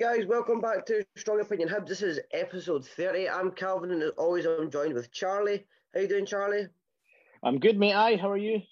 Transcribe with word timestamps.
guys, 0.00 0.24
welcome 0.24 0.62
back 0.62 0.86
to 0.86 1.04
Strong 1.14 1.42
Opinion 1.42 1.68
Hub. 1.68 1.86
This 1.86 2.00
is 2.00 2.18
episode 2.32 2.86
30. 2.86 3.28
I'm 3.28 3.50
Calvin, 3.50 3.90
and 3.90 4.02
as 4.02 4.12
always, 4.16 4.46
I'm 4.46 4.70
joined 4.70 4.94
with 4.94 5.12
Charlie. 5.12 5.66
How 5.92 6.00
you 6.00 6.08
doing, 6.08 6.24
Charlie? 6.24 6.68
I'm 7.42 7.58
good, 7.58 7.78
mate. 7.78 7.92
Aye, 7.92 8.16
how 8.16 8.30
are 8.30 8.38
you? 8.38 8.62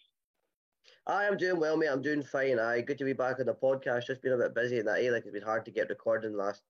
I 1.06 1.26
am 1.26 1.36
doing 1.36 1.60
well, 1.60 1.76
mate. 1.76 1.88
I'm 1.88 2.00
doing 2.00 2.22
fine. 2.22 2.58
Aye, 2.58 2.80
good 2.80 2.96
to 2.96 3.04
be 3.04 3.12
back 3.12 3.40
on 3.40 3.44
the 3.44 3.52
podcast. 3.52 4.06
Just 4.06 4.22
been 4.22 4.32
a 4.32 4.38
bit 4.38 4.54
busy 4.54 4.78
in 4.78 4.86
that. 4.86 5.04
Eh? 5.04 5.10
Like 5.10 5.24
it's 5.26 5.34
been 5.34 5.42
hard 5.42 5.66
to 5.66 5.70
get 5.70 5.90
recording 5.90 6.34
last 6.34 6.62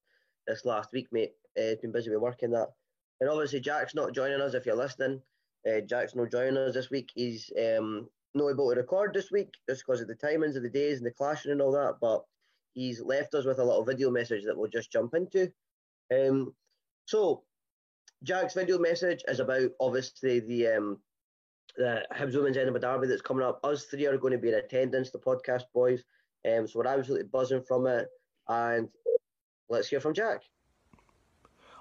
this 0.48 0.64
last 0.64 0.90
week, 0.92 1.06
mate. 1.12 1.34
Uh, 1.56 1.62
it's 1.62 1.82
been 1.82 1.92
busy 1.92 2.10
with 2.10 2.18
work 2.18 2.42
and 2.42 2.54
that. 2.54 2.70
And 3.20 3.30
obviously, 3.30 3.60
Jack's 3.60 3.94
not 3.94 4.12
joining 4.12 4.40
us. 4.40 4.54
If 4.54 4.66
you're 4.66 4.74
listening, 4.74 5.22
uh, 5.70 5.82
Jack's 5.82 6.16
not 6.16 6.32
joining 6.32 6.56
us 6.56 6.74
this 6.74 6.90
week. 6.90 7.10
He's 7.14 7.48
um, 7.56 8.08
not 8.34 8.50
able 8.50 8.70
to 8.70 8.80
record 8.80 9.14
this 9.14 9.30
week 9.30 9.54
just 9.70 9.84
because 9.86 10.00
of 10.00 10.08
the 10.08 10.16
timings 10.16 10.56
of 10.56 10.64
the 10.64 10.68
days 10.68 10.98
and 10.98 11.06
the 11.06 11.12
clashing 11.12 11.52
and 11.52 11.62
all 11.62 11.70
that. 11.70 11.98
But 12.00 12.24
he's 12.78 13.00
left 13.00 13.34
us 13.34 13.44
with 13.44 13.58
a 13.58 13.64
little 13.64 13.84
video 13.84 14.10
message 14.10 14.44
that 14.44 14.56
we'll 14.56 14.70
just 14.70 14.92
jump 14.92 15.14
into. 15.14 15.50
Um, 16.14 16.54
so, 17.06 17.42
Jack's 18.22 18.54
video 18.54 18.78
message 18.78 19.22
is 19.28 19.40
about 19.40 19.70
obviously 19.80 20.40
the 20.40 20.68
um, 20.68 20.98
the 21.76 22.04
Hibs 22.12 22.34
Women's 22.34 22.56
Edinburgh 22.56 22.80
Derby 22.80 23.06
that's 23.06 23.22
coming 23.22 23.44
up. 23.44 23.60
Us 23.64 23.84
three 23.84 24.06
are 24.06 24.18
going 24.18 24.32
to 24.32 24.38
be 24.38 24.48
in 24.48 24.54
attendance, 24.54 25.10
the 25.10 25.18
podcast 25.18 25.64
boys. 25.74 26.02
Um, 26.46 26.66
so 26.66 26.78
we're 26.78 26.86
absolutely 26.86 27.28
buzzing 27.28 27.62
from 27.62 27.86
it. 27.86 28.08
And 28.48 28.88
let's 29.68 29.88
hear 29.88 30.00
from 30.00 30.14
Jack. 30.14 30.42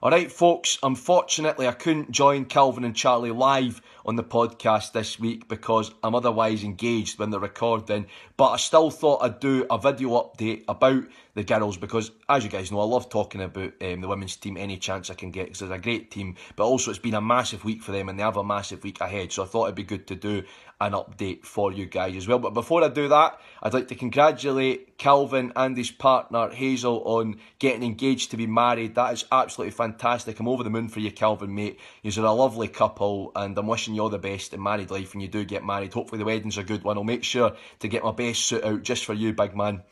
All 0.02 0.12
right, 0.12 0.32
folks. 0.32 0.78
Unfortunately, 0.84 1.68
I 1.68 1.72
couldn't 1.72 2.12
join 2.12 2.45
Calvin 2.45 2.84
and 2.84 2.95
Charlie 2.95 3.32
live 3.32 3.82
on 4.08 4.16
the 4.16 4.23
podcast 4.23 4.94
this 4.94 5.19
week 5.19 5.50
because 5.50 5.94
I'm 6.02 6.16
otherwise 6.16 6.63
engaged 6.63 7.19
when 7.19 7.30
they're 7.30 7.39
recording. 7.41 8.08
But 8.38 8.52
I 8.52 8.58
still 8.58 8.89
thought 8.89 9.22
I'd 9.22 9.41
do 9.41 9.67
a 9.69 9.77
video 9.77 10.11
update 10.11 10.63
about 10.69 11.03
the 11.33 11.44
girls 11.44 11.77
because, 11.77 12.11
as 12.30 12.44
you 12.44 12.50
guys 12.50 12.72
know, 12.72 12.80
I 12.80 12.85
love 12.85 13.09
talking 13.09 13.41
about 13.41 13.73
um, 13.81 14.02
the 14.02 14.08
women's 14.08 14.38
team 14.38 14.58
any 14.58 14.78
chance 14.78 15.09
I 15.09 15.13
can 15.13 15.31
get 15.31 15.47
because 15.47 15.59
they're 15.59 15.73
a 15.73 15.81
great 15.81 16.09
team. 16.09 16.35
But 16.55 16.66
also, 16.66 16.89
it's 16.89 17.00
been 17.00 17.13
a 17.13 17.22
massive 17.22 17.66
week 17.66 17.81
for 17.81 17.91
them 17.91 18.08
and 18.08 18.17
they 18.17 18.23
have 18.23 18.38
a 18.38 18.44
massive 18.44 18.83
week 18.83 19.02
ahead. 19.02 19.33
So 19.33 19.44
I 19.44 19.45
thought 19.45 19.66
it'd 19.66 19.75
be 19.75 19.83
good 19.83 20.08
to 20.08 20.16
do 20.16 20.44
an 20.80 20.91
update 20.94 21.44
for 21.44 21.72
you 21.72 21.85
guys 21.85 22.16
as 22.16 22.28
well. 22.28 22.39
But 22.39 22.53
before 22.53 22.83
I 22.83 22.89
do 22.89 23.08
that, 23.08 23.39
I'd 23.63 23.73
like 23.73 23.88
to 23.88 23.95
congratulate 23.95 24.97
Calvin 24.97 25.52
and 25.55 25.75
his 25.75 25.89
partner 25.89 26.50
Hazel 26.50 27.02
on 27.03 27.38
getting 27.59 27.83
engaged 27.83 28.31
to 28.31 28.38
be 28.38 28.45
married. 28.45 28.95
That 28.95 29.13
is 29.13 29.25
absolutely 29.31 29.72
fantastic. 29.72 30.39
I'm 30.39 30.47
over 30.47 30.63
the 30.63 30.69
moon 30.69 30.88
for 30.88 31.00
you, 31.00 31.11
Calvin, 31.11 31.53
mate. 31.53 31.80
You're 32.03 32.25
a 32.25 32.31
lovely 32.31 32.67
couple 32.67 33.31
and 33.35 33.58
I'm 33.58 33.67
wishing 33.67 33.95
you 33.98 34.03
all 34.03 34.09
the 34.09 34.17
best 34.17 34.53
in 34.53 34.64
married 34.64 34.92
life 34.92 35.14
when 35.14 35.22
you 35.22 35.28
do 35.28 35.44
get 35.44 35.66
married. 35.66 35.94
Hopefully, 35.94 36.20
the 36.20 36.26
wedding's 36.26 36.58
a 36.58 36.64
good 36.64 36.84
one. 36.84 36.98
I'll 36.98 37.03
make 37.03 37.23
sure 37.23 37.56
to 37.80 37.88
get 37.88 38.03
my 38.03 38.12
best 38.12 38.45
suit 38.45 38.64
out 38.64 38.84
just 38.84 39.06
for 39.06 39.14
you, 39.14 39.34
big 39.34 39.56
man 39.56 39.84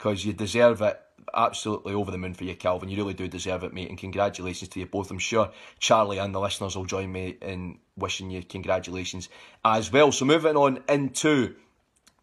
because 0.00 0.24
you 0.24 0.32
deserve 0.32 0.80
it. 0.80 0.98
Absolutely 1.34 1.92
over 1.92 2.10
the 2.10 2.16
moon 2.16 2.32
for 2.32 2.44
you, 2.44 2.56
Calvin. 2.56 2.88
You 2.88 2.96
really 2.96 3.12
do 3.12 3.28
deserve 3.28 3.62
it, 3.62 3.74
mate. 3.74 3.90
And 3.90 3.98
congratulations 3.98 4.70
to 4.70 4.80
you 4.80 4.86
both. 4.86 5.10
I'm 5.10 5.18
sure 5.18 5.50
Charlie 5.78 6.16
and 6.16 6.34
the 6.34 6.40
listeners 6.40 6.74
will 6.74 6.86
join 6.86 7.12
me 7.12 7.36
in 7.42 7.78
wishing 7.96 8.30
you 8.30 8.42
congratulations 8.42 9.28
as 9.62 9.92
well. 9.92 10.10
So, 10.10 10.24
moving 10.24 10.56
on 10.56 10.82
into 10.88 11.54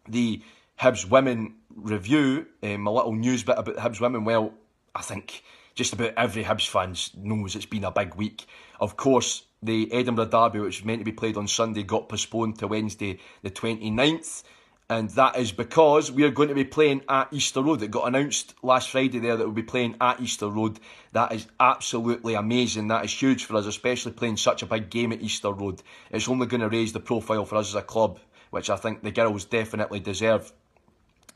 the 0.08 0.42
Hibs 0.80 1.08
women 1.08 1.54
review, 1.74 2.46
um, 2.64 2.86
a 2.88 2.92
little 2.92 3.14
news 3.14 3.44
bit 3.44 3.56
about 3.56 3.76
the 3.76 3.80
Hibs 3.80 4.00
women. 4.00 4.24
Well, 4.24 4.52
I 4.94 5.02
think 5.02 5.44
just 5.78 5.92
about 5.92 6.12
every 6.16 6.42
Hibs 6.42 6.68
fans 6.68 7.12
knows 7.16 7.54
it's 7.54 7.64
been 7.64 7.84
a 7.84 7.92
big 7.92 8.16
week. 8.16 8.46
Of 8.80 8.96
course, 8.96 9.44
the 9.62 9.90
Edinburgh 9.92 10.26
Derby, 10.26 10.58
which 10.58 10.80
was 10.80 10.84
meant 10.84 11.00
to 11.00 11.04
be 11.04 11.12
played 11.12 11.36
on 11.36 11.46
Sunday, 11.46 11.84
got 11.84 12.08
postponed 12.08 12.58
to 12.58 12.66
Wednesday 12.66 13.20
the 13.42 13.50
29th 13.50 14.42
and 14.90 15.10
that 15.10 15.36
is 15.36 15.52
because 15.52 16.10
we 16.10 16.24
are 16.24 16.30
going 16.30 16.48
to 16.48 16.54
be 16.54 16.64
playing 16.64 17.02
at 17.08 17.28
Easter 17.30 17.62
Road. 17.62 17.82
It 17.82 17.90
got 17.90 18.08
announced 18.08 18.54
last 18.62 18.90
Friday 18.90 19.18
there 19.18 19.36
that 19.36 19.44
we'll 19.44 19.52
be 19.52 19.62
playing 19.62 19.96
at 20.00 20.20
Easter 20.20 20.48
Road. 20.48 20.80
That 21.12 21.32
is 21.32 21.46
absolutely 21.60 22.34
amazing. 22.34 22.88
That 22.88 23.04
is 23.04 23.12
huge 23.12 23.44
for 23.44 23.56
us, 23.56 23.66
especially 23.66 24.12
playing 24.12 24.38
such 24.38 24.62
a 24.62 24.66
big 24.66 24.88
game 24.88 25.12
at 25.12 25.20
Easter 25.20 25.52
Road. 25.52 25.82
It's 26.10 26.28
only 26.28 26.46
going 26.46 26.62
to 26.62 26.68
raise 26.68 26.92
the 26.92 27.00
profile 27.00 27.44
for 27.44 27.56
us 27.56 27.68
as 27.68 27.74
a 27.74 27.82
club, 27.82 28.18
which 28.50 28.70
I 28.70 28.76
think 28.76 29.02
the 29.02 29.10
girls 29.10 29.44
definitely 29.44 30.00
deserve. 30.00 30.50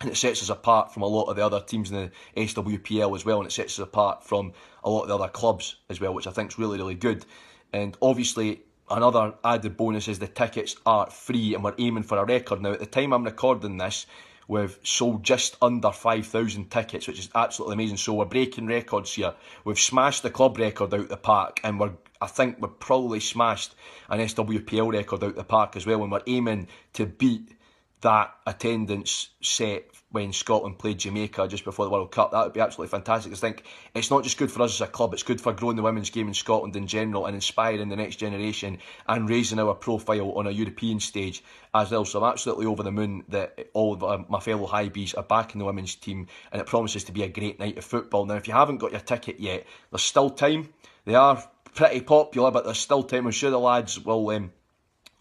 And 0.02 0.10
it 0.10 0.16
sets 0.16 0.42
us 0.42 0.50
apart 0.50 0.92
from 0.92 1.04
a 1.04 1.06
lot 1.06 1.24
of 1.26 1.36
the 1.36 1.46
other 1.46 1.60
teams 1.60 1.90
in 1.90 2.10
the 2.36 2.42
SWPL 2.42 3.16
as 3.16 3.24
well, 3.24 3.38
and 3.38 3.46
it 3.46 3.52
sets 3.52 3.78
us 3.78 3.84
apart 3.84 4.24
from 4.24 4.52
a 4.84 4.90
lot 4.90 5.02
of 5.02 5.08
the 5.08 5.14
other 5.14 5.28
clubs 5.28 5.76
as 5.88 6.00
well, 6.00 6.12
which 6.12 6.26
I 6.26 6.32
think 6.32 6.50
is 6.50 6.58
really, 6.58 6.76
really 6.76 6.96
good. 6.96 7.24
And 7.72 7.96
obviously, 8.02 8.62
another 8.90 9.34
added 9.44 9.76
bonus 9.76 10.08
is 10.08 10.18
the 10.18 10.26
tickets 10.26 10.76
are 10.84 11.08
free 11.08 11.54
and 11.54 11.62
we're 11.62 11.74
aiming 11.78 12.02
for 12.02 12.18
a 12.18 12.24
record. 12.24 12.60
Now, 12.60 12.72
at 12.72 12.80
the 12.80 12.86
time 12.86 13.12
I'm 13.12 13.24
recording 13.24 13.78
this, 13.78 14.06
we've 14.48 14.78
sold 14.82 15.22
just 15.22 15.56
under 15.62 15.92
5,000 15.92 16.70
tickets, 16.70 17.06
which 17.06 17.18
is 17.18 17.30
absolutely 17.34 17.74
amazing. 17.74 17.96
So 17.96 18.14
we're 18.14 18.24
breaking 18.24 18.66
records 18.66 19.14
here. 19.14 19.34
We've 19.64 19.78
smashed 19.78 20.22
the 20.22 20.30
club 20.30 20.58
record 20.58 20.92
out 20.92 21.08
the 21.08 21.16
park 21.16 21.60
and 21.64 21.78
we're 21.80 21.92
I 22.20 22.28
think 22.28 22.58
we've 22.60 22.78
probably 22.78 23.18
smashed 23.18 23.74
an 24.08 24.20
SWPL 24.20 24.92
record 24.92 25.24
out 25.24 25.34
the 25.34 25.42
park 25.42 25.74
as 25.74 25.86
well 25.86 26.04
and 26.04 26.12
we're 26.12 26.22
aiming 26.28 26.68
to 26.92 27.04
beat 27.04 27.56
that 28.02 28.32
attendance 28.46 29.30
set 29.40 29.91
when 30.12 30.32
Scotland 30.32 30.78
played 30.78 30.98
Jamaica 30.98 31.48
just 31.48 31.64
before 31.64 31.84
the 31.86 31.90
World 31.90 32.12
Cup. 32.12 32.30
That 32.30 32.44
would 32.44 32.52
be 32.52 32.60
absolutely 32.60 32.90
fantastic. 32.90 33.32
I 33.32 33.36
think 33.36 33.64
it's 33.94 34.10
not 34.10 34.22
just 34.22 34.38
good 34.38 34.52
for 34.52 34.62
us 34.62 34.74
as 34.74 34.80
a 34.82 34.90
club, 34.90 35.12
it's 35.12 35.22
good 35.22 35.40
for 35.40 35.52
growing 35.52 35.76
the 35.76 35.82
women's 35.82 36.10
game 36.10 36.28
in 36.28 36.34
Scotland 36.34 36.76
in 36.76 36.86
general 36.86 37.26
and 37.26 37.34
inspiring 37.34 37.88
the 37.88 37.96
next 37.96 38.16
generation 38.16 38.78
and 39.08 39.28
raising 39.28 39.58
our 39.58 39.74
profile 39.74 40.32
on 40.32 40.46
a 40.46 40.50
European 40.50 41.00
stage 41.00 41.42
as 41.74 41.90
well. 41.90 42.04
So 42.04 42.22
I'm 42.22 42.30
absolutely 42.30 42.66
over 42.66 42.82
the 42.82 42.92
moon 42.92 43.24
that 43.28 43.68
all 43.72 43.94
of 43.94 44.04
uh, 44.04 44.18
my 44.28 44.40
fellow 44.40 44.66
Hibees 44.66 45.16
are 45.16 45.22
back 45.22 45.54
in 45.54 45.58
the 45.58 45.64
women's 45.64 45.94
team 45.94 46.26
and 46.52 46.60
it 46.60 46.66
promises 46.66 47.04
to 47.04 47.12
be 47.12 47.22
a 47.22 47.28
great 47.28 47.58
night 47.58 47.78
of 47.78 47.84
football. 47.84 48.26
Now, 48.26 48.34
if 48.34 48.46
you 48.46 48.54
haven't 48.54 48.78
got 48.78 48.92
your 48.92 49.00
ticket 49.00 49.40
yet, 49.40 49.66
there's 49.90 50.02
still 50.02 50.30
time. 50.30 50.68
They 51.04 51.14
are 51.14 51.42
pretty 51.74 52.02
popular, 52.02 52.50
but 52.50 52.64
there's 52.64 52.78
still 52.78 53.02
time. 53.02 53.26
I'm 53.26 53.32
sure 53.32 53.50
the 53.50 53.58
lads 53.58 53.98
will 53.98 54.28
um, 54.30 54.52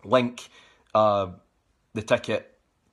link 0.04 0.50
uh, 0.94 1.28
the 1.94 2.02
ticket 2.02 2.51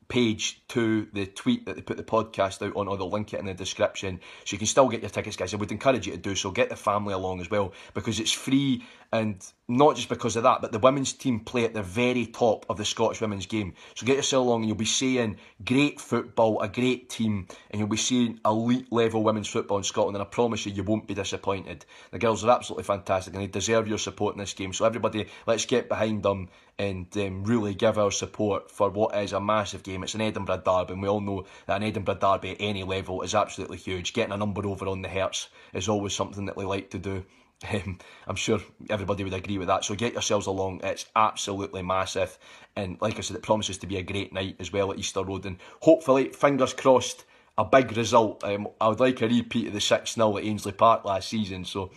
page 0.08 0.62
to 0.68 1.06
the 1.12 1.26
tweet 1.26 1.66
that 1.66 1.76
they 1.76 1.82
put 1.82 1.96
the 1.96 2.02
podcast 2.02 2.66
out 2.66 2.74
on, 2.76 2.88
or 2.88 2.96
they'll 2.96 3.10
link 3.10 3.34
it 3.34 3.40
in 3.40 3.46
the 3.46 3.54
description. 3.54 4.20
So 4.44 4.54
you 4.54 4.58
can 4.58 4.66
still 4.66 4.88
get 4.88 5.02
your 5.02 5.10
tickets, 5.10 5.36
guys. 5.36 5.52
I 5.52 5.56
would 5.56 5.70
encourage 5.70 6.06
you 6.06 6.12
to 6.12 6.18
do 6.18 6.34
so. 6.34 6.50
Get 6.50 6.70
the 6.70 6.76
family 6.76 7.14
along 7.14 7.40
as 7.40 7.50
well 7.50 7.72
because 7.94 8.20
it's 8.20 8.32
free 8.32 8.84
and 9.12 9.42
not 9.68 9.96
just 9.96 10.08
because 10.08 10.36
of 10.36 10.42
that, 10.42 10.60
but 10.60 10.72
the 10.72 10.78
women's 10.78 11.12
team 11.12 11.40
play 11.40 11.64
at 11.64 11.74
the 11.74 11.82
very 11.82 12.26
top 12.26 12.66
of 12.68 12.76
the 12.76 12.84
Scottish 12.84 13.20
women's 13.20 13.46
game. 13.46 13.74
So 13.94 14.06
get 14.06 14.16
yourself 14.16 14.46
along 14.46 14.60
and 14.60 14.68
you'll 14.68 14.76
be 14.76 14.84
seeing 14.84 15.36
great 15.64 16.00
football, 16.00 16.60
a 16.60 16.68
great 16.68 17.08
team, 17.08 17.46
and 17.70 17.78
you'll 17.78 17.88
be 17.88 17.96
seeing 17.96 18.38
elite 18.44 18.90
level 18.92 19.22
women's 19.22 19.48
football 19.48 19.78
in 19.78 19.84
Scotland. 19.84 20.16
And 20.16 20.22
I 20.22 20.26
promise 20.26 20.66
you, 20.66 20.72
you 20.72 20.84
won't 20.84 21.06
be 21.06 21.14
disappointed. 21.14 21.84
The 22.10 22.18
girls 22.18 22.44
are 22.44 22.50
absolutely 22.50 22.84
fantastic 22.84 23.34
and 23.34 23.42
they 23.42 23.46
deserve 23.46 23.88
your 23.88 23.98
support 23.98 24.34
in 24.34 24.40
this 24.40 24.54
game. 24.54 24.72
So 24.72 24.84
everybody, 24.84 25.26
let's 25.46 25.64
get 25.64 25.88
behind 25.88 26.22
them 26.22 26.48
and 26.78 27.06
um, 27.16 27.44
really 27.44 27.74
give 27.74 27.98
our 27.98 28.10
support 28.10 28.70
for 28.70 28.90
what 28.90 29.16
is 29.16 29.32
a 29.32 29.40
massive 29.40 29.82
game. 29.82 30.02
It's 30.02 30.14
an 30.14 30.20
Edinburgh 30.20 30.62
derby, 30.64 30.92
and 30.92 31.02
we 31.02 31.08
all 31.08 31.20
know 31.20 31.44
that 31.66 31.76
an 31.76 31.82
Edinburgh 31.82 32.18
derby 32.20 32.52
at 32.52 32.60
any 32.60 32.84
level 32.84 33.22
is 33.22 33.34
absolutely 33.34 33.78
huge. 33.78 34.12
Getting 34.12 34.32
a 34.32 34.36
number 34.36 34.66
over 34.66 34.86
on 34.86 35.02
the 35.02 35.08
Hearts 35.08 35.48
is 35.72 35.88
always 35.88 36.14
something 36.14 36.46
that 36.46 36.56
we 36.56 36.64
like 36.64 36.90
to 36.90 36.98
do. 36.98 37.24
Um, 37.68 37.98
I'm 38.28 38.36
sure 38.36 38.60
everybody 38.88 39.24
would 39.24 39.34
agree 39.34 39.58
with 39.58 39.66
that. 39.66 39.84
So 39.84 39.96
get 39.96 40.12
yourselves 40.12 40.46
along. 40.46 40.80
It's 40.84 41.06
absolutely 41.16 41.82
massive. 41.82 42.38
And 42.76 42.98
like 43.00 43.18
I 43.18 43.20
said, 43.20 43.36
it 43.36 43.42
promises 43.42 43.78
to 43.78 43.88
be 43.88 43.96
a 43.96 44.02
great 44.04 44.32
night 44.32 44.54
as 44.60 44.72
well 44.72 44.92
at 44.92 44.98
Easter 45.00 45.24
Road. 45.24 45.44
And 45.44 45.56
hopefully, 45.80 46.28
fingers 46.28 46.72
crossed, 46.72 47.24
a 47.58 47.64
big 47.64 47.96
result. 47.96 48.44
Um, 48.44 48.68
I 48.80 48.86
would 48.86 49.00
like 49.00 49.20
a 49.22 49.26
repeat 49.26 49.66
of 49.66 49.72
the 49.72 49.80
6 49.80 50.14
0 50.14 50.38
at 50.38 50.44
Ainslie 50.44 50.70
Park 50.70 51.04
last 51.04 51.28
season. 51.28 51.64
So 51.64 51.90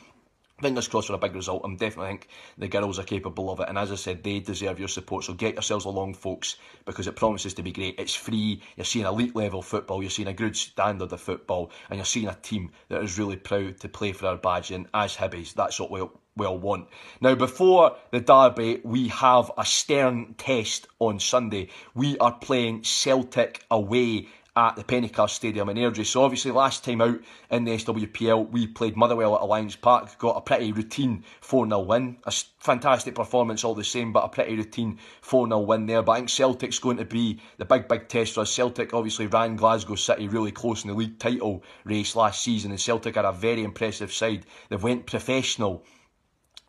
fingers 0.61 0.88
crossed 0.88 1.07
for 1.07 1.13
a 1.13 1.17
big 1.17 1.35
result. 1.35 1.61
I'm 1.63 1.75
definitely 1.75 2.11
think 2.11 2.28
the 2.58 2.67
girls 2.67 2.99
are 2.99 3.03
capable 3.03 3.52
of 3.52 3.59
it, 3.59 3.69
and 3.69 3.78
as 3.78 3.91
I 3.91 3.96
said, 3.96 4.23
they 4.23 4.40
deserve 4.40 4.79
your 4.79 4.87
support. 4.87 5.23
So 5.23 5.34
get 5.34 5.55
yourselves 5.55 5.85
along, 5.85 6.16
folks, 6.16 6.58
because 6.85 7.08
it 7.08 7.16
promises 7.16 7.53
to 7.55 7.63
be 7.63 7.72
great. 7.72 7.99
It's 7.99 8.16
free. 8.16 8.61
You're 8.75 8.85
seeing 8.85 9.05
elite 9.05 9.35
level 9.35 9.61
football. 9.61 10.02
You're 10.02 10.09
seeing 10.09 10.28
a 10.28 10.34
good 10.34 10.55
standard 10.55 11.11
of 11.11 11.22
football, 11.22 11.72
and 11.90 11.97
you're 11.97 12.05
seeing 12.05 12.28
a 12.28 12.35
team 12.35 12.72
that 12.90 13.03
is 13.03 13.17
really 13.17 13.37
proud 13.37 13.79
to 13.79 13.90
play 13.90 14.11
for 14.13 14.28
our 14.28 14.37
badge. 14.37 14.72
And 14.72 14.87
as 14.93 15.16
Hibbies, 15.16 15.53
that's 15.53 15.79
what 15.79 15.91
we'll 15.91 16.11
will 16.37 16.58
want. 16.58 16.87
Now, 17.19 17.35
before 17.35 17.97
the 18.11 18.22
derby, 18.22 18.79
we 18.85 19.09
have 19.09 19.52
a 19.57 19.66
stern 19.66 20.35
test 20.37 20.87
on 20.99 21.19
Sunday. 21.19 21.69
We 21.93 22.17
are 22.19 22.31
playing 22.31 22.84
Celtic 22.84 23.66
away 23.69 24.29
at 24.56 24.76
the 24.76 24.84
Penny 24.84 25.08
Cars 25.08 25.32
Stadium 25.32 25.70
in 25.70 25.78
Airdrie. 25.78 26.06
So 26.06 26.24
obviously 26.24 26.52
last 26.52 26.84
time 26.84 27.02
out 27.02 27.20
in 27.50 27.64
the 27.64 27.72
SWPL 27.72 28.50
we 28.50 28.68
played 28.68 28.98
Motherwell 28.98 29.36
at 29.36 29.42
Alliance 29.42 29.78
Park, 29.78 30.18
got 30.18 30.36
a 30.36 30.42
pretty 30.42 30.74
routine 30.74 31.24
4-0 31.42 31.86
win. 31.86 32.18
A 32.26 32.34
fantastic 32.59 33.16
performance 33.16 33.64
all 33.64 33.76
the 33.76 33.84
same, 33.84 34.12
but 34.12 34.26
a 34.26 34.30
pretty 34.30 34.58
routine 34.58 35.00
4-0 35.24 35.66
win 35.66 35.86
there. 35.86 36.02
But 36.02 36.12
I 36.12 36.16
think 36.18 36.30
Celtic's 36.30 36.80
going 36.80 36.98
to 36.98 37.06
be 37.06 37.40
the 37.58 37.66
big, 37.66 37.88
big 37.88 38.09
test 38.09 38.34
for 38.34 38.42
us. 38.42 38.52
Celtic 38.52 38.94
obviously 38.94 39.28
ran 39.28 39.56
Glasgow 39.56 39.96
City 39.96 40.28
really 40.28 40.52
close 40.52 40.84
in 40.84 40.90
the 40.90 40.98
league 40.98 41.18
title 41.18 41.64
race 41.86 42.16
last 42.16 42.42
season 42.42 42.72
and 42.72 42.80
Celtic 42.80 43.16
are 43.16 43.26
a 43.26 43.32
very 43.32 43.64
impressive 43.64 44.12
side. 44.12 44.46
They've 44.70 44.84
went 44.84 45.06
professional 45.06 45.84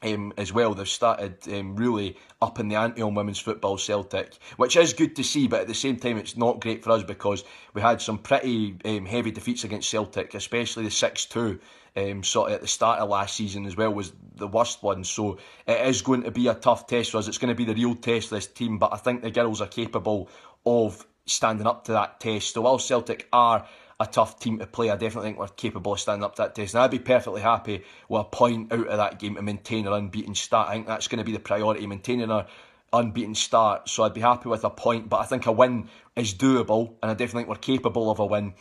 um, 0.03 0.33
as 0.37 0.53
well. 0.53 0.75
They've 0.75 0.89
started 0.89 1.37
um, 1.53 1.77
really 1.77 2.17
up 2.41 2.59
in 2.59 2.69
the 2.69 2.77
ante 2.77 3.03
on 3.03 3.15
women's 3.15 3.39
football, 3.39 3.79
Celtic, 3.79 4.35
which 4.57 4.77
is 4.77 4.93
good 4.93 5.17
to 5.17 5.25
see, 5.25 5.49
but 5.49 5.63
at 5.63 5.67
the 5.69 5.75
same 5.75 5.97
time, 5.97 6.19
it's 6.19 6.37
not 6.37 6.61
great 6.61 6.83
for 6.83 6.91
us 6.91 7.03
because 7.03 7.45
we 7.75 7.83
had 7.83 8.01
some 8.01 8.19
pretty 8.19 8.77
um, 8.85 9.07
heavy 9.07 9.31
defeats 9.31 9.65
against 9.65 9.91
Celtic, 9.91 10.35
especially 10.35 10.85
the 10.85 10.91
6 10.91 11.25
2. 11.27 11.61
Um, 11.95 12.23
sort 12.23 12.49
of 12.49 12.55
at 12.55 12.61
the 12.63 12.69
start 12.69 13.01
of 13.01 13.11
last 13.11 13.37
season 13.37 13.67
as 13.67 13.77
well 13.77 13.93
was 13.93 14.15
the 14.37 14.49
worst 14.49 14.83
one. 14.83 15.05
So 15.05 15.37
it 15.67 15.87
is 15.87 16.01
going 16.01 16.23
to 16.23 16.31
be 16.31 16.49
a 16.49 16.55
tough 16.55 16.87
test 16.87 17.11
for 17.11 17.19
us. 17.19 17.29
It's 17.29 17.37
going 17.37 17.51
to 17.51 17.55
be 17.55 17.67
the 17.67 17.75
real 17.75 17.95
test 17.95 18.31
for 18.31 18.37
this 18.37 18.47
team, 18.47 18.79
but 18.79 18.95
I 18.95 18.97
think 18.97 19.21
the 19.21 19.31
girls 19.31 19.61
are 19.61 19.67
capable 19.67 20.31
of 20.65 21.07
standing 21.27 21.67
up 21.67 21.85
to 21.85 21.93
that 21.93 22.19
test. 22.19 22.55
So 22.55 22.63
while 22.63 22.79
Celtic 22.79 23.29
are 23.31 23.67
a 24.03 24.07
tough 24.07 24.39
team 24.41 24.59
to 24.59 24.67
play. 24.67 24.91
I 24.91 24.97
definitely 24.97 25.29
think 25.29 25.39
we're 25.39 25.49
capable 25.49 25.93
of 25.93 26.01
standing 26.01 26.25
up 26.25 26.35
to 26.37 26.43
that 26.43 26.55
test. 26.55 26.75
And 26.75 26.83
I'd 26.83 26.91
be 26.91 26.99
perfectly 26.99 27.41
happy 27.41 27.85
with 28.09 28.21
a 28.21 28.25
point 28.25 28.73
out 28.73 28.89
of 28.89 28.97
that 28.97 29.19
game 29.19 29.37
to 29.37 29.43
maintain 29.43 29.87
our 29.87 29.97
unbeaten 29.97 30.35
start. 30.35 30.69
I 30.69 30.75
think 30.75 30.87
that's 30.87 31.09
going 31.09 31.19
to 31.19 31.25
be 31.25 31.33
the 31.33 31.39
priority, 31.39 31.87
maintaining 31.87 32.31
our 32.31 32.47
unbeaten 32.93 33.35
start. 33.35 33.89
So 33.89 34.03
I'd 34.03 34.15
be 34.15 34.21
happy 34.21 34.49
with 34.49 34.65
a 34.65 34.71
point, 34.71 35.09
but 35.09 35.21
I 35.21 35.25
think 35.25 35.47
a 35.47 35.53
win 35.53 35.89
is 36.17 36.35
doable, 36.35 36.95
and 37.03 37.11
I 37.11 37.15
definitely 37.15 37.43
think 37.43 37.49
we're 37.49 37.57
capable 37.57 38.11
of 38.11 38.19
a 38.19 38.27
win. 38.27 38.55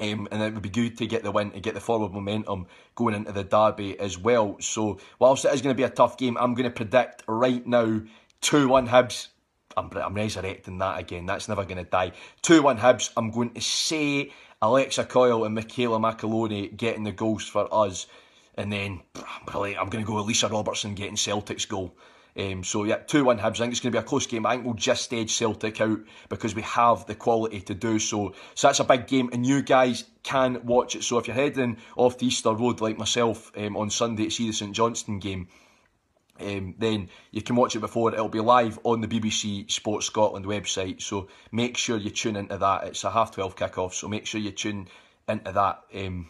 Um, 0.00 0.28
and 0.30 0.40
it 0.40 0.54
would 0.54 0.62
be 0.62 0.68
good 0.68 0.96
to 0.98 1.06
get 1.08 1.24
the 1.24 1.32
win 1.32 1.50
to 1.50 1.60
get 1.60 1.74
the 1.74 1.80
forward 1.80 2.12
momentum 2.12 2.66
going 2.94 3.14
into 3.14 3.32
the 3.32 3.42
derby 3.42 3.98
as 3.98 4.16
well. 4.16 4.56
So 4.60 5.00
whilst 5.18 5.44
it 5.44 5.52
is 5.52 5.60
going 5.60 5.74
to 5.74 5.76
be 5.76 5.82
a 5.82 5.90
tough 5.90 6.16
game, 6.16 6.36
I'm 6.38 6.54
going 6.54 6.70
to 6.70 6.70
predict 6.70 7.24
right 7.26 7.66
now 7.66 8.02
2 8.42 8.68
1 8.68 8.86
Hibs. 8.86 9.28
I'm, 9.76 9.90
I'm 9.96 10.14
resurrecting 10.14 10.78
that 10.78 11.00
again. 11.00 11.26
That's 11.26 11.48
never 11.48 11.64
going 11.64 11.84
to 11.84 11.90
die. 11.90 12.12
2 12.42 12.62
1 12.62 12.78
Hibs. 12.78 13.10
I'm 13.16 13.32
going 13.32 13.50
to 13.54 13.60
say 13.60 14.30
Alexa 14.60 15.04
Coyle 15.04 15.44
and 15.44 15.54
Michaela 15.54 15.98
McAlonie 15.98 16.76
getting 16.76 17.04
the 17.04 17.12
goals 17.12 17.44
for 17.44 17.72
us. 17.72 18.06
And 18.56 18.72
then 18.72 19.00
probably 19.46 19.76
I'm 19.76 19.88
going 19.88 20.04
to 20.04 20.08
go 20.08 20.16
with 20.16 20.26
Lisa 20.26 20.48
Robertson 20.48 20.94
getting 20.94 21.16
Celtic's 21.16 21.64
goal. 21.64 21.94
Um, 22.36 22.62
so 22.62 22.84
yeah, 22.84 22.98
2-1 22.98 23.40
Hibs. 23.40 23.56
I 23.56 23.58
think 23.58 23.72
it's 23.72 23.80
going 23.80 23.92
to 23.92 23.98
be 23.98 24.02
a 24.02 24.02
close 24.02 24.26
game. 24.26 24.46
I 24.46 24.52
think 24.52 24.64
we'll 24.64 24.74
just 24.74 25.12
edge 25.12 25.32
Celtic 25.32 25.80
out 25.80 26.00
because 26.28 26.54
we 26.54 26.62
have 26.62 27.06
the 27.06 27.14
quality 27.14 27.60
to 27.62 27.74
do 27.74 27.98
so. 27.98 28.34
So 28.54 28.68
that's 28.68 28.80
a 28.80 28.84
big 28.84 29.06
game 29.06 29.30
and 29.32 29.46
you 29.46 29.62
guys 29.62 30.04
can 30.22 30.64
watch 30.64 30.94
it. 30.94 31.04
So 31.04 31.18
if 31.18 31.26
you're 31.26 31.34
heading 31.34 31.78
off 31.96 32.18
the 32.18 32.26
Easter 32.26 32.52
Road 32.52 32.80
like 32.80 32.98
myself 32.98 33.50
um, 33.56 33.76
on 33.76 33.90
Sunday 33.90 34.24
to 34.24 34.30
see 34.30 34.46
the 34.48 34.52
St 34.52 34.74
Johnstone 34.74 35.18
game, 35.18 35.48
um, 36.40 36.74
then 36.78 37.08
you 37.30 37.42
can 37.42 37.56
watch 37.56 37.76
it 37.76 37.80
before. 37.80 38.12
It'll 38.12 38.28
be 38.28 38.40
live 38.40 38.78
on 38.84 39.00
the 39.00 39.08
BBC 39.08 39.70
Sports 39.70 40.06
Scotland 40.06 40.46
website. 40.46 41.02
So 41.02 41.28
make 41.52 41.76
sure 41.76 41.96
you 41.96 42.10
tune 42.10 42.36
into 42.36 42.58
that. 42.58 42.84
It's 42.84 43.04
a 43.04 43.10
half 43.10 43.32
12 43.32 43.56
kick-off, 43.56 43.94
so 43.94 44.08
make 44.08 44.26
sure 44.26 44.40
you 44.40 44.50
tune 44.50 44.88
into 45.28 45.52
that. 45.52 45.82
Um, 45.94 46.28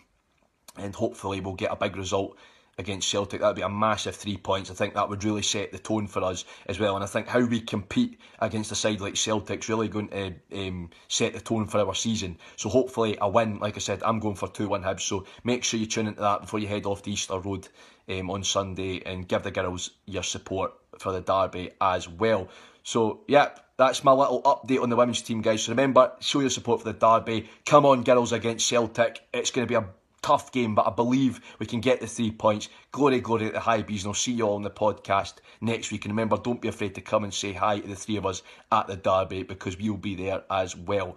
and 0.76 0.94
hopefully 0.94 1.40
we'll 1.40 1.54
get 1.54 1.72
a 1.72 1.76
big 1.76 1.96
result 1.96 2.36
against 2.78 3.08
Celtic. 3.08 3.40
That'd 3.40 3.56
be 3.56 3.62
a 3.62 3.68
massive 3.68 4.14
three 4.14 4.36
points. 4.36 4.70
I 4.70 4.74
think 4.74 4.94
that 4.94 5.08
would 5.08 5.24
really 5.24 5.42
set 5.42 5.72
the 5.72 5.78
tone 5.78 6.06
for 6.06 6.22
us 6.22 6.44
as 6.66 6.78
well. 6.78 6.94
And 6.94 7.04
I 7.04 7.08
think 7.08 7.26
how 7.26 7.40
we 7.40 7.60
compete 7.60 8.20
against 8.38 8.72
a 8.72 8.76
side 8.76 9.00
like 9.00 9.16
Celtic's 9.16 9.68
really 9.68 9.88
going 9.88 10.08
to 10.08 10.34
um, 10.54 10.90
set 11.08 11.34
the 11.34 11.40
tone 11.40 11.66
for 11.66 11.80
our 11.80 11.94
season. 11.94 12.38
So 12.56 12.68
hopefully 12.68 13.18
a 13.20 13.28
win. 13.28 13.58
Like 13.58 13.76
I 13.76 13.80
said, 13.80 14.02
I'm 14.04 14.20
going 14.20 14.36
for 14.36 14.48
2-1 14.48 14.84
Hibs. 14.84 15.00
So 15.00 15.26
make 15.44 15.64
sure 15.64 15.80
you 15.80 15.86
tune 15.86 16.06
into 16.06 16.20
that 16.20 16.42
before 16.42 16.60
you 16.60 16.68
head 16.68 16.86
off 16.86 17.02
to 17.02 17.10
Easter 17.10 17.38
Road 17.38 17.68
um, 18.08 18.30
on 18.30 18.44
Sunday 18.44 19.02
and 19.04 19.28
give 19.28 19.42
the 19.42 19.50
girls 19.50 19.90
your 20.06 20.22
support 20.22 20.72
for 20.98 21.12
the 21.12 21.20
derby 21.20 21.70
as 21.80 22.08
well. 22.08 22.48
So, 22.82 23.20
yeah, 23.28 23.50
that's 23.76 24.02
my 24.02 24.12
little 24.12 24.42
update 24.42 24.82
on 24.82 24.90
the 24.90 24.96
women's 24.96 25.22
team, 25.22 25.40
guys. 25.40 25.62
So 25.62 25.72
remember, 25.72 26.12
show 26.20 26.40
your 26.40 26.50
support 26.50 26.82
for 26.82 26.92
the 26.92 26.98
derby. 26.98 27.48
Come 27.66 27.86
on, 27.86 28.02
girls 28.02 28.32
against 28.32 28.66
Celtic. 28.66 29.20
It's 29.32 29.50
going 29.50 29.66
to 29.66 29.70
be 29.70 29.76
a 29.76 29.88
tough 30.22 30.52
game, 30.52 30.74
but 30.74 30.86
I 30.86 30.90
believe 30.90 31.40
we 31.58 31.66
can 31.66 31.80
get 31.80 32.00
the 32.00 32.06
three 32.06 32.30
points. 32.30 32.68
Glory, 32.90 33.20
glory 33.20 33.46
to 33.46 33.52
the 33.52 33.60
Hibees, 33.60 34.00
and 34.00 34.08
I'll 34.08 34.14
see 34.14 34.32
you 34.32 34.46
all 34.46 34.56
on 34.56 34.62
the 34.62 34.70
podcast 34.70 35.34
next 35.60 35.92
week. 35.92 36.04
And 36.04 36.12
remember, 36.12 36.36
don't 36.36 36.60
be 36.60 36.68
afraid 36.68 36.94
to 36.96 37.00
come 37.00 37.24
and 37.24 37.32
say 37.32 37.52
hi 37.52 37.78
to 37.78 37.88
the 37.88 37.96
three 37.96 38.16
of 38.16 38.26
us 38.26 38.42
at 38.72 38.86
the 38.86 38.96
derby 38.96 39.42
because 39.42 39.78
we'll 39.78 39.96
be 39.96 40.14
there 40.14 40.42
as 40.50 40.76
well. 40.76 41.16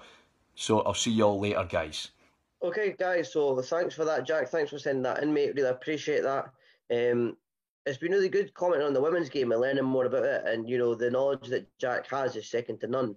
So 0.56 0.82
I'll 0.82 0.94
see 0.94 1.12
you 1.12 1.24
all 1.24 1.40
later, 1.40 1.66
guys. 1.68 2.10
Okay, 2.64 2.96
guys. 2.98 3.34
So 3.34 3.60
thanks 3.62 3.96
for 3.96 4.06
that, 4.06 4.26
Jack. 4.26 4.50
Thanks 4.50 4.70
for 4.70 4.78
sending 4.78 5.04
that 5.04 5.24
in, 5.24 5.34
mate. 5.34 5.56
Really 5.56 5.70
appreciate 5.70 6.22
that. 6.24 6.52
Um, 6.92 7.38
it's 7.86 7.98
been 7.98 8.12
really 8.12 8.30
good 8.30 8.54
commenting 8.54 8.86
on 8.86 8.94
the 8.94 9.02
women's 9.02 9.30
game 9.30 9.52
and 9.52 9.62
learning 9.62 9.86
more 9.86 10.06
about 10.06 10.26
it. 10.26 10.44
And 10.46 10.70
you 10.70 10.78
know, 10.78 10.94
the 10.94 11.10
knowledge 11.10 11.48
that 11.50 11.68
Jack 11.80 12.10
has 12.10 12.36
is 12.36 12.50
second 12.50 12.80
to 12.82 12.88
none, 12.88 13.16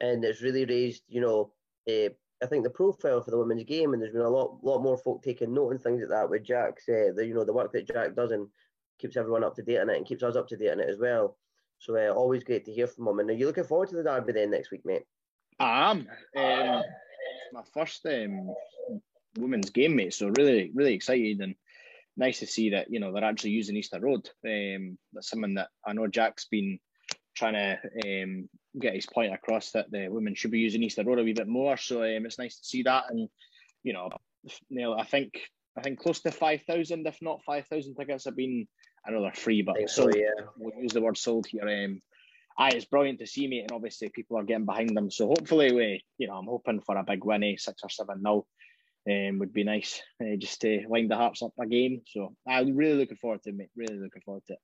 and 0.00 0.24
it's 0.24 0.42
really 0.42 0.64
raised, 0.64 1.02
you 1.08 1.20
know, 1.20 1.52
uh, 1.88 2.10
I 2.42 2.46
think 2.46 2.64
the 2.64 2.70
profile 2.70 3.22
for 3.22 3.30
the 3.30 3.38
women's 3.38 3.64
game, 3.64 3.92
and 3.92 4.02
there's 4.02 4.12
been 4.12 4.22
a 4.22 4.28
lot, 4.28 4.58
lot 4.62 4.82
more 4.82 4.98
folk 4.98 5.22
taking 5.22 5.54
note 5.54 5.70
and 5.70 5.80
things 5.80 6.00
like 6.00 6.10
that 6.10 6.30
with 6.30 6.44
Jack's, 6.44 6.88
uh, 6.88 7.12
the 7.14 7.26
you 7.26 7.34
know, 7.34 7.44
the 7.44 7.52
work 7.52 7.72
that 7.72 7.86
Jack 7.86 8.14
does 8.14 8.30
and 8.30 8.48
keeps 8.98 9.16
everyone 9.16 9.44
up 9.44 9.54
to 9.56 9.62
date 9.62 9.80
on 9.80 9.90
it 9.90 9.96
and 9.96 10.06
keeps 10.06 10.22
us 10.22 10.36
up 10.36 10.48
to 10.48 10.56
date 10.56 10.70
on 10.70 10.80
it 10.80 10.88
as 10.88 10.98
well. 10.98 11.36
So 11.78 11.96
uh, 11.96 12.12
always 12.12 12.44
great 12.44 12.64
to 12.66 12.72
hear 12.72 12.86
from 12.86 13.08
him. 13.08 13.18
And 13.18 13.30
are 13.30 13.34
you 13.34 13.46
looking 13.46 13.64
forward 13.64 13.88
to 13.90 13.96
the 13.96 14.02
derby 14.02 14.32
then 14.32 14.50
next 14.50 14.70
week, 14.70 14.84
mate? 14.84 15.04
I 15.58 15.90
am. 15.90 16.08
Um, 16.36 16.82
my 17.52 17.62
first 17.72 18.04
um, 18.06 18.54
women's 19.38 19.70
game, 19.70 19.96
mate. 19.96 20.14
So 20.14 20.32
really, 20.36 20.70
really 20.74 20.94
excited 20.94 21.40
and 21.40 21.54
nice 22.16 22.40
to 22.40 22.46
see 22.46 22.70
that 22.70 22.90
you 22.90 23.00
know 23.00 23.12
they're 23.12 23.24
actually 23.24 23.50
using 23.50 23.76
Easter 23.76 24.00
Road. 24.00 24.28
Um, 24.44 24.98
that's 25.12 25.30
something 25.30 25.54
that 25.54 25.68
I 25.86 25.92
know 25.92 26.06
Jack's 26.06 26.46
been 26.46 26.78
trying 27.34 27.54
to 27.54 28.22
um, 28.22 28.48
get 28.80 28.94
his 28.94 29.06
point 29.06 29.34
across 29.34 29.72
that 29.72 29.90
the 29.90 30.08
women 30.08 30.34
should 30.34 30.50
be 30.50 30.60
using 30.60 30.82
Easter 30.82 31.04
Road 31.04 31.18
a 31.18 31.24
wee 31.24 31.32
bit 31.32 31.48
more. 31.48 31.76
So 31.76 32.02
um, 32.02 32.26
it's 32.26 32.38
nice 32.38 32.58
to 32.58 32.64
see 32.64 32.82
that, 32.84 33.04
and 33.10 33.28
you 33.82 33.92
know, 33.92 34.10
Neil, 34.70 34.94
I 34.94 35.04
think 35.04 35.40
I 35.76 35.82
think 35.82 35.98
close 35.98 36.20
to 36.20 36.30
five 36.30 36.62
thousand, 36.62 37.06
if 37.06 37.18
not 37.20 37.44
five 37.44 37.66
thousand 37.66 37.94
tickets, 37.94 38.24
have 38.24 38.36
been. 38.36 38.66
I 39.06 39.12
know 39.12 39.22
they're 39.22 39.32
free, 39.32 39.62
but 39.62 39.76
sold. 39.88 40.14
So, 40.14 40.18
yeah. 40.18 40.46
We'll 40.56 40.82
use 40.82 40.92
the 40.92 41.00
word 41.00 41.16
sold 41.16 41.46
here. 41.46 41.62
Um, 41.62 42.00
aye, 42.58 42.70
it's 42.70 42.86
brilliant 42.86 43.20
to 43.20 43.26
see, 43.26 43.46
mate, 43.46 43.62
and 43.62 43.72
obviously 43.72 44.08
people 44.08 44.36
are 44.36 44.42
getting 44.42 44.64
behind 44.64 44.96
them. 44.96 45.12
So 45.12 45.28
hopefully, 45.28 45.72
we, 45.72 46.04
you 46.18 46.26
know, 46.26 46.34
I'm 46.34 46.46
hoping 46.46 46.80
for 46.80 46.96
a 46.96 47.04
big 47.04 47.24
win, 47.24 47.44
eh, 47.44 47.54
six 47.56 47.82
or 47.84 47.90
seven 47.90 48.20
nil. 48.22 48.48
Um, 49.08 49.38
would 49.38 49.52
be 49.52 49.62
nice 49.62 50.02
uh, 50.20 50.34
just 50.36 50.60
to 50.62 50.84
wind 50.88 51.10
the 51.10 51.16
Hearts 51.16 51.42
up 51.42 51.52
again. 51.60 52.02
So 52.12 52.34
I'm 52.46 52.74
really 52.74 52.98
looking 52.98 53.16
forward 53.16 53.42
to 53.44 53.50
it, 53.50 53.56
mate. 53.56 53.70
Really 53.76 53.98
looking 53.98 54.22
forward 54.22 54.42
to 54.48 54.54
it. 54.54 54.58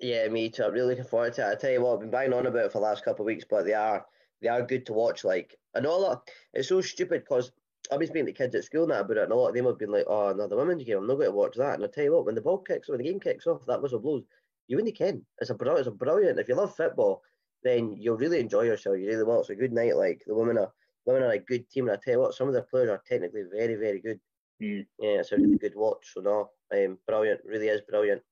Yeah, 0.00 0.26
me 0.28 0.48
too. 0.48 0.64
I'm 0.64 0.72
really 0.72 0.88
looking 0.88 1.04
forward 1.04 1.34
to 1.34 1.42
it. 1.46 1.52
I 1.52 1.54
tell 1.54 1.70
you 1.70 1.82
what, 1.82 1.94
I've 1.94 2.00
been 2.00 2.10
banging 2.10 2.32
on 2.32 2.46
about 2.46 2.64
it 2.64 2.72
for 2.72 2.78
the 2.78 2.84
last 2.84 3.04
couple 3.04 3.24
of 3.24 3.26
weeks, 3.26 3.44
but 3.48 3.64
they 3.64 3.74
are 3.74 4.06
they 4.40 4.48
are 4.48 4.62
good 4.62 4.86
to 4.86 4.92
watch. 4.92 5.22
Like, 5.22 5.56
and 5.74 5.86
all 5.86 6.08
that. 6.08 6.20
It's 6.54 6.68
so 6.68 6.80
stupid 6.80 7.24
because 7.24 7.52
I've 7.90 7.98
been 7.98 8.08
speaking 8.08 8.26
to 8.26 8.32
kids 8.32 8.54
at 8.54 8.64
school 8.64 8.86
now 8.86 9.00
about 9.00 9.16
it, 9.16 9.22
and 9.24 9.32
a 9.32 9.36
lot 9.36 9.48
of 9.48 9.54
them 9.54 9.66
have 9.66 9.78
been 9.78 9.92
like, 9.92 10.06
"Oh, 10.06 10.28
another 10.28 10.56
women's 10.56 10.84
game. 10.84 10.98
I'm 10.98 11.06
not 11.06 11.14
going 11.14 11.30
to 11.30 11.36
watch 11.36 11.56
that." 11.56 11.74
And 11.74 11.84
I 11.84 11.88
tell 11.88 12.04
you 12.04 12.12
what, 12.12 12.24
when 12.24 12.34
the 12.34 12.40
ball 12.40 12.58
kicks, 12.58 12.88
when 12.88 12.98
the 12.98 13.04
game 13.04 13.20
kicks 13.20 13.46
off, 13.46 13.66
that 13.66 13.82
whistle 13.82 14.00
blows. 14.00 14.24
You 14.66 14.76
really 14.76 14.92
can. 14.92 15.24
It's 15.38 15.50
a. 15.50 15.56
It's 15.60 15.88
a 15.88 15.90
brilliant. 15.90 16.38
If 16.38 16.48
you 16.48 16.54
love 16.54 16.74
football, 16.74 17.22
then 17.62 17.96
you'll 17.98 18.16
really 18.16 18.40
enjoy 18.40 18.62
yourself. 18.62 18.98
You 18.98 19.06
really 19.06 19.24
will. 19.24 19.40
It's 19.40 19.50
a 19.50 19.54
good 19.54 19.72
night. 19.72 19.96
Like 19.96 20.22
the 20.26 20.34
women 20.34 20.58
are 20.58 20.72
women 21.06 21.22
are 21.22 21.32
a 21.32 21.38
good 21.38 21.68
team, 21.70 21.88
and 21.88 21.96
I 21.96 22.00
tell 22.02 22.14
you 22.14 22.20
what, 22.20 22.34
some 22.34 22.48
of 22.48 22.54
their 22.54 22.62
players 22.62 22.90
are 22.90 23.02
technically 23.06 23.44
very, 23.52 23.74
very 23.74 24.00
good. 24.00 24.20
Mm. 24.62 24.86
Yeah, 24.98 25.20
it's 25.20 25.32
a 25.32 25.36
really 25.36 25.58
good 25.58 25.74
watch. 25.74 26.12
So 26.14 26.20
no, 26.20 26.50
um, 26.72 26.98
brilliant. 27.06 27.40
Really 27.44 27.68
is 27.68 27.82
brilliant. 27.88 28.22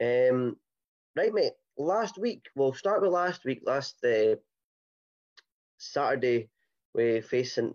Um, 0.00 0.56
right, 1.16 1.32
mate 1.32 1.52
last 1.76 2.18
week, 2.18 2.46
we'll 2.54 2.74
start 2.74 3.02
with 3.02 3.10
last 3.10 3.44
week, 3.44 3.62
last 3.64 3.96
uh, 4.04 4.36
Saturday, 5.78 6.48
we 6.94 7.20
facing 7.20 7.74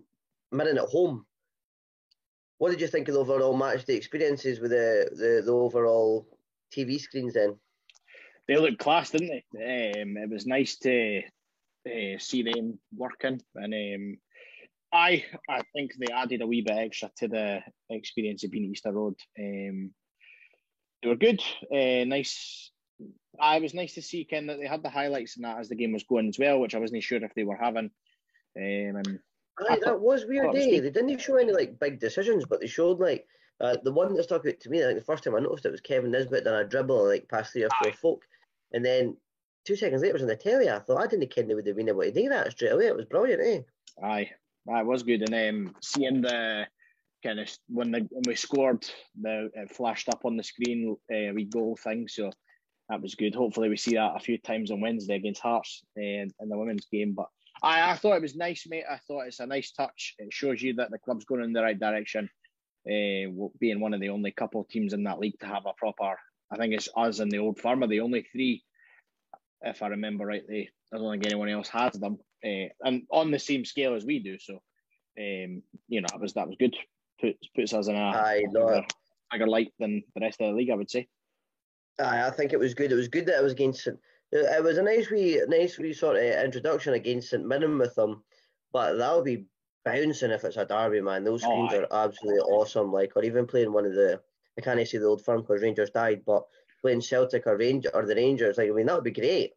Mirren 0.50 0.78
at 0.78 0.84
home. 0.84 1.26
What 2.58 2.70
did 2.70 2.80
you 2.80 2.88
think 2.88 3.08
of 3.08 3.14
the 3.14 3.20
overall 3.20 3.56
match, 3.56 3.86
the 3.86 3.96
experiences 3.96 4.60
with 4.60 4.70
the, 4.70 5.08
the, 5.12 5.42
the 5.44 5.52
overall 5.52 6.26
TV 6.74 7.00
screens 7.00 7.34
then? 7.34 7.56
They 8.46 8.56
looked 8.56 8.78
class, 8.78 9.10
didn't 9.10 9.42
they? 9.54 10.02
Um, 10.02 10.16
it 10.16 10.28
was 10.28 10.46
nice 10.46 10.76
to 10.78 11.22
uh, 11.86 12.18
see 12.18 12.42
them 12.42 12.78
working, 12.94 13.40
and 13.54 13.74
um, 13.74 14.18
I 14.92 15.24
I 15.48 15.62
think 15.74 15.92
they 15.98 16.12
added 16.12 16.42
a 16.42 16.46
wee 16.46 16.62
bit 16.62 16.76
extra 16.76 17.10
to 17.18 17.28
the 17.28 17.60
experience 17.90 18.44
of 18.44 18.50
being 18.50 18.64
Easter 18.64 18.92
Road. 18.92 19.16
Um, 19.38 19.92
they 21.02 21.08
were 21.08 21.16
good, 21.16 21.42
uh, 21.72 22.04
nice 22.04 22.70
I 23.38 23.58
was 23.58 23.74
nice 23.74 23.94
to 23.94 24.02
see 24.02 24.24
Ken 24.24 24.46
that 24.46 24.58
they 24.58 24.66
had 24.66 24.82
the 24.82 24.90
highlights 24.90 25.36
in 25.36 25.42
that 25.42 25.58
as 25.58 25.68
the 25.68 25.74
game 25.74 25.92
was 25.92 26.04
going 26.04 26.28
as 26.28 26.38
well, 26.38 26.60
which 26.60 26.74
I 26.74 26.78
wasn't 26.78 27.02
sure 27.02 27.22
if 27.22 27.34
they 27.34 27.44
were 27.44 27.56
having. 27.56 27.90
Um, 28.56 28.96
and 28.96 29.20
Aye, 29.68 29.78
that 29.84 30.00
was 30.00 30.26
weird. 30.26 30.54
Eh? 30.56 30.80
They 30.80 30.90
didn't 30.90 31.18
show 31.20 31.36
any 31.36 31.52
like 31.52 31.78
big 31.78 32.00
decisions, 32.00 32.44
but 32.46 32.60
they 32.60 32.66
showed 32.66 32.98
like 32.98 33.26
uh, 33.60 33.76
the 33.82 33.92
one 33.92 34.14
that 34.14 34.24
stuck 34.24 34.46
out 34.46 34.60
to 34.60 34.70
me. 34.70 34.84
Like 34.84 34.96
the 34.96 35.02
first 35.02 35.24
time 35.24 35.34
I 35.34 35.40
noticed 35.40 35.66
it 35.66 35.72
was 35.72 35.80
Kevin 35.80 36.10
Nisbet 36.10 36.44
done 36.44 36.64
a 36.64 36.68
dribble 36.68 37.06
like 37.06 37.28
past 37.28 37.52
three 37.52 37.64
or 37.64 37.68
four 37.82 37.92
Aye. 37.92 37.96
folk, 37.96 38.24
and 38.72 38.84
then 38.84 39.16
two 39.64 39.76
seconds 39.76 40.02
later 40.02 40.10
it 40.10 40.14
was 40.14 40.22
on 40.22 40.28
the 40.28 40.36
telly. 40.36 40.68
I 40.68 40.78
thought 40.78 41.02
I 41.02 41.06
didn't 41.06 41.30
ken 41.30 41.46
they 41.46 41.54
would 41.54 41.66
have 41.66 41.76
been 41.76 41.88
able 41.88 42.02
to 42.02 42.12
do 42.12 42.28
that 42.28 42.52
straight 42.52 42.72
away. 42.72 42.86
It 42.86 42.96
was 42.96 43.06
brilliant, 43.06 43.42
eh? 43.42 43.60
Aye, 44.04 44.30
that 44.66 44.86
was 44.86 45.02
good, 45.02 45.22
and 45.22 45.68
um, 45.68 45.74
seeing 45.80 46.22
the 46.22 46.66
kind 47.24 47.40
of 47.40 47.50
when 47.68 47.90
the 47.90 48.00
when 48.10 48.22
we 48.26 48.34
scored, 48.34 48.86
the 49.20 49.50
it 49.54 49.74
flashed 49.74 50.08
up 50.08 50.24
on 50.24 50.36
the 50.36 50.42
screen, 50.42 50.96
uh, 51.12 51.32
we 51.34 51.44
goal 51.44 51.76
thing. 51.82 52.08
So 52.08 52.30
that 52.88 53.00
was 53.00 53.14
good. 53.14 53.34
Hopefully, 53.34 53.68
we 53.68 53.76
see 53.76 53.94
that 53.94 54.16
a 54.16 54.20
few 54.20 54.38
times 54.38 54.70
on 54.70 54.80
Wednesday 54.80 55.16
against 55.16 55.42
Hearts 55.42 55.82
in, 55.96 56.30
in 56.40 56.48
the 56.48 56.58
women's 56.58 56.86
game. 56.86 57.14
But 57.16 57.26
I, 57.62 57.90
I 57.90 57.96
thought 57.96 58.16
it 58.16 58.22
was 58.22 58.36
nice, 58.36 58.66
mate. 58.68 58.84
I 58.90 58.98
thought 58.98 59.26
it's 59.26 59.40
a 59.40 59.46
nice 59.46 59.72
touch. 59.72 60.14
It 60.18 60.32
shows 60.32 60.62
you 60.62 60.74
that 60.74 60.90
the 60.90 60.98
club's 60.98 61.24
going 61.24 61.44
in 61.44 61.52
the 61.52 61.62
right 61.62 61.78
direction. 61.78 62.28
Uh, 62.86 63.28
being 63.58 63.78
one 63.78 63.92
of 63.92 64.00
the 64.00 64.08
only 64.08 64.30
couple 64.30 64.62
of 64.62 64.68
teams 64.68 64.94
in 64.94 65.04
that 65.04 65.18
league 65.18 65.38
to 65.38 65.46
have 65.46 65.66
a 65.66 65.74
proper 65.76 66.16
I 66.50 66.56
think 66.56 66.74
it's 66.74 66.88
us 66.96 67.20
and 67.20 67.30
the 67.30 67.38
old 67.38 67.60
Firm, 67.60 67.86
the 67.88 68.00
only 68.00 68.22
three, 68.22 68.64
if 69.62 69.82
I 69.82 69.88
remember 69.88 70.26
rightly. 70.26 70.70
I 70.92 70.98
don't 70.98 71.10
think 71.10 71.26
anyone 71.26 71.48
else 71.48 71.68
has 71.68 71.92
them, 71.92 72.18
uh, 72.44 72.68
and 72.84 73.02
on 73.10 73.30
the 73.30 73.38
same 73.38 73.64
scale 73.64 73.94
as 73.94 74.04
we 74.04 74.18
do. 74.18 74.38
So, 74.38 74.54
um, 75.18 75.62
you 75.88 76.00
know, 76.00 76.08
that 76.10 76.20
was 76.20 76.34
that 76.34 76.48
was 76.48 76.56
good. 76.58 76.76
Puts 77.20 77.48
puts 77.54 77.72
us 77.72 77.88
in 77.88 77.94
a 77.96 77.98
Aye, 77.98 78.44
no. 78.50 78.66
bigger, 78.66 78.86
bigger 79.32 79.46
light 79.46 79.72
than 79.78 80.02
the 80.14 80.20
rest 80.20 80.40
of 80.40 80.48
the 80.48 80.56
league, 80.56 80.70
I 80.70 80.74
would 80.74 80.90
say. 80.90 81.08
Aye, 82.00 82.26
I 82.26 82.30
think 82.30 82.52
it 82.52 82.58
was 82.58 82.74
good. 82.74 82.90
It 82.92 82.96
was 82.96 83.08
good 83.08 83.26
that 83.26 83.38
it 83.38 83.42
was 83.42 83.52
against 83.52 83.84
St. 83.84 83.98
It 84.32 84.62
was 84.62 84.78
a 84.78 84.82
nice 84.82 85.10
wee, 85.10 85.42
nice 85.48 85.76
wee 85.78 85.92
sort 85.92 86.16
of 86.16 86.22
introduction 86.22 86.94
against 86.94 87.30
St 87.30 87.44
Mirren 87.44 87.78
with 87.78 87.94
them, 87.96 88.22
but 88.72 88.94
that'll 88.94 89.22
be 89.22 89.46
bouncing 89.84 90.30
if 90.30 90.44
it's 90.44 90.56
a 90.56 90.64
derby, 90.64 91.00
man. 91.00 91.24
Those 91.24 91.44
Oh, 91.44 91.48
screens 91.48 91.72
aye. 91.74 91.78
are 91.78 92.04
absolutely 92.06 92.40
awesome. 92.42 92.92
Like, 92.92 93.12
or 93.16 93.24
even 93.24 93.46
playing 93.46 93.72
one 93.72 93.86
of 93.86 93.94
the, 93.94 94.20
I 94.56 94.60
can't 94.60 94.86
say 94.86 94.98
the 94.98 95.06
old 95.06 95.24
firm 95.24 95.40
because 95.40 95.62
Rangers 95.62 95.90
died, 95.90 96.22
but 96.24 96.44
playing 96.82 97.00
Celtic 97.00 97.46
or 97.46 97.56
Ranger 97.56 97.90
or 97.94 98.06
the 98.06 98.14
Rangers, 98.14 98.58
like, 98.58 98.70
I 98.70 98.72
mean, 98.72 98.86
that 98.86 98.94
would 98.94 99.04
be 99.04 99.10
great. 99.10 99.52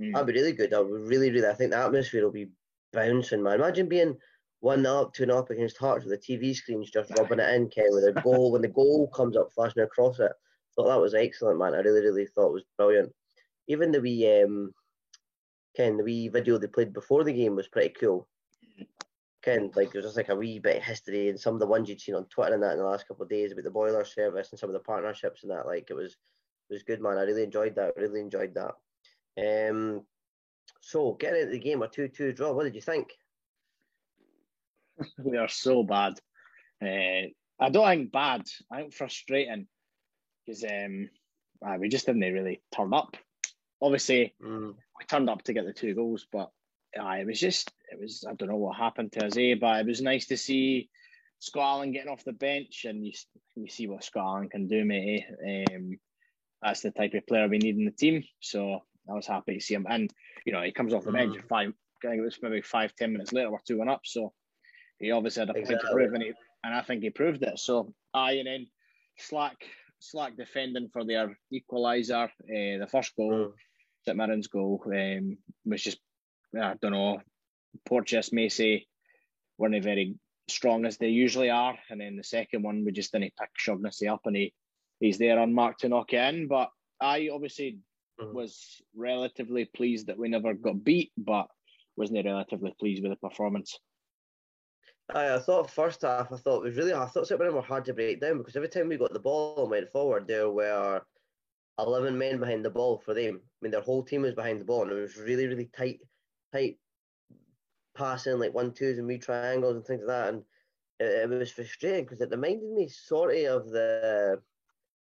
Mm. 0.00 0.12
That'd 0.12 0.26
be 0.26 0.32
really 0.34 0.52
good. 0.52 0.70
That 0.70 0.84
would 0.84 1.08
really, 1.08 1.30
really. 1.30 1.48
I 1.48 1.54
think 1.54 1.70
the 1.70 1.78
atmosphere 1.78 2.24
will 2.24 2.32
be 2.32 2.48
bouncing, 2.92 3.42
man. 3.42 3.60
Imagine 3.60 3.88
being 3.88 4.16
one 4.60 4.86
up, 4.86 5.14
two 5.14 5.24
0 5.24 5.38
up 5.38 5.50
against 5.50 5.78
Hearts 5.78 6.04
with 6.04 6.20
the 6.20 6.38
TV 6.38 6.54
screens 6.54 6.90
just 6.90 7.10
rubbing 7.18 7.40
it 7.40 7.54
in, 7.54 7.68
Ken, 7.68 7.86
with 7.90 8.04
a 8.04 8.20
goal 8.20 8.52
when 8.52 8.62
the 8.62 8.68
goal 8.68 9.08
comes 9.08 9.36
up 9.36 9.52
flashing 9.54 9.82
across 9.82 10.18
it. 10.18 10.32
Thought 10.74 10.88
that 10.88 11.00
was 11.00 11.14
excellent, 11.14 11.58
man. 11.58 11.74
I 11.74 11.78
really, 11.78 12.00
really 12.00 12.26
thought 12.26 12.48
it 12.48 12.54
was 12.54 12.64
brilliant. 12.76 13.12
Even 13.68 13.90
the 13.90 14.00
wee, 14.00 14.42
um, 14.42 14.72
Ken, 15.76 15.96
the 15.96 16.04
wee 16.04 16.28
video 16.28 16.58
they 16.58 16.66
played 16.66 16.92
before 16.92 17.24
the 17.24 17.32
game 17.32 17.56
was 17.56 17.68
pretty 17.68 17.90
cool. 17.90 18.28
Ken, 19.42 19.70
like 19.76 19.88
it 19.88 19.94
was 19.94 20.04
just 20.04 20.16
like 20.16 20.28
a 20.28 20.34
wee 20.34 20.58
bit 20.58 20.78
of 20.78 20.82
history 20.82 21.28
and 21.28 21.38
some 21.38 21.54
of 21.54 21.60
the 21.60 21.66
ones 21.66 21.88
you'd 21.88 22.00
seen 22.00 22.16
on 22.16 22.24
Twitter 22.24 22.54
and 22.54 22.62
that 22.62 22.72
in 22.72 22.78
the 22.78 22.84
last 22.84 23.06
couple 23.06 23.22
of 23.22 23.28
days 23.28 23.52
about 23.52 23.62
the 23.62 23.70
boiler 23.70 24.04
service 24.04 24.50
and 24.50 24.58
some 24.58 24.68
of 24.68 24.74
the 24.74 24.80
partnerships 24.80 25.42
and 25.44 25.52
that. 25.52 25.66
Like 25.66 25.86
it 25.88 25.94
was, 25.94 26.16
was 26.70 26.82
good, 26.82 27.00
man. 27.00 27.18
I 27.18 27.22
really 27.22 27.44
enjoyed 27.44 27.76
that. 27.76 27.96
Really 27.96 28.20
enjoyed 28.20 28.54
that. 28.54 29.70
Um, 29.70 30.02
so 30.80 31.12
getting 31.18 31.40
into 31.40 31.52
the 31.52 31.58
game, 31.58 31.82
a 31.82 31.88
two-two 31.88 32.32
draw. 32.32 32.52
What 32.52 32.64
did 32.64 32.74
you 32.74 32.80
think? 32.80 33.10
we 35.18 35.36
are 35.36 35.48
so 35.48 35.82
bad. 35.82 36.14
Uh, 36.82 37.28
I 37.58 37.70
don't 37.70 37.86
think 37.86 38.12
bad. 38.12 38.42
I 38.70 38.78
think 38.78 38.94
frustrating 38.94 39.66
because 40.44 40.64
um, 40.64 41.08
aye, 41.64 41.78
we 41.78 41.88
just 41.88 42.06
didn't 42.06 42.20
really 42.20 42.62
turn 42.74 42.92
up. 42.94 43.16
Obviously, 43.80 44.34
Mm, 44.42 44.74
we 44.98 45.04
turned 45.06 45.28
up 45.28 45.42
to 45.42 45.52
get 45.52 45.66
the 45.66 45.72
two 45.72 45.94
goals, 45.94 46.26
but 46.30 46.50
aye, 46.98 47.20
it 47.20 47.26
was 47.26 47.40
just 47.40 47.72
it 47.90 48.00
was 48.00 48.24
I 48.28 48.34
don't 48.34 48.48
know 48.48 48.56
what 48.56 48.76
happened 48.76 49.12
to 49.12 49.26
us, 49.26 49.36
eh? 49.36 49.54
But 49.60 49.80
it 49.80 49.86
was 49.86 50.00
nice 50.00 50.26
to 50.26 50.36
see 50.36 50.88
Scott 51.38 51.76
Allan 51.76 51.92
getting 51.92 52.10
off 52.10 52.24
the 52.24 52.32
bench, 52.32 52.84
and 52.84 53.04
you 53.04 53.12
you 53.54 53.68
see 53.68 53.86
what 53.86 54.04
Scott 54.04 54.24
Allan 54.24 54.48
can 54.48 54.66
do, 54.66 54.84
mate. 54.84 55.24
Eh? 55.46 55.64
Um, 55.74 55.98
that's 56.62 56.80
the 56.80 56.90
type 56.90 57.14
of 57.14 57.26
player 57.26 57.48
we 57.48 57.58
need 57.58 57.76
in 57.76 57.84
the 57.84 57.90
team. 57.90 58.24
So 58.40 58.80
I 59.08 59.12
was 59.14 59.26
happy 59.26 59.54
to 59.54 59.60
see 59.60 59.74
him, 59.74 59.86
and 59.88 60.10
you 60.44 60.52
know 60.52 60.62
he 60.62 60.72
comes 60.72 60.92
off 60.94 61.04
the 61.04 61.12
bench 61.12 61.36
Mhm. 61.36 61.48
five. 61.48 61.68
I 62.04 62.08
think 62.08 62.20
it 62.20 62.24
was 62.24 62.38
maybe 62.42 62.60
five 62.62 62.94
ten 62.94 63.12
minutes 63.12 63.32
later, 63.32 63.50
we're 63.50 63.58
two 63.66 63.78
one 63.78 63.88
up. 63.88 64.02
So 64.04 64.32
he 64.98 65.10
obviously 65.10 65.40
had 65.40 65.50
a 65.50 65.54
point 65.54 65.68
to 65.68 65.88
prove, 65.92 66.12
and, 66.14 66.22
he, 66.22 66.32
and 66.64 66.74
I 66.74 66.82
think 66.82 67.02
he 67.02 67.10
proved 67.10 67.42
it. 67.42 67.58
So 67.58 67.94
aye, 68.14 68.32
and 68.32 68.46
then 68.46 68.66
slack 69.18 69.56
slack 69.98 70.36
defending 70.36 70.88
for 70.92 71.04
their 71.04 71.36
equaliser. 71.52 72.24
Uh, 72.28 72.78
the 72.78 72.88
first 72.90 73.14
goal. 73.16 73.32
mm. 73.32 73.52
St 74.04 74.16
Mirren's 74.16 74.46
goal 74.46 74.80
um, 74.86 75.36
was 75.64 75.82
just, 75.82 75.98
I 76.54 76.74
don't 76.80 76.92
know, 76.92 77.20
Porteous, 77.86 78.32
Macey 78.32 78.86
weren't 79.58 79.82
very 79.82 80.14
strong 80.48 80.84
as 80.86 80.96
they 80.98 81.08
usually 81.08 81.50
are. 81.50 81.76
And 81.90 82.00
then 82.00 82.14
the 82.16 82.22
second 82.22 82.62
one, 82.62 82.84
we 82.84 82.92
just 82.92 83.10
didn't 83.12 83.34
pick 83.36 83.50
Shaughnessy 83.56 84.06
up 84.06 84.20
and 84.26 84.36
he, 84.36 84.54
he's 85.00 85.18
there 85.18 85.38
unmarked 85.38 85.80
to 85.80 85.88
knock 85.88 86.12
in. 86.12 86.48
But 86.48 86.70
I 87.00 87.28
obviously 87.28 87.80
Mhm. 88.18 88.32
was 88.32 88.82
relatively 88.94 89.64
pleased 89.66 90.06
that 90.08 90.18
we 90.18 90.28
never 90.28 90.54
got 90.54 90.84
beat, 90.84 91.12
but 91.16 91.48
wasn't 91.96 92.24
relatively 92.24 92.74
pleased 92.78 93.02
with 93.02 93.12
the 93.12 93.16
performance. 93.28 93.78
Aye, 95.10 95.34
I 95.34 95.38
thought 95.38 95.70
first 95.70 96.02
half, 96.02 96.32
I 96.32 96.36
thought 96.36 96.60
it 96.62 96.68
was 96.68 96.76
really, 96.76 96.92
I 96.92 97.06
thought 97.06 97.26
St 97.28 97.38
Mirren 97.38 97.54
were 97.54 97.62
hard 97.62 97.84
to 97.86 97.94
break 97.94 98.20
down 98.20 98.38
because 98.38 98.56
every 98.56 98.68
time 98.68 98.88
we 98.88 98.96
got 98.96 99.12
the 99.12 99.20
ball 99.20 99.62
and 99.62 99.70
went 99.70 99.90
forward, 99.90 100.26
there 100.26 100.50
were 100.50 101.04
11 101.78 102.18
men 102.18 102.40
behind 102.40 102.64
the 102.64 102.70
ball 102.70 102.98
for 102.98 103.14
them. 103.14 103.42
I 103.44 103.64
mean, 103.64 103.70
their 103.72 103.80
whole 103.82 104.02
team 104.04 104.22
was 104.22 104.34
behind 104.34 104.60
the 104.60 104.64
ball 104.64 104.82
and 104.82 104.92
it 104.92 104.94
was 105.00 105.16
really, 105.16 105.46
really 105.46 105.66
tight, 105.66 106.00
tight 106.52 106.80
passing, 107.94 108.38
like 108.38 108.54
one 108.54 108.72
twos 108.72 108.98
and 108.98 109.06
wee 109.06 109.18
triangles 109.18 109.76
and 109.76 109.84
things 109.84 110.02
like 110.02 110.08
that. 110.08 110.28
And 110.34 110.44
it, 110.98 111.30
it 111.32 111.38
was 111.38 111.52
frustrating 111.52 112.04
because 112.04 112.20
it 112.20 112.30
reminded 112.30 112.70
me 112.70 112.88
sort 112.88 113.34
of 113.36 113.62
of 113.62 113.70
the, 113.70 114.42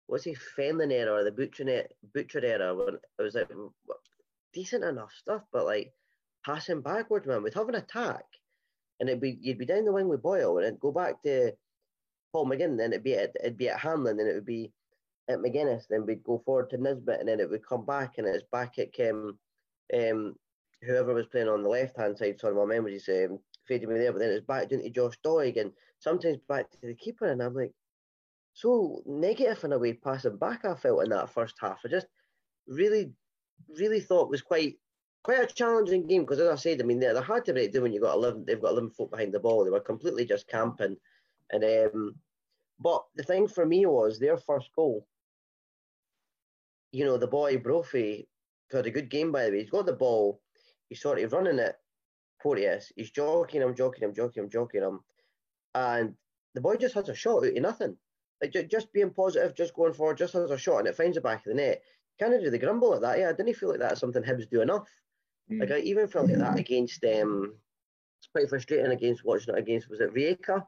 what's 0.09 0.23
he, 0.23 0.35
Fenlon 0.57 0.91
era 0.91 1.13
or 1.13 1.23
the 1.23 1.31
Butcher, 1.31 1.85
Butcher 2.13 2.43
era 2.43 2.75
when 2.75 2.95
it 2.95 3.21
was 3.21 3.35
like 3.35 3.49
decent 4.53 4.83
enough 4.83 5.13
stuff, 5.13 5.43
but 5.51 5.65
like 5.65 5.93
passing 6.45 6.81
backwards, 6.81 7.27
man. 7.27 7.43
We'd 7.43 7.53
have 7.53 7.69
an 7.69 7.75
attack 7.75 8.25
and 8.99 9.09
it'd 9.09 9.21
be 9.21 9.37
you'd 9.41 9.57
be 9.57 9.65
down 9.65 9.85
the 9.85 9.91
wing 9.91 10.07
with 10.07 10.21
Boyle, 10.21 10.57
and 10.57 10.67
it'd 10.67 10.79
go 10.79 10.91
back 10.91 11.21
to 11.23 11.53
Paul 12.31 12.47
McGinn, 12.47 12.77
then 12.77 12.91
it'd 12.91 13.03
be 13.03 13.15
at 13.15 13.35
it'd 13.39 13.57
be 13.57 13.69
at 13.69 13.79
Hanlon, 13.79 14.17
then 14.17 14.27
it 14.27 14.35
would 14.35 14.45
be 14.45 14.71
at 15.29 15.39
Magennis, 15.39 15.87
then 15.89 16.05
we'd 16.05 16.23
go 16.23 16.41
forward 16.45 16.69
to 16.71 16.77
Nisbet, 16.77 17.19
and 17.19 17.29
then 17.29 17.39
it 17.39 17.49
would 17.49 17.65
come 17.65 17.85
back, 17.85 18.17
and 18.17 18.27
it's 18.27 18.43
back 18.51 18.79
at 18.79 18.89
um, 19.09 19.37
um 19.93 20.35
whoever 20.81 21.13
was 21.13 21.27
playing 21.27 21.49
on 21.49 21.63
the 21.63 21.69
left 21.69 21.97
hand 21.97 22.17
side. 22.17 22.39
Sorry, 22.39 22.55
my 22.55 22.65
memory's 22.65 23.07
um, 23.09 23.39
fading 23.67 23.89
me 23.89 23.99
there, 23.99 24.11
but 24.11 24.19
then 24.19 24.31
it's 24.31 24.45
back 24.45 24.69
down 24.69 24.81
to 24.81 24.89
Josh 24.89 25.17
Doig, 25.25 25.59
and 25.59 25.71
sometimes 25.99 26.37
back 26.47 26.69
to 26.71 26.77
the 26.83 26.95
keeper, 26.95 27.25
and 27.25 27.41
I'm 27.41 27.53
like 27.53 27.73
so 28.59 29.01
negative 29.05 29.63
in 29.63 29.71
a 29.71 29.79
way 29.79 29.93
passing 29.93 30.35
back. 30.35 30.65
I 30.65 30.75
felt 30.75 31.03
in 31.03 31.11
that 31.11 31.29
first 31.29 31.55
half. 31.61 31.79
I 31.85 31.87
just 31.87 32.07
really, 32.67 33.13
really 33.77 34.01
thought 34.01 34.29
was 34.29 34.41
quite 34.41 34.75
quite 35.23 35.39
a 35.39 35.47
challenging 35.47 36.05
game 36.05 36.23
because, 36.23 36.39
as 36.39 36.49
I 36.49 36.55
said, 36.55 36.81
I 36.81 36.83
mean 36.83 36.99
they're, 36.99 37.13
they're 37.13 37.23
hard 37.23 37.45
to 37.45 37.53
break 37.53 37.71
down 37.71 37.83
when 37.83 37.93
you 37.93 38.01
got 38.01 38.15
eleven. 38.15 38.43
They've 38.45 38.61
got 38.61 38.71
eleven 38.71 38.89
foot 38.89 39.11
behind 39.11 39.33
the 39.33 39.39
ball. 39.39 39.63
They 39.63 39.71
were 39.71 39.79
completely 39.79 40.25
just 40.25 40.49
camping, 40.49 40.97
and 41.51 41.63
um, 41.63 42.15
but 42.81 43.05
the 43.15 43.23
thing 43.23 43.47
for 43.47 43.65
me 43.65 43.85
was 43.85 44.19
their 44.19 44.37
first 44.37 44.69
goal. 44.75 45.07
You 46.91 47.05
know, 47.05 47.17
the 47.17 47.27
boy 47.27 47.59
Brophy 47.59 48.27
had 48.73 48.87
a 48.87 48.91
good 48.91 49.09
game 49.09 49.31
by 49.31 49.45
the 49.45 49.51
way. 49.51 49.61
He's 49.61 49.69
got 49.69 49.85
the 49.85 49.93
ball. 49.93 50.41
He's 50.89 51.01
sort 51.01 51.19
of 51.19 51.31
running 51.31 51.59
it. 51.59 51.75
Porteous. 52.41 52.91
He's 52.97 53.11
jockeying 53.11 53.63
him, 53.63 53.75
jockeying 53.75 54.09
him, 54.09 54.15
jockeying 54.15 54.45
him, 54.45 54.49
jockeying 54.49 54.83
him, 54.83 54.99
and 55.75 56.15
the 56.55 56.61
boy 56.61 56.75
just 56.75 56.95
has 56.95 57.07
a 57.07 57.15
shot 57.15 57.45
out 57.45 57.55
of 57.55 57.61
nothing. 57.61 57.95
Like 58.41 58.53
ju- 58.53 58.63
just 58.63 58.91
being 58.93 59.11
positive, 59.11 59.55
just 59.55 59.73
going 59.73 59.93
forward, 59.93 60.17
just 60.17 60.33
has 60.33 60.51
a 60.51 60.57
shot, 60.57 60.79
and 60.79 60.87
it 60.87 60.95
finds 60.95 61.15
the 61.15 61.21
back 61.21 61.39
of 61.39 61.45
the 61.45 61.53
net. 61.55 61.81
Can't 62.19 62.51
the 62.51 62.59
grumble 62.59 62.93
at 62.93 63.01
that. 63.01 63.19
Yeah, 63.19 63.29
I 63.29 63.33
didn't 63.33 63.55
feel 63.55 63.69
like 63.69 63.79
that's 63.79 63.99
something 63.99 64.23
Hibs 64.23 64.49
do 64.49 64.61
enough. 64.61 64.89
Mm. 65.49 65.61
Like 65.61 65.71
I 65.71 65.79
even 65.79 66.07
felt 66.07 66.27
like 66.27 66.37
that 66.37 66.59
against 66.59 67.03
um 67.05 67.53
it's 68.19 68.27
quite 68.31 68.49
frustrating 68.49 68.91
against 68.91 69.23
watching 69.23 69.55
it 69.55 69.59
against 69.59 69.89
was 69.89 70.01
it 70.01 70.13
Rijeka? 70.13 70.65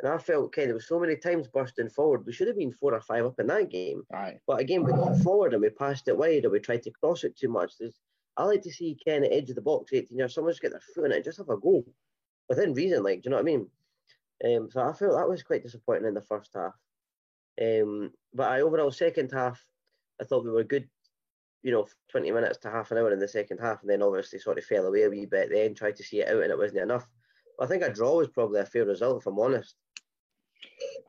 And 0.00 0.12
I 0.12 0.18
felt 0.18 0.52
kind 0.52 0.64
of 0.64 0.68
there 0.68 0.74
was 0.74 0.88
so 0.88 0.98
many 0.98 1.16
times 1.16 1.48
bursting 1.48 1.88
forward. 1.88 2.26
We 2.26 2.32
should 2.32 2.48
have 2.48 2.58
been 2.58 2.72
four 2.72 2.94
or 2.94 3.00
five 3.00 3.24
up 3.24 3.38
in 3.38 3.46
that 3.46 3.70
game. 3.70 4.02
Aye. 4.12 4.38
But 4.46 4.60
again 4.60 4.84
we 4.84 4.92
got 4.92 5.16
forward 5.18 5.54
and 5.54 5.62
we 5.62 5.70
passed 5.70 6.08
it 6.08 6.18
wide 6.18 6.44
or 6.44 6.50
we 6.50 6.60
tried 6.60 6.82
to 6.82 6.90
cross 6.90 7.24
it 7.24 7.36
too 7.36 7.48
much. 7.48 7.78
There's, 7.78 7.98
I 8.36 8.44
like 8.44 8.62
to 8.62 8.72
see 8.72 8.98
Ken 9.02 9.24
at 9.24 9.30
the 9.30 9.36
edge 9.36 9.50
of 9.50 9.56
the 9.56 9.62
box, 9.62 9.92
18 9.92 10.18
years, 10.18 10.34
someone 10.34 10.52
just 10.52 10.60
get 10.60 10.72
their 10.72 10.80
foot 10.80 11.06
in 11.06 11.12
it 11.12 11.16
and 11.16 11.24
just 11.24 11.38
have 11.38 11.48
a 11.48 11.56
goal. 11.56 11.84
Within 12.48 12.74
reason, 12.74 13.02
like, 13.02 13.22
do 13.22 13.28
you 13.28 13.30
know 13.30 13.36
what 13.36 13.42
I 13.42 13.44
mean? 13.44 13.68
Um, 14.44 14.68
so 14.70 14.80
I 14.80 14.92
felt 14.92 15.16
that 15.16 15.28
was 15.28 15.42
quite 15.42 15.62
disappointing 15.62 16.08
in 16.08 16.14
the 16.14 16.20
first 16.20 16.50
half. 16.54 16.74
Um, 17.60 18.12
but 18.32 18.50
I 18.50 18.60
overall 18.62 18.90
second 18.90 19.30
half, 19.32 19.64
I 20.20 20.24
thought 20.24 20.44
we 20.44 20.50
were 20.50 20.64
good 20.64 20.88
you 21.64 21.72
know, 21.72 21.88
20 22.10 22.30
minutes 22.30 22.58
to 22.58 22.70
half 22.70 22.90
an 22.90 22.98
hour 22.98 23.10
in 23.12 23.18
the 23.18 23.26
second 23.26 23.58
half, 23.58 23.80
and 23.80 23.90
then 23.90 24.02
obviously 24.02 24.38
sort 24.38 24.58
of 24.58 24.64
fell 24.64 24.84
away 24.84 25.04
a 25.04 25.10
wee 25.10 25.24
bit 25.24 25.48
then, 25.50 25.74
tried 25.74 25.96
to 25.96 26.04
see 26.04 26.20
it 26.20 26.28
out, 26.28 26.42
and 26.42 26.52
it 26.52 26.58
wasn't 26.58 26.82
enough. 26.82 27.08
I 27.58 27.66
think 27.66 27.82
a 27.82 27.90
draw 27.90 28.18
was 28.18 28.28
probably 28.28 28.60
a 28.60 28.66
fair 28.66 28.84
result, 28.84 29.22
if 29.22 29.26
I'm 29.26 29.38
honest. 29.38 29.74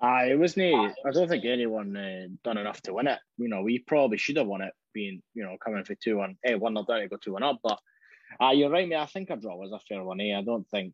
Aye, 0.02 0.32
it 0.32 0.40
wasn't. 0.40 0.94
I 1.06 1.12
don't 1.12 1.28
think 1.28 1.44
anyone 1.44 1.96
uh, 1.98 2.28
done 2.44 2.58
enough 2.58 2.82
to 2.84 2.94
win 2.94 3.08
it. 3.08 3.20
You 3.38 3.50
know, 3.50 3.64
we 3.64 3.80
probably 3.80 4.18
should 4.18 4.38
have 4.38 4.48
won 4.48 4.62
it, 4.62 4.74
being 4.94 5.22
you 5.34 5.44
know 5.44 5.58
coming 5.64 5.84
for 5.84 5.96
two 5.96 6.18
one, 6.18 6.38
eh, 6.46 6.56
one 6.56 6.74
not 6.74 6.88
down 6.88 7.02
to 7.02 7.08
go 7.10 7.18
two 7.18 7.34
one 7.34 7.44
up. 7.44 7.60
But 7.62 7.80
uh, 8.42 8.52
you're 8.52 8.70
right, 8.70 8.88
mate. 8.88 8.96
I 8.96 9.06
think 9.08 9.30
a 9.30 9.36
draw 9.36 9.58
was 9.58 9.74
a 9.74 9.80
fair 9.80 10.04
one. 10.04 10.22
Eh? 10.22 10.38
I 10.38 10.42
don't 10.42 10.68
think 10.70 10.94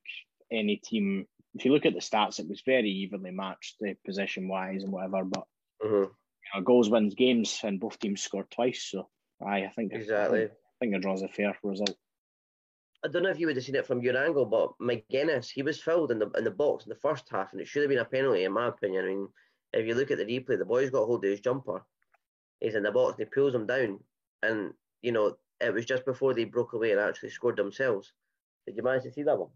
any 0.52 0.78
team. 0.78 1.28
If 1.56 1.66
you 1.66 1.74
look 1.74 1.86
at 1.86 1.94
the 1.94 2.00
stats, 2.00 2.40
it 2.40 2.48
was 2.48 2.62
very 2.66 2.90
evenly 2.90 3.32
matched, 3.32 3.78
uh, 3.82 3.94
position 4.06 4.48
wise 4.48 4.84
and 4.84 4.92
whatever. 4.92 5.24
But 5.26 5.44
hmm 5.82 6.06
you 6.54 6.60
know, 6.60 6.62
goals 6.64 6.90
wins 6.90 7.16
games, 7.16 7.60
and 7.64 7.80
both 7.80 8.00
teams 8.00 8.22
scored 8.24 8.50
twice. 8.52 8.84
So 8.84 9.10
aye, 9.46 9.66
I 9.66 9.70
think 9.76 9.94
Exactly. 9.94 10.46
I 10.46 10.50
think 10.80 10.96
a 10.96 11.00
draw's 11.00 11.22
a 11.22 11.28
fair 11.28 11.58
result. 11.64 11.96
I 13.04 13.08
don't 13.08 13.24
know 13.24 13.30
if 13.30 13.40
you 13.40 13.48
would 13.48 13.56
have 13.56 13.66
seen 13.66 13.76
it 13.76 13.88
from 13.88 14.02
your 14.02 14.16
angle, 14.18 14.46
but 14.46 14.78
Magennis, 14.80 15.50
he 15.50 15.64
was 15.64 15.82
fouled 15.82 16.12
in 16.12 16.20
the 16.20 16.30
in 16.32 16.44
the 16.44 16.52
box 16.52 16.86
in 16.86 16.90
the 16.90 16.96
first 16.96 17.28
half, 17.30 17.52
and 17.52 17.62
it 17.62 17.68
should 17.68 17.82
have 17.82 17.90
been 17.90 18.00
a 18.00 18.06
penalty, 18.06 18.44
in 18.44 18.52
my 18.52 18.68
opinion. 18.68 19.06
I 19.06 19.08
mean, 19.08 19.28
if 19.74 19.88
you 19.88 19.96
look 19.96 20.12
at 20.12 20.18
the 20.18 20.26
replay, 20.26 20.58
the 20.58 20.66
boy's 20.66 20.90
got 20.90 21.06
hold 21.06 21.24
of 21.26 21.32
his 21.32 21.42
jumper. 21.42 21.84
He's 22.60 22.76
in 22.76 22.84
the 22.84 22.92
box, 22.92 23.18
and 23.18 23.28
he 23.28 23.34
pulls 23.34 23.56
him 23.56 23.66
down, 23.66 24.00
and 24.44 24.74
you 25.02 25.12
know 25.12 25.36
it 25.60 25.74
was 25.74 25.86
just 25.86 26.06
before 26.06 26.34
they 26.34 26.44
broke 26.44 26.74
away 26.74 26.92
and 26.92 27.00
actually 27.00 27.30
scored 27.30 27.58
themselves. 27.58 28.14
Did 28.66 28.78
you 28.78 28.84
manage 28.84 29.04
to 29.04 29.12
see 29.12 29.24
that 29.24 29.38
one? 29.38 29.50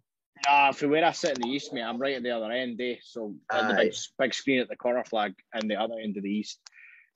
Nah, 0.48 0.72
from 0.72 0.92
where 0.92 1.06
I 1.06 1.12
sit 1.12 1.38
in 1.38 1.42
the 1.42 1.50
east, 1.50 1.74
mate, 1.74 1.82
I'm 1.82 1.98
right 1.98 2.16
at 2.16 2.24
the 2.24 2.32
other 2.32 2.52
end, 2.52 2.80
eh? 2.82 2.96
So 3.02 3.36
the 3.50 3.74
big, 3.76 3.94
big 4.20 4.34
screen 4.34 4.60
at 4.60 4.70
the 4.70 4.76
corner 4.76 5.04
flag 5.04 5.34
and 5.54 5.70
the 5.70 5.76
other 5.76 5.96
end 6.02 6.18
of 6.18 6.24
the 6.24 6.30
east. 6.30 6.60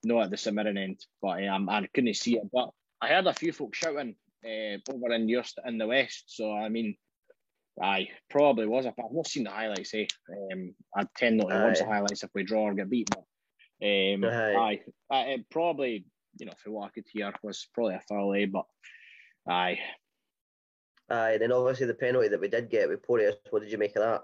not 0.03 0.23
at 0.23 0.31
the 0.31 0.51
Mirren 0.51 0.77
end, 0.77 0.99
but 1.21 1.45
um, 1.47 1.69
I 1.69 1.87
couldn't 1.93 2.15
see 2.15 2.37
it. 2.37 2.43
But 2.51 2.69
I 3.01 3.09
heard 3.09 3.27
a 3.27 3.33
few 3.33 3.51
folks 3.53 3.77
shouting 3.77 4.15
uh, 4.45 4.77
over 4.91 5.13
in 5.13 5.29
your 5.29 5.43
in 5.65 5.77
the 5.77 5.87
west, 5.87 6.23
so 6.27 6.53
I 6.53 6.69
mean, 6.69 6.95
I 7.81 8.07
probably 8.29 8.65
was. 8.65 8.85
I've 8.85 8.93
not 9.11 9.27
seen 9.27 9.43
the 9.43 9.51
highlights. 9.51 9.93
Eh? 9.93 10.05
Um, 10.51 10.73
I 10.95 11.05
tend 11.17 11.37
not 11.37 11.49
to 11.49 11.63
watch 11.63 11.79
the 11.79 11.85
highlights 11.85 12.23
if 12.23 12.29
we 12.33 12.43
draw 12.43 12.63
or 12.63 12.73
get 12.73 12.89
beat, 12.89 13.09
but 13.09 13.25
um, 13.85 14.23
aye, 14.25 14.79
aye 15.11 15.21
it 15.33 15.49
probably 15.49 16.05
you 16.39 16.45
know 16.45 16.53
for 16.63 16.71
what 16.71 16.87
I 16.87 16.89
could 16.89 17.05
hear 17.11 17.33
was 17.43 17.67
probably 17.73 17.95
a 17.95 18.01
foul, 18.07 18.33
eh? 18.33 18.45
But 18.45 18.65
aye. 19.47 19.79
Aye, 21.09 21.37
then 21.39 21.51
obviously 21.51 21.87
the 21.87 21.93
penalty 21.93 22.27
that 22.27 22.39
we 22.39 22.47
did 22.47 22.69
get 22.69 22.89
with 22.89 23.03
Porteous, 23.03 23.35
what 23.49 23.61
did 23.61 23.71
you 23.71 23.77
make 23.77 23.95
of 23.95 24.03
that? 24.03 24.21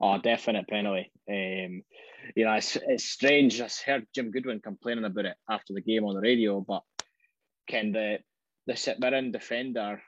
Oh, 0.00 0.18
definite 0.18 0.68
penalty. 0.68 1.10
Um, 1.28 1.82
you 2.36 2.44
know, 2.44 2.54
it's, 2.54 2.76
it's 2.76 3.04
strange. 3.04 3.60
I 3.60 3.68
heard 3.86 4.06
Jim 4.14 4.30
Goodwin 4.30 4.60
complaining 4.60 5.04
about 5.04 5.26
it 5.26 5.36
after 5.48 5.72
the 5.72 5.80
game 5.80 6.04
on 6.04 6.14
the 6.14 6.20
radio, 6.20 6.60
but 6.60 6.82
can 7.68 7.92
the 7.92 8.18
the 8.66 8.76
St 8.76 9.00
Mirren 9.00 9.32
defender 9.32 10.02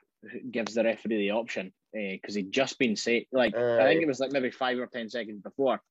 gives 0.49 0.73
the 0.73 0.83
referee 0.83 1.17
the 1.17 1.31
option 1.31 1.73
because 1.93 2.35
uh, 2.35 2.39
he'd 2.39 2.51
just 2.51 2.79
been 2.79 2.95
say 2.95 3.27
like 3.31 3.55
uh, 3.55 3.77
I 3.77 3.85
think 3.85 4.01
it 4.01 4.07
was 4.07 4.19
like 4.19 4.31
maybe 4.31 4.51
five 4.51 4.77
or 4.79 4.87
ten 4.87 5.09
seconds 5.09 5.41
before 5.41 5.81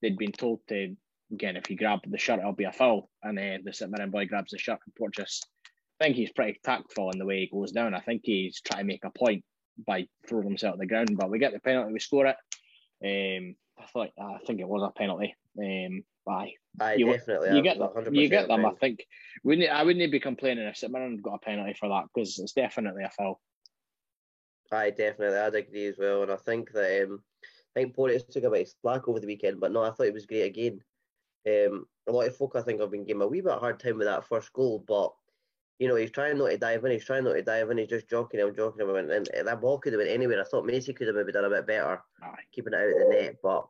they'd 0.00 0.16
been 0.16 0.32
told 0.32 0.60
to 0.68 0.96
again 1.32 1.56
if 1.56 1.70
you 1.70 1.76
grab 1.76 2.00
the 2.06 2.18
shirt 2.18 2.38
it'll 2.38 2.52
be 2.52 2.64
a 2.64 2.72
foul 2.72 3.10
and 3.22 3.38
uh, 3.38 3.58
the 3.64 3.72
St 3.72 3.90
Mirren 3.90 4.10
boy 4.10 4.26
grabs 4.26 4.52
the 4.52 4.58
shirt 4.58 4.78
and 4.84 4.94
Porteous 4.94 5.42
I 6.00 6.04
think 6.04 6.16
he's 6.16 6.32
pretty 6.32 6.58
tactful 6.64 7.10
in 7.10 7.18
the 7.18 7.26
way 7.26 7.40
he 7.40 7.50
goes 7.52 7.72
down. 7.72 7.94
I 7.94 8.00
think 8.00 8.22
he's 8.24 8.60
trying 8.60 8.80
to 8.80 8.86
make 8.86 9.04
a 9.04 9.10
point 9.10 9.44
by 9.86 10.06
throwing 10.26 10.46
himself 10.46 10.74
at 10.74 10.78
the 10.78 10.86
ground, 10.86 11.10
but 11.16 11.30
we 11.30 11.38
get 11.38 11.52
the 11.52 11.60
penalty, 11.60 11.92
we 11.92 12.00
score 12.00 12.26
it. 12.26 12.36
Um, 13.04 13.54
I 13.78 13.86
thought 13.86 14.10
I 14.18 14.38
think 14.46 14.60
it 14.60 14.68
was 14.68 14.82
a 14.82 14.98
penalty. 14.98 15.34
Um, 15.58 16.02
aye, 16.28 16.52
aye 16.80 16.94
you, 16.94 17.06
definitely. 17.06 17.56
You 17.56 17.62
get 17.62 17.78
them. 17.78 18.14
You 18.14 18.28
get 18.28 18.48
them. 18.48 18.64
I 18.64 18.72
think 18.80 19.04
wouldn't 19.44 19.70
I 19.70 19.82
wouldn't 19.82 20.12
be 20.12 20.20
complaining 20.20 20.66
if 20.66 20.76
St 20.76 20.92
Mirren 20.92 21.18
got 21.18 21.34
a 21.34 21.38
penalty 21.38 21.74
for 21.78 21.88
that 21.88 22.04
because 22.14 22.38
it's 22.38 22.52
definitely 22.52 23.04
a 23.04 23.10
foul. 23.10 23.40
Aye, 24.72 24.90
definitely. 24.90 25.38
I'd 25.38 25.54
agree 25.54 25.86
as 25.86 25.96
well, 25.98 26.22
and 26.22 26.32
I 26.32 26.36
think 26.36 26.72
that 26.72 27.04
um, 27.04 27.22
I 27.76 27.80
think 27.80 27.94
Porteous 27.94 28.24
took 28.24 28.44
a 28.44 28.50
bit 28.50 28.62
of 28.62 28.74
slack 28.80 29.08
over 29.08 29.20
the 29.20 29.26
weekend, 29.26 29.60
but 29.60 29.72
no, 29.72 29.82
I 29.82 29.90
thought 29.90 30.06
it 30.06 30.14
was 30.14 30.26
great 30.26 30.42
again. 30.42 30.80
Um, 31.46 31.86
a 32.06 32.12
lot 32.12 32.26
of 32.26 32.36
folk 32.36 32.54
I 32.54 32.62
think 32.62 32.80
have 32.80 32.90
been 32.90 33.06
giving 33.06 33.22
a 33.22 33.26
wee 33.26 33.40
bit 33.40 33.58
hard 33.58 33.80
time 33.80 33.96
with 33.98 34.06
that 34.06 34.26
first 34.26 34.52
goal, 34.52 34.84
but 34.86 35.12
you 35.80 35.88
know, 35.88 35.96
he's 35.96 36.10
trying 36.10 36.36
not 36.36 36.50
to 36.50 36.58
dive 36.58 36.84
in, 36.84 36.92
he's 36.92 37.06
trying 37.06 37.24
not 37.24 37.32
to 37.32 37.42
dive 37.42 37.70
in, 37.70 37.78
he's 37.78 37.88
just 37.88 38.08
joking 38.08 38.38
him, 38.38 38.54
joking 38.54 38.86
him, 38.86 38.94
and, 38.94 39.10
and 39.10 39.48
that 39.48 39.62
ball 39.62 39.78
could 39.78 39.94
have 39.94 40.00
been 40.00 40.12
anywhere. 40.12 40.38
I 40.38 40.44
thought 40.44 40.66
Macey 40.66 40.92
could 40.92 41.06
have 41.06 41.16
maybe 41.16 41.32
done 41.32 41.46
a 41.46 41.50
bit 41.50 41.66
better, 41.66 42.02
Aye. 42.22 42.34
keeping 42.52 42.74
it 42.74 42.76
out 42.76 43.02
of 43.02 43.08
the 43.08 43.08
net, 43.10 43.36
but 43.42 43.66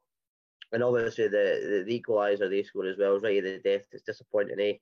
and 0.73 0.83
obviously 0.83 1.29
the 1.29 1.85
the, 1.85 1.85
the 1.87 2.01
equaliser 2.01 2.51
they 2.51 2.65
scored 2.65 2.89
as 2.89 2.99
well 2.99 3.15
was 3.15 3.23
right 3.23 3.39
at 3.39 3.45
the 3.45 3.71
death. 3.71 3.87
It's 3.93 4.03
disappointing, 4.03 4.59
eh? 4.61 4.73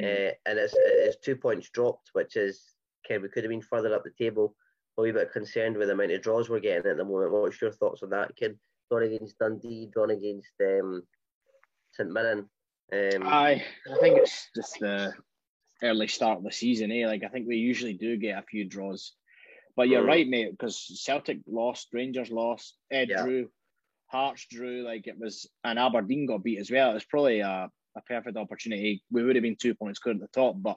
Mm. 0.00 0.30
Uh, 0.30 0.32
and 0.46 0.58
it's 0.58 0.74
it's 0.74 1.18
two 1.18 1.36
points 1.36 1.68
dropped, 1.68 2.08
which 2.14 2.36
is 2.36 2.62
Ken. 3.06 3.20
We 3.20 3.28
could 3.28 3.44
have 3.44 3.50
been 3.50 3.60
further 3.60 3.94
up 3.94 4.04
the 4.04 4.10
table. 4.10 4.56
A 4.96 5.02
wee 5.02 5.12
bit 5.12 5.30
concerned 5.30 5.76
with 5.76 5.88
the 5.88 5.94
amount 5.94 6.12
of 6.12 6.22
draws 6.22 6.48
we're 6.48 6.60
getting 6.60 6.90
at 6.90 6.96
the 6.96 7.04
moment. 7.04 7.32
What's 7.32 7.60
your 7.60 7.72
thoughts 7.72 8.02
on 8.02 8.10
that, 8.10 8.34
Ken? 8.36 8.58
Drawn 8.90 9.02
against 9.04 9.38
Dundee, 9.38 9.90
drawn 9.92 10.10
against 10.10 10.52
um, 10.60 11.02
St 11.92 12.10
Mirren. 12.10 12.48
Um, 12.92 13.22
I 13.24 13.62
I 13.90 13.98
think 14.00 14.18
it's 14.18 14.48
just 14.54 14.78
the 14.80 15.12
early 15.82 16.08
start 16.08 16.38
of 16.38 16.44
the 16.44 16.52
season, 16.52 16.92
eh? 16.92 17.06
Like 17.06 17.24
I 17.24 17.28
think 17.28 17.46
we 17.48 17.56
usually 17.56 17.94
do 17.94 18.16
get 18.16 18.38
a 18.38 18.46
few 18.46 18.64
draws. 18.64 19.12
But 19.76 19.88
you're 19.88 20.02
mm. 20.02 20.08
right, 20.08 20.28
mate, 20.28 20.50
because 20.50 21.00
Celtic 21.02 21.38
lost, 21.46 21.88
Rangers 21.92 22.30
lost, 22.30 22.76
Ed 22.90 23.08
yeah. 23.10 23.22
drew, 23.22 23.48
Hearts 24.08 24.46
drew, 24.50 24.82
like 24.82 25.06
it 25.06 25.18
was, 25.18 25.48
and 25.64 25.78
Aberdeen 25.78 26.26
got 26.26 26.44
beat 26.44 26.58
as 26.58 26.70
well. 26.70 26.90
It 26.90 26.94
was 26.94 27.04
probably 27.04 27.40
a, 27.40 27.70
a 27.96 28.00
perfect 28.06 28.36
opportunity. 28.36 29.02
We 29.10 29.22
would 29.22 29.36
have 29.36 29.42
been 29.42 29.56
two 29.56 29.74
points 29.74 29.98
clear 29.98 30.14
at 30.14 30.20
the 30.20 30.28
top, 30.28 30.56
but 30.58 30.76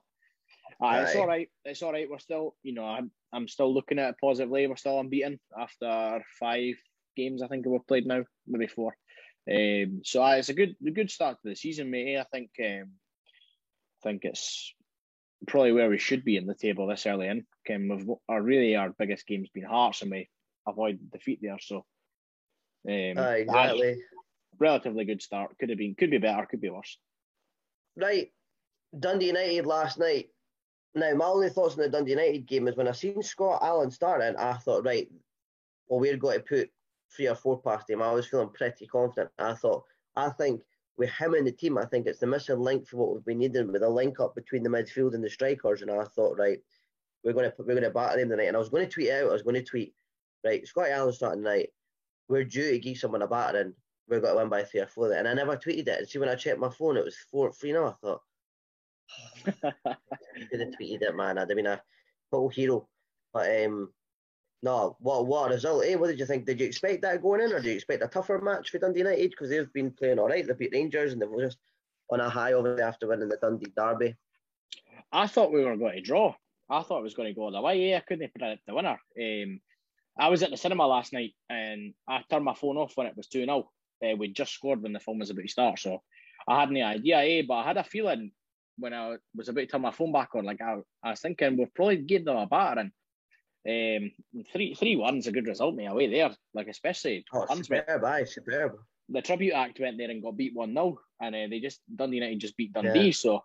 uh, 0.82 1.04
it's 1.06 1.16
all 1.16 1.28
right. 1.28 1.50
It's 1.66 1.84
all 1.84 1.92
right. 1.92 2.10
We're 2.10 2.20
still, 2.20 2.56
you 2.64 2.74
know, 2.74 2.86
I'm 2.86 3.12
I'm 3.34 3.48
still 3.48 3.74
looking 3.74 4.00
at 4.00 4.12
it 4.12 4.16
positively. 4.22 4.68
We're 4.68 4.78
still 4.78 5.00
unbeaten 5.00 5.40
after 5.58 6.24
five 6.40 6.76
games. 7.18 7.42
I 7.42 7.48
think 7.48 7.66
we've 7.66 7.86
played 7.88 8.06
now, 8.06 8.24
maybe 8.48 8.68
four. 8.68 8.96
Um, 9.50 10.02
so 10.04 10.24
uh, 10.24 10.36
it's 10.36 10.50
a 10.50 10.54
good, 10.54 10.76
a 10.86 10.92
good 10.92 11.12
start 11.12 11.38
to 11.42 11.50
the 11.50 11.56
season, 11.56 11.92
mate. 11.92 12.18
I 12.18 12.24
think, 12.24 12.50
um, 12.60 12.92
I 14.04 14.10
think 14.10 14.22
it's 14.24 14.74
probably 15.46 15.72
where 15.72 15.90
we 15.90 15.98
should 15.98 16.24
be 16.24 16.38
in 16.38 16.46
the 16.46 16.56
table 16.56 16.88
this 16.88 17.06
early 17.06 17.28
in. 17.28 17.46
Um, 17.74 17.88
we've, 17.90 18.08
our 18.30 18.42
really 18.42 18.76
our 18.76 18.90
biggest 18.90 19.28
game's 19.28 19.50
been 19.50 19.64
Hearts, 19.64 20.02
and 20.02 20.12
we 20.12 20.30
avoid 20.68 21.00
defeat 21.12 21.40
there. 21.42 21.58
So, 21.60 21.86
um, 22.88 23.18
uh, 23.18 23.32
exactly. 23.32 23.98
Relatively 24.60 25.06
good 25.06 25.22
start. 25.22 25.58
Could 25.60 25.70
have 25.70 25.78
been, 25.78 25.96
could 25.96 26.12
be 26.12 26.18
better, 26.18 26.46
could 26.46 26.62
be 26.62 26.70
worse. 26.70 26.98
Right, 27.98 28.32
Dundee 28.98 29.28
United 29.28 29.66
last 29.66 30.00
night. 30.00 30.30
Now, 30.94 31.14
my 31.14 31.26
only 31.26 31.50
thoughts 31.50 31.76
on 31.76 31.82
the 31.82 31.90
Dundee 31.90 32.12
United 32.12 32.46
game 32.46 32.68
is 32.68 32.78
when 32.78 32.88
I 32.88 32.94
seen 32.94 33.22
Scott 33.22 33.60
Allan 33.62 33.92
starting, 33.92 34.38
I 34.38 34.54
thought, 34.54 34.86
right, 34.86 35.10
well, 35.88 36.00
we're 36.00 36.16
going 36.16 36.40
to 36.40 36.46
put 36.46 36.70
three 37.14 37.28
or 37.28 37.36
four 37.36 37.62
past 37.62 37.90
him. 37.90 38.02
I 38.02 38.12
was 38.14 38.28
feeling 38.28 38.50
pretty 38.54 38.88
confident. 38.88 39.30
I 39.38 39.54
thought, 39.56 39.84
I 40.16 40.30
think 40.30 40.62
with 40.98 41.10
him 41.10 41.36
in 41.36 41.46
the 41.46 41.52
team, 41.52 41.78
I 41.78 41.86
think 41.86 42.08
it's 42.08 42.20
the 42.20 42.28
missing 42.28 42.60
link 42.60 42.88
for 42.88 42.98
what 42.98 43.14
we've 43.14 43.26
been 43.26 43.40
needing 43.40 43.72
with 43.72 43.84
a 43.84 43.90
link 43.90 44.20
up 44.20 44.36
between 44.36 44.64
the 44.64 44.70
midfield 44.70 45.14
and 45.14 45.24
the 45.24 45.30
strikers. 45.30 45.82
And 45.82 45.92
I 45.92 46.04
thought, 46.04 46.38
right, 46.38 46.60
we're 47.24 47.34
going 47.34 47.50
to 47.50 47.56
we're 47.60 47.74
going 47.74 47.84
to 47.84 47.90
batter 47.90 48.20
them 48.20 48.30
tonight. 48.30 48.48
And 48.48 48.56
I 48.56 48.60
was 48.60 48.70
going 48.70 48.86
to 48.86 48.92
tweet 48.92 49.12
out, 49.12 49.30
I 49.30 49.34
was 49.34 49.42
going 49.42 49.56
to 49.56 49.64
tweet, 49.64 49.94
right, 50.46 50.66
Scotty 50.66 50.92
Allan 50.92 51.14
starting 51.14 51.44
tonight. 51.44 51.70
We're 52.28 52.46
due 52.46 52.72
to 52.72 52.80
give 52.80 52.98
someone 52.98 53.22
a 53.22 53.28
battering. 53.28 53.74
We're 54.08 54.20
going 54.20 54.34
to 54.34 54.40
win 54.40 54.50
by 54.50 54.64
three 54.64 54.82
or 54.82 54.88
four. 54.88 55.12
And 55.12 55.28
I 55.28 55.34
never 55.34 55.58
tweeted 55.58 55.88
it. 55.88 56.00
And 56.00 56.08
see, 56.08 56.20
when 56.20 56.30
I 56.30 56.36
checked 56.36 56.60
my 56.60 56.70
phone, 56.70 56.98
it 56.98 57.06
was 57.06 57.18
four 57.30 57.52
three 57.52 57.74
now. 57.74 57.88
I 57.88 57.94
thought, 58.02 58.22
I 59.64 59.96
could 60.50 60.60
have 60.60 60.74
tweeted 60.80 61.02
it, 61.02 61.16
man. 61.16 61.38
I'd 61.38 61.50
have 61.50 61.56
been 61.58 61.68
a 61.68 61.82
total 62.32 62.50
hero. 62.50 62.88
But 63.34 63.66
um, 63.66 63.90
no, 64.66 64.98
what 65.00 65.28
what 65.28 65.52
a 65.52 65.54
result, 65.54 65.86
eh? 65.86 65.94
What 65.94 66.08
did 66.08 66.18
you 66.18 66.26
think? 66.26 66.46
Did 66.46 66.60
you 66.60 66.66
expect 66.66 67.04
that 67.04 67.22
going 67.22 67.42
in, 67.42 67.54
or 67.54 67.60
did 67.60 67.66
you 67.66 67.76
expect 67.76 68.04
a 68.04 68.08
tougher 68.08 68.40
match 68.42 68.72
for 68.72 68.80
Dundee 68.80 69.02
United? 69.02 69.30
Because 69.30 69.52
they've 69.52 69.72
been 69.74 69.92
playing 69.92 70.18
all 70.18 70.28
right. 70.28 70.46
They 70.46 70.54
beat 70.54 70.74
Rangers 70.74 71.14
and 71.14 71.22
they 71.22 71.28
were 71.28 71.46
just 71.46 71.60
on 72.10 72.20
a 72.20 72.28
high 72.28 72.54
over 72.54 72.82
after 72.82 73.08
winning 73.08 73.30
the 73.30 73.38
Dundee 73.38 73.72
Derby. 73.78 74.16
I 75.12 75.28
thought 75.28 75.54
we 75.54 75.64
were 75.64 75.78
going 75.78 75.98
to 75.98 76.02
draw. 76.02 76.34
I 76.68 76.82
thought 76.82 77.02
it 77.02 77.04
was 77.04 77.14
going 77.14 77.28
to 77.28 77.40
go 77.40 77.52
the 77.52 77.62
way. 77.62 77.90
Yeah, 77.90 77.98
I 77.98 78.00
couldn't 78.00 78.34
predict 78.34 78.66
the 78.66 78.74
winner. 78.74 78.98
Um, 79.22 79.60
I 80.18 80.30
was 80.30 80.42
at 80.42 80.50
the 80.50 80.58
cinema 80.58 80.88
last 80.88 81.14
night 81.14 81.36
and 81.48 81.94
I 82.10 82.24
turned 82.28 82.44
my 82.44 82.56
phone 82.56 82.78
off 82.78 82.94
when 82.96 83.06
it 83.06 83.16
was 83.16 83.28
2 83.28 83.46
0. 83.46 83.70
Uh, 84.04 84.16
we 84.18 84.30
just 84.30 84.54
scored 84.54 84.82
when 84.82 84.94
the 84.94 85.00
film 85.00 85.20
was 85.20 85.30
about 85.30 85.44
to 85.44 85.48
start. 85.48 85.80
So 85.80 86.02
I 86.48 86.62
had 86.62 86.72
no 86.72 86.82
idea, 86.84 87.20
eh? 87.20 87.44
But 87.48 87.54
I 87.56 87.64
had 87.66 87.78
a 87.78 87.84
feeling 87.84 88.32
when 88.80 88.96
I 88.96 89.18
was 89.36 89.48
about 89.48 89.62
to 89.62 89.68
turn 89.68 89.82
my 89.82 89.92
phone 89.92 90.12
back 90.12 90.30
on, 90.34 90.44
like 90.44 90.62
I, 90.62 90.78
I 91.04 91.12
was 91.12 91.22
thinking 91.22 91.56
we've 91.56 91.74
probably 91.76 91.98
gave 91.98 92.26
them 92.26 92.38
a 92.38 92.48
battering. 92.48 92.92
Um, 93.68 94.12
three 94.54 94.76
three 94.76 94.96
one's 94.96 95.28
a 95.28 95.32
good 95.32 95.48
result, 95.48 95.76
mate. 95.76 95.88
away 95.88 96.08
there. 96.08 96.36
Like 96.54 96.68
especially 96.68 97.26
oh, 97.34 97.48
superb, 97.56 98.04
aye, 98.04 98.26
superb. 98.26 98.78
The 99.10 99.22
tribute 99.22 99.54
act 99.54 99.80
went 99.80 99.98
there 99.98 100.10
and 100.10 100.22
got 100.22 100.38
beat 100.38 100.56
one 100.56 100.74
0 100.74 101.00
and 101.22 101.36
uh, 101.36 101.48
they 101.50 101.60
just 101.60 101.80
Dundee 101.94 102.18
United 102.18 102.40
just 102.40 102.58
beat 102.58 102.74
Dundee. 102.74 103.08
Yeah. 103.08 103.12
So, 103.12 103.44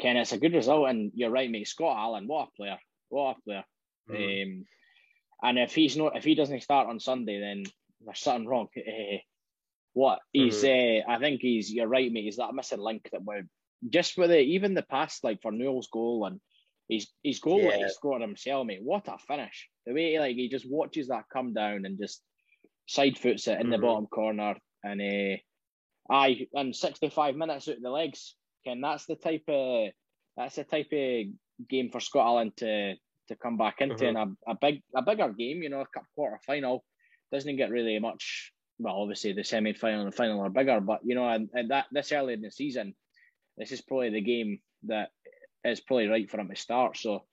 Ken, 0.00 0.16
it's 0.16 0.32
a 0.32 0.38
good 0.38 0.54
result, 0.54 0.88
and 0.88 1.10
you're 1.14 1.30
right, 1.30 1.50
mate. 1.50 1.68
Scott 1.68 1.96
Allan, 1.96 2.26
what 2.26 2.48
a 2.48 2.56
player, 2.56 2.78
what 3.08 3.36
a 3.36 3.42
player. 3.42 3.64
Mm. 4.10 4.42
Um, 4.42 4.64
and 5.42 5.58
if 5.58 5.74
he's 5.74 5.96
not, 5.96 6.16
if 6.16 6.24
he 6.24 6.34
doesn't 6.34 6.62
start 6.62 6.88
on 6.88 7.00
Sunday, 7.00 7.40
then 7.40 7.64
there's 8.04 8.20
something 8.20 8.46
wrong. 8.46 8.68
Uh, 8.76 9.18
what 9.92 10.20
he's, 10.32 10.62
mm. 10.62 11.02
uh, 11.02 11.10
I 11.10 11.18
think 11.18 11.40
he's. 11.40 11.72
You're 11.72 11.88
right, 11.88 12.10
mate. 12.12 12.24
He's 12.24 12.36
that 12.36 12.54
missing 12.54 12.80
link 12.80 13.08
that 13.12 13.24
we're 13.24 13.46
just 13.88 14.16
with 14.16 14.30
it. 14.30 14.46
Even 14.46 14.74
the 14.74 14.82
past, 14.82 15.24
like 15.24 15.42
for 15.42 15.52
Newell's 15.52 15.88
goal 15.92 16.26
and 16.26 16.40
He's 16.88 17.12
he's 17.22 17.40
goal 17.40 17.60
yeah. 17.60 17.76
he 17.76 17.88
scored 17.90 18.22
himself, 18.22 18.66
mate. 18.66 18.80
What 18.82 19.08
a 19.08 19.18
finish! 19.18 19.68
The 19.86 19.92
way 19.92 20.12
he, 20.12 20.18
like 20.18 20.36
he 20.36 20.48
just 20.48 20.68
watches 20.68 21.08
that 21.08 21.28
come 21.30 21.52
down 21.52 21.84
and 21.84 21.98
just 21.98 22.22
side 22.86 23.18
foots 23.18 23.46
it 23.46 23.52
in 23.52 23.64
mm-hmm. 23.64 23.70
the 23.72 23.78
bottom 23.78 24.06
corner, 24.06 24.56
and 24.82 25.00
uh, 25.00 25.36
aye, 26.12 26.46
and 26.54 26.74
sixty 26.74 27.10
five 27.10 27.36
minutes 27.36 27.68
out 27.68 27.76
of 27.76 27.82
the 27.82 27.90
legs. 27.90 28.34
Ken, 28.66 28.80
that's 28.80 29.04
the 29.04 29.16
type 29.16 29.44
of 29.48 29.90
that's 30.36 30.56
the 30.56 30.64
type 30.64 30.88
of 30.92 31.68
game 31.68 31.90
for 31.90 32.00
Scotland 32.00 32.56
to 32.56 32.94
to 33.28 33.36
come 33.36 33.58
back 33.58 33.80
into, 33.80 34.04
mm-hmm. 34.04 34.16
and 34.16 34.36
a, 34.46 34.52
a 34.52 34.58
big 34.58 34.80
a 34.96 35.02
bigger 35.02 35.28
game. 35.28 35.62
You 35.62 35.68
know, 35.68 35.82
a 35.82 35.86
cup 35.86 36.04
quarter 36.14 36.40
final 36.46 36.84
doesn't 37.30 37.56
get 37.56 37.70
really 37.70 37.98
much. 37.98 38.52
Well, 38.78 38.94
obviously 38.94 39.32
the 39.32 39.44
semi 39.44 39.74
final 39.74 40.04
and 40.04 40.12
the 40.12 40.16
final 40.16 40.40
are 40.40 40.50
bigger, 40.50 40.80
but 40.80 41.00
you 41.04 41.16
know, 41.16 41.28
and, 41.28 41.50
and 41.52 41.70
that 41.70 41.86
this 41.92 42.12
early 42.12 42.32
in 42.32 42.40
the 42.40 42.50
season, 42.50 42.94
this 43.58 43.72
is 43.72 43.82
probably 43.82 44.10
the 44.10 44.20
game 44.22 44.60
that 44.84 45.10
it's 45.68 45.80
probably 45.80 46.08
right 46.08 46.30
for 46.30 46.40
him 46.40 46.48
to 46.48 46.56
start. 46.56 46.96
So 46.96 47.24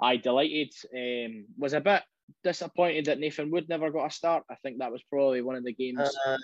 I 0.00 0.16
delighted. 0.16 0.72
Um, 0.94 1.46
was 1.58 1.72
a 1.72 1.80
bit 1.80 2.02
disappointed 2.44 3.06
that 3.06 3.18
Nathan 3.18 3.50
Wood 3.50 3.68
never 3.68 3.90
got 3.90 4.06
a 4.06 4.10
start. 4.10 4.44
I 4.50 4.54
think 4.56 4.78
that 4.78 4.92
was 4.92 5.02
probably 5.02 5.42
one 5.42 5.56
of 5.56 5.64
the 5.64 5.72
games 5.72 6.00
uh, 6.26 6.36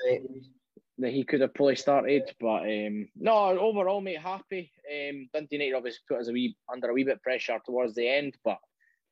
that 0.98 1.12
he 1.12 1.24
could 1.24 1.40
have 1.40 1.54
probably 1.54 1.76
started. 1.76 2.22
But 2.40 2.62
um, 2.62 3.08
no, 3.16 3.58
overall, 3.58 4.00
mate, 4.00 4.20
happy. 4.20 4.72
Um, 4.90 5.28
Dundee 5.32 5.56
United 5.56 5.74
obviously 5.74 6.00
put 6.08 6.20
us 6.20 6.28
a 6.28 6.32
wee 6.32 6.56
under 6.72 6.90
a 6.90 6.92
wee 6.92 7.04
bit 7.04 7.22
pressure 7.22 7.58
towards 7.64 7.94
the 7.94 8.08
end, 8.08 8.36
but 8.44 8.58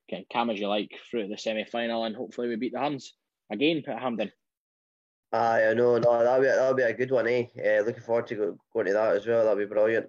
can 0.09 0.25
calm 0.31 0.49
as 0.49 0.59
you 0.59 0.67
like 0.67 0.91
through 1.09 1.27
the 1.27 1.37
semi 1.37 1.65
final, 1.65 2.05
and 2.05 2.15
hopefully 2.15 2.47
we 2.47 2.55
beat 2.55 2.73
the 2.73 2.79
Huns 2.79 3.13
again 3.51 3.83
at 3.87 3.99
Hampden. 3.99 4.31
Aye, 5.33 5.67
I 5.67 5.73
know, 5.73 5.97
no, 5.97 6.23
that'll 6.23 6.41
be 6.41 6.47
that'll 6.47 6.73
be 6.73 6.83
a 6.83 6.93
good 6.93 7.11
one, 7.11 7.27
eh? 7.27 7.45
Uh, 7.57 7.81
looking 7.81 8.03
forward 8.03 8.27
to 8.27 8.35
go, 8.35 8.57
going 8.73 8.85
to 8.85 8.93
that 8.93 9.15
as 9.17 9.27
well. 9.27 9.43
That'll 9.43 9.57
be 9.57 9.65
brilliant. 9.65 10.05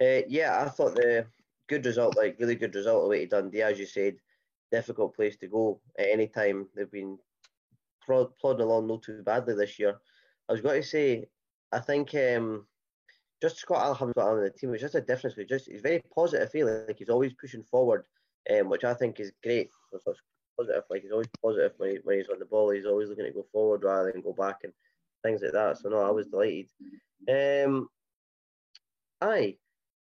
Uh, 0.00 0.22
yeah, 0.28 0.62
I 0.64 0.68
thought 0.70 0.94
the 0.94 1.26
good 1.68 1.84
result, 1.86 2.16
like 2.16 2.36
really 2.38 2.54
good 2.54 2.74
result 2.74 3.04
away 3.04 3.20
to 3.20 3.26
Dundee, 3.26 3.62
as 3.62 3.78
you 3.78 3.86
said, 3.86 4.16
difficult 4.70 5.14
place 5.14 5.36
to 5.36 5.46
go 5.48 5.80
at 5.98 6.08
any 6.08 6.26
time. 6.26 6.66
They've 6.74 6.90
been 6.90 7.18
plodding 8.04 8.66
along 8.66 8.88
not 8.88 9.02
too 9.02 9.22
badly 9.22 9.54
this 9.54 9.78
year. 9.78 9.96
I 10.48 10.52
was 10.52 10.60
going 10.60 10.80
to 10.80 10.86
say, 10.86 11.26
I 11.70 11.78
think 11.78 12.14
um, 12.14 12.66
just 13.40 13.58
Scott 13.58 13.84
Allan's 13.84 14.14
got 14.14 14.28
on 14.28 14.42
the 14.42 14.50
team. 14.50 14.72
It's 14.74 14.82
just 14.82 14.94
a 14.94 15.00
difference. 15.00 15.36
He's 15.36 15.46
just 15.46 15.70
he's 15.70 15.80
very 15.80 16.02
positive. 16.14 16.50
Feeling 16.50 16.84
like 16.86 16.98
he's 16.98 17.08
always 17.08 17.32
pushing 17.34 17.62
forward, 17.62 18.04
um, 18.50 18.68
which 18.68 18.84
I 18.84 18.94
think 18.94 19.20
is 19.20 19.32
great. 19.42 19.70
Positive, 20.58 20.84
like 20.90 21.02
he's 21.02 21.12
always 21.12 21.28
positive 21.42 21.72
when, 21.78 21.90
he, 21.90 21.96
when 22.04 22.18
he's 22.18 22.28
on 22.28 22.38
the 22.38 22.44
ball. 22.44 22.70
He's 22.70 22.86
always 22.86 23.08
looking 23.08 23.24
to 23.24 23.32
go 23.32 23.46
forward 23.52 23.84
rather 23.84 24.12
than 24.12 24.20
go 24.20 24.32
back 24.32 24.58
and 24.64 24.72
things 25.22 25.42
like 25.42 25.52
that. 25.52 25.78
So 25.78 25.88
no, 25.88 26.00
I 26.00 26.10
was 26.10 26.26
delighted. 26.26 26.68
Um, 27.28 27.88
aye. 29.20 29.56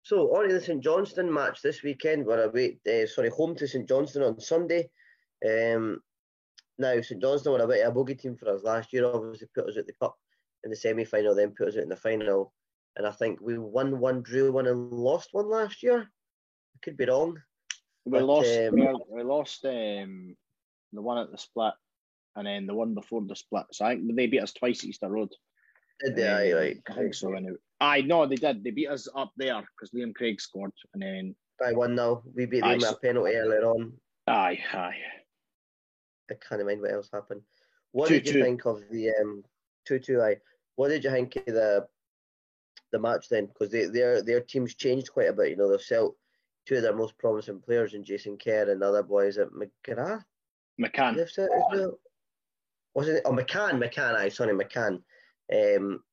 So 0.10 0.36
on 0.36 0.48
to 0.48 0.56
the 0.56 0.60
St 0.60 0.84
Johnstone 0.84 1.32
match 1.32 1.62
this 1.62 1.84
weekend. 1.84 2.26
We're 2.26 2.46
away, 2.46 2.80
uh, 2.92 3.06
sorry, 3.06 3.30
home 3.30 3.54
to 3.58 3.68
St 3.68 3.88
Johnstone 3.88 4.24
on 4.24 4.40
Sunday. 4.40 4.90
Um, 5.48 6.00
now 6.80 7.00
St 7.00 7.22
Johnstone 7.22 7.54
were 7.54 7.64
a 7.64 7.68
bit 7.68 7.86
of 7.86 7.92
a 7.92 7.94
bogey 7.94 8.16
team 8.16 8.36
for 8.36 8.50
us 8.50 8.64
last 8.64 8.92
year. 8.92 9.06
Obviously, 9.06 9.50
put 9.54 9.70
us 9.70 9.78
at 9.78 9.86
the 9.86 9.94
cup 10.02 10.16
in 10.64 10.72
the 10.72 10.76
semi 10.76 11.06
final, 11.06 11.36
then 11.36 11.54
put 11.56 11.68
us 11.68 11.78
out 11.78 11.84
in 11.84 11.90
the 11.90 11.96
final. 11.96 12.52
And 12.96 13.06
I 13.06 13.12
think 13.12 13.40
we 13.40 13.60
won 13.60 14.00
one, 14.00 14.24
drew 14.24 14.52
one, 14.52 14.66
and 14.66 14.92
lost 14.92 15.30
one 15.32 15.48
last 15.48 15.84
year. 15.84 16.00
I 16.00 16.80
could 16.82 16.98
be 16.98 17.06
wrong. 17.06 17.38
We 18.06 18.18
but, 18.18 18.24
lost. 18.24 18.50
Um, 18.50 18.74
we, 18.74 18.88
we, 19.12 19.22
lost 19.22 19.64
um, 19.66 20.36
the 20.92 21.04
one 21.04 21.20
at 21.20 21.30
the 21.32 21.38
split, 21.38 21.76
and 22.36 22.48
then 22.48 22.66
the 22.66 22.74
one 22.74 22.96
before 22.96 23.22
the 23.22 23.36
split. 23.36 23.66
So 23.74 23.86
I 23.86 23.94
think 23.94 24.16
they 24.16 24.26
beat 24.26 24.42
us 24.42 24.54
twice 24.54 24.80
at 24.80 24.86
Easter 24.86 25.08
Road. 25.08 25.30
Did 26.04 26.16
they? 26.16 26.52
Um, 26.52 26.58
right. 26.58 26.78
I 26.90 26.94
think 26.96 27.14
so. 27.14 27.32
Anyway. 27.32 27.58
I 27.82 28.02
know 28.02 28.26
they 28.26 28.36
did. 28.36 28.64
They 28.64 28.72
beat 28.72 28.90
us 28.90 29.08
up 29.16 29.32
there 29.38 29.62
because 29.62 29.92
Liam 29.92 30.14
Craig 30.14 30.42
scored, 30.42 30.72
and 30.94 31.02
then 31.02 31.36
by 31.60 31.72
one 31.72 31.96
now. 31.96 32.24
We 32.36 32.46
beat 32.46 32.62
them 32.62 32.78
with 32.78 32.90
a 32.90 32.96
penalty 32.96 33.36
earlier 33.36 33.64
on. 33.64 33.94
Aye, 34.28 34.60
aye. 34.74 34.96
I 36.30 36.34
can't 36.36 36.66
mind 36.66 36.82
what 36.82 36.92
else 36.92 37.10
happened. 37.12 37.42
What 37.92 38.10
two, 38.10 38.16
did 38.16 38.28
you 38.28 38.34
two. 38.34 38.44
think 38.44 38.66
of 38.66 38.82
the 38.92 39.10
um 39.22 39.44
two 39.86 40.00
two? 40.00 40.22
I. 40.22 40.38
What 40.76 40.90
did 40.90 41.04
you 41.04 41.12
think 41.12 41.36
of 41.36 41.46
the 41.46 41.88
the 42.92 43.00
match 43.00 43.30
then? 43.30 43.48
Because 43.48 43.72
they, 43.72 43.86
their 43.86 44.22
their 44.22 44.42
teams 44.42 44.76
changed 44.76 45.12
quite 45.12 45.30
a 45.30 45.34
bit. 45.34 45.50
You 45.50 45.56
know, 45.56 45.70
they've 45.70 45.82
sold 45.82 46.16
two 46.66 46.76
of 46.76 46.82
their 46.84 46.96
most 46.96 47.18
promising 47.18 47.62
players 47.62 47.94
in 47.94 48.04
Jason 48.04 48.38
Kerr 48.38 48.70
and 48.70 48.82
the 48.82 48.88
other 48.88 49.04
boys 49.04 49.38
at 49.38 49.50
McGrath. 49.50 50.24
McCann. 50.80 51.16
They've 51.16 51.30
said, 51.30 51.50
well. 51.72 52.00
Wasn't 52.96 53.18
it? 53.18 53.24
Oh, 53.26 53.32
McCann, 53.32 53.82
McCann. 53.82 54.16
Aye, 54.16 54.30
sorry, 54.30 54.54
McCann. 54.54 55.02
Um, 55.54 56.04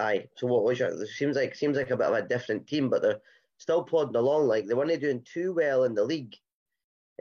aye. 0.00 0.28
So 0.36 0.46
what 0.46 0.64
was 0.64 0.78
your? 0.78 0.88
It 0.88 1.08
seems 1.08 1.36
like 1.36 1.54
seems 1.54 1.76
like 1.76 1.90
a 1.90 1.96
bit 1.96 2.06
of 2.06 2.14
a 2.14 2.22
different 2.22 2.66
team, 2.66 2.88
but 2.88 3.02
they're 3.02 3.20
still 3.58 3.82
plodding 3.82 4.16
along. 4.16 4.48
Like 4.48 4.66
they 4.66 4.74
weren't 4.74 5.00
doing 5.00 5.24
too 5.24 5.54
well 5.54 5.84
in 5.84 5.94
the 5.94 6.04
league. 6.04 6.36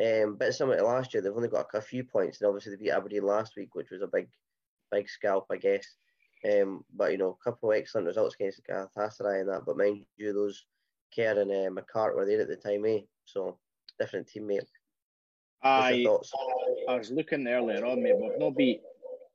Um, 0.02 0.36
but 0.38 0.54
similar 0.54 0.78
to 0.78 0.86
last 0.86 1.14
year, 1.14 1.22
they've 1.22 1.36
only 1.36 1.50
got 1.50 1.68
a 1.74 1.82
few 1.82 2.04
points, 2.04 2.40
and 2.40 2.48
obviously 2.48 2.76
they 2.76 2.84
beat 2.84 2.92
Aberdeen 2.92 3.24
last 3.24 3.56
week, 3.56 3.76
which 3.76 3.92
was 3.92 4.02
a 4.02 4.08
big, 4.08 4.30
big 4.92 5.10
scalp, 5.10 5.46
I 5.52 5.58
guess. 5.58 5.86
Um, 6.44 6.84
but 6.94 7.12
you 7.12 7.18
know, 7.18 7.38
a 7.40 7.44
couple 7.44 7.72
of 7.72 7.78
excellent 7.78 8.08
results 8.08 8.36
against 8.36 8.66
Galatasaray 8.68 9.42
and 9.42 9.50
that. 9.50 9.64
But 9.66 9.78
mind 9.78 10.06
you, 10.18 10.34
those 10.34 10.66
Kerr 11.16 11.40
and 11.40 11.52
uh, 11.52 11.82
McCart 11.82 12.16
were 12.16 12.26
there 12.26 12.42
at 12.42 12.48
the 12.48 12.56
time, 12.56 12.86
eh? 12.86 13.02
So 13.26 13.58
different 14.00 14.28
teammate. 14.28 14.68
I 15.64 16.06
I 16.88 16.96
was 16.96 17.12
looking 17.12 17.48
earlier 17.48 17.86
on, 17.86 18.02
mate. 18.02 18.16
We've 18.18 18.40
not 18.40 18.56
beat 18.56 18.82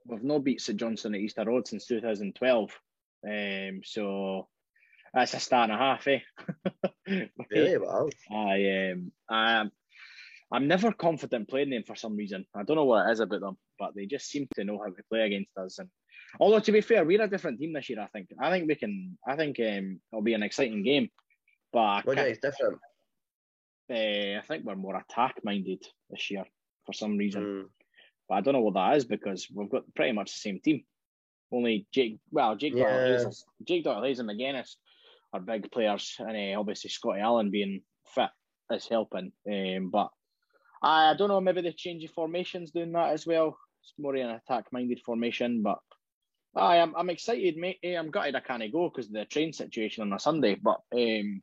we've 0.07 0.25
not 0.25 0.43
beat 0.43 0.61
St 0.61 0.79
Johnstone 0.79 1.15
at 1.15 1.21
Easter 1.21 1.45
Road 1.45 1.69
since 1.69 1.87
2012. 1.87 2.81
Um, 3.25 3.81
so 3.85 4.49
that's 5.13 5.35
a 5.35 5.41
star 5.41 5.65
and 5.65 5.73
a 5.73 5.77
half, 5.77 6.07
eh? 6.09 6.21
really? 7.51 7.79
Wow. 7.79 8.09
I 8.31 8.91
um, 8.93 9.13
I'm, 9.29 9.71
I'm 10.53 10.69
never 10.69 10.93
confident 10.93 11.49
playing 11.49 11.71
them 11.71 11.85
for 11.87 11.97
some 11.97 12.17
reason. 12.17 12.47
I 12.55 12.63
don't 12.63 12.77
know 12.77 12.85
what 12.85 13.09
it 13.09 13.13
is 13.13 13.21
about 13.21 13.41
them, 13.41 13.57
but 13.79 13.95
they 13.95 14.07
just 14.07 14.29
seem 14.29 14.47
to 14.55 14.65
know 14.65 14.79
how 14.79 14.91
to 14.91 15.03
play 15.11 15.23
against 15.23 15.57
us. 15.57 15.79
And 15.79 15.89
although 16.39 16.61
to 16.61 16.73
be 16.73 16.81
fair, 16.81 17.05
we're 17.05 17.23
a 17.23 17.29
different 17.29 17.59
team 17.59 17.73
this 17.73 17.89
year. 17.89 18.01
I 18.01 18.07
think. 18.07 18.29
I 18.41 18.51
think 18.51 18.69
we 18.69 18.75
can. 18.75 19.19
I 19.27 19.37
think 19.37 19.59
um, 19.61 20.01
it'll 20.13 20.23
be 20.23 20.35
an 20.35 20.43
exciting 20.43 20.83
game. 20.83 21.09
But 21.73 22.07
what 22.07 22.19
is 22.19 22.39
different? 22.39 22.79
Uh, 23.91 24.39
I 24.39 24.43
think 24.47 24.65
we're 24.65 24.77
more 24.77 24.97
attack 24.97 25.37
minded 25.45 25.85
this 26.11 26.31
year 26.31 26.45
for 26.85 26.93
some 26.93 27.17
reason. 27.17 27.43
Mm. 27.43 27.65
But 28.29 28.35
I 28.37 28.41
don't 28.41 28.55
know 28.55 28.61
what 28.61 28.75
that 28.75 28.97
is 28.97 29.05
because 29.05 29.49
we've 29.53 29.71
got 29.71 29.83
pretty 29.95 30.13
much 30.13 30.33
the 30.33 30.39
same 30.39 30.61
team. 30.61 30.85
Only 31.53 31.87
Jake, 31.93 32.19
well, 32.31 32.57
Jake 32.57 32.75
yeah. 32.75 33.19
Doyle, 33.19 33.33
Jake 33.67 33.85
Doyle 33.85 34.05
and 34.05 34.29
Magennis 34.29 34.77
are 35.33 35.41
big 35.41 35.71
players, 35.71 36.17
and 36.19 36.57
uh, 36.57 36.59
obviously 36.59 36.91
Scotty 36.91 37.21
Allan 37.21 37.51
being 37.51 37.83
fit 38.15 38.31
is 38.71 38.89
helping. 38.89 39.33
Um, 39.49 39.91
but 39.91 40.11
I, 40.83 41.11
I 41.11 41.15
don't 41.15 41.29
know, 41.29 41.41
maybe 41.41 41.63
the 41.63 41.73
change 41.73 42.05
of 42.05 42.11
formations 42.11 42.73
doing 42.73 42.93
that 42.93 43.13
as 43.13 43.27
well. 43.27 43.57
It's 43.83 43.95
more 43.99 44.17
an 44.17 44.31
attack-minded 44.31 45.01
formation, 45.05 45.63
but 45.63 45.79
I 46.57 46.77
am 46.79 46.95
I'm 46.97 47.11
excited, 47.11 47.57
mate. 47.57 47.79
Eh, 47.83 47.95
I'm 47.95 48.11
gutted 48.11 48.35
I 48.35 48.41
can't 48.41 48.73
go 48.73 48.89
because 48.89 49.07
of 49.07 49.13
the 49.13 49.25
train 49.27 49.53
situation 49.53 50.03
on 50.03 50.13
a 50.13 50.19
Sunday, 50.19 50.57
but 50.57 50.81
um, 50.93 51.43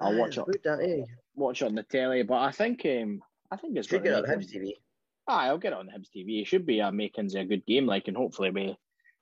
I'll 0.00 0.18
watch 0.18 0.36
it. 0.36 0.44
That, 0.64 0.80
eh? 0.82 1.04
Watch 1.36 1.62
it 1.62 1.66
on 1.66 1.76
the 1.76 1.84
telly, 1.84 2.22
but 2.24 2.42
I 2.42 2.50
think 2.50 2.84
um, 2.84 3.20
I 3.50 3.56
think 3.56 3.76
it's 3.76 3.88
Should 3.88 4.02
get 4.02 4.14
on 4.14 4.24
Hibs 4.24 4.52
TV. 4.52 4.72
Aye, 5.28 5.46
I'll 5.46 5.58
get 5.58 5.72
it 5.72 5.78
on 5.78 5.86
Hibs 5.88 6.08
TV. 6.14 6.42
It 6.42 6.46
should 6.46 6.66
be 6.66 6.80
a 6.80 6.90
makings 6.90 7.34
a 7.34 7.44
good 7.44 7.64
game, 7.64 7.86
like, 7.86 8.08
and 8.08 8.16
hopefully 8.16 8.50
we, 8.50 8.76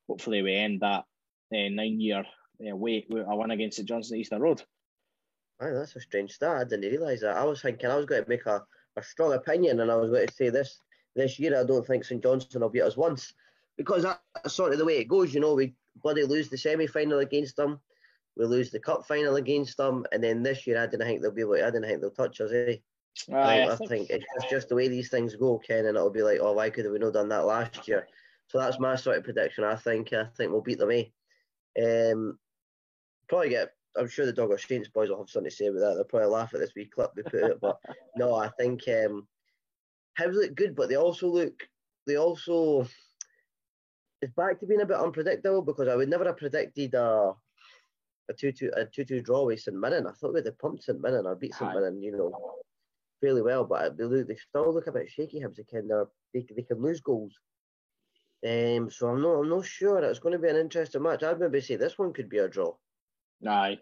hopefully 0.09 0.43
we 0.43 0.55
end 0.55 0.81
that 0.81 1.05
uh, 1.55 1.69
nine 1.71 2.01
year 2.01 2.25
uh, 2.71 2.77
wait 2.77 3.07
with 3.09 3.27
a 3.29 3.37
win 3.37 3.51
against 3.51 3.79
the 3.79 3.85
Johnstone 3.85 4.19
Easter 4.19 4.39
Road. 4.39 4.63
Aye, 5.61 5.71
that's 5.71 5.97
a 5.97 6.01
strange 6.01 6.33
start. 6.33 6.61
I 6.61 6.65
didn't 6.65 6.91
realise 6.91 7.21
that. 7.21 7.37
I 7.37 7.45
was 7.45 7.63
thinking 7.63 7.91
I 7.91 7.97
was 7.97 8.07
going 8.07 8.23
to 8.23 8.29
make 8.29 8.47
a, 8.47 8.63
a 8.97 9.03
strong 9.03 9.33
opinion, 9.33 9.81
and 9.81 9.91
I 9.91 9.97
was 9.97 10.11
going 10.11 10.27
to 10.27 10.35
say 10.35 10.51
this 10.51 10.79
this 11.15 11.39
year. 11.39 11.59
I 11.59 11.65
don't 11.65 11.87
think 11.87 12.05
St 12.05 12.23
Johnstone 12.23 12.63
will 12.63 12.69
beat 12.69 12.83
us 12.83 12.97
once 12.97 13.35
because 13.77 14.03
that's 14.03 14.55
sort 14.55 14.73
of 14.73 14.79
the 14.79 14.85
way 14.85 14.99
it 14.99 15.09
goes. 15.09 15.33
You 15.33 15.41
know, 15.41 15.55
we 15.55 15.75
bloody 16.03 16.25
lose 16.25 16.49
the 16.49 16.59
semi 16.59 16.87
final 16.87 17.21
against 17.21 17.57
them, 17.57 17.81
we 18.37 18.45
lose 18.45 18.71
the 18.71 18.81
cup 18.81 19.07
final 19.07 19.37
against 19.37 19.77
them, 19.77 20.05
and 20.13 20.23
then 20.23 20.43
this 20.43 20.67
year 20.67 20.83
I 20.83 20.87
didn't 20.87 21.07
think 21.07 21.23
they'll 21.23 21.31
be 21.31 21.43
able. 21.43 21.55
I 21.55 21.71
didn't 21.71 21.85
think 21.85 22.01
they'll 22.01 22.11
touch 22.11 22.41
us. 22.41 22.51
Eh? 22.53 22.77
I, 23.31 23.69
I, 23.69 23.77
think, 23.77 24.09
it's 24.09 24.25
just, 24.35 24.51
just 24.51 24.69
the 24.71 24.75
way 24.75 24.89
these 24.89 25.11
things 25.11 25.37
go, 25.37 25.59
Ken, 25.59 25.85
and 25.85 25.97
it'll 25.97 26.09
be 26.09 26.23
like, 26.23 26.39
oh, 26.41 26.53
why 26.53 26.71
could 26.71 26.91
we 26.91 26.99
not 26.99 27.13
done 27.13 27.29
that 27.29 27.45
last 27.45 27.87
year? 27.87 28.09
So 28.53 28.59
that's 28.59 28.79
my 28.79 28.97
sort 28.97 29.17
of 29.17 29.25
prediction. 29.25 29.65
I 29.65 29.77
think 29.77 30.13
I 30.13 30.27
think 30.37 30.53
we'll 30.53 30.61
beat 30.61 30.79
them. 30.79 30.91
Eh? 30.91 31.05
Um, 31.83 32.39
probably 33.27 33.49
get. 33.49 33.71
I'm 33.97 34.09
sure 34.09 34.27
the 34.27 34.33
Dog 34.33 34.51
or 34.51 34.59
Saints 34.59 34.89
boys 34.89 35.09
will 35.09 35.19
have 35.19 35.31
something 35.31 35.51
to 35.51 35.57
say 35.57 35.67
about 35.67 35.81
that. 35.81 35.95
They'll 35.95 36.05
probably 36.05 36.29
laugh 36.29 36.53
at 36.53 36.61
this 36.61 36.75
wee 36.77 36.85
clip 36.85 37.13
we 37.17 37.23
put 37.23 37.35
it, 37.35 37.61
but 37.63 37.79
no, 38.17 38.35
I 38.35 38.49
think 38.49 38.83
um, 38.89 39.27
Hibs 40.21 40.35
look 40.35 40.55
good, 40.55 40.77
but 40.77 40.91
they 40.91 40.97
also 40.97 41.29
look. 41.29 41.67
They 42.07 42.17
also. 42.17 42.87
It's 44.21 44.35
back 44.35 44.61
to 44.61 44.67
being 44.67 44.83
a 44.83 44.87
bit 44.87 44.99
unpredictable 44.99 45.63
because 45.63 45.89
I 45.89 45.97
would 45.97 46.11
never 46.11 46.27
have 46.27 46.37
predicted 46.37 46.93
a 46.93 47.33
a 48.29 48.35
two 48.35 48.53
two 48.53 48.71
a 48.77 48.85
two 48.85 49.05
two 49.05 49.23
draw 49.23 49.47
with 49.47 49.61
St 49.61 49.75
Mirren. 49.75 50.07
I 50.07 50.13
thought 50.13 50.35
we'd 50.35 50.45
have 50.45 50.59
pumped 50.59 50.85
St 50.85 51.01
Mirren 51.01 51.27
or 51.27 51.37
beat 51.37 51.55
St 51.55 51.73
Mirren, 51.73 52.03
you 52.03 52.13
know, 52.13 52.59
fairly 53.23 53.41
well, 53.41 53.65
but 53.65 53.97
they 53.97 54.05
look, 54.05 54.29
they 54.29 54.37
still 54.37 54.75
look 54.75 54.89
a 54.89 54.93
bit 54.93 55.09
shaky. 55.09 55.41
Hibs 55.41 55.59
again, 55.59 55.89
they 56.35 56.47
they 56.55 56.63
can 56.63 56.83
lose 56.83 57.01
goals. 57.01 57.33
Um, 58.45 58.91
so 58.91 59.09
I'm 59.09 59.23
not 59.23 59.41
I'm 59.41 59.49
not 59.49 59.65
sure. 59.65 60.03
It's 60.03 60.19
going 60.19 60.33
to 60.33 60.39
be 60.39 60.49
an 60.49 60.57
interesting 60.57 61.03
match. 61.03 61.23
I'd 61.23 61.39
maybe 61.39 61.61
say 61.61 61.77
this 61.77 61.99
one 61.99 62.13
could 62.13 62.29
be 62.29 62.39
a 62.39 62.49
draw. 62.49 62.75
Aye. 63.47 63.79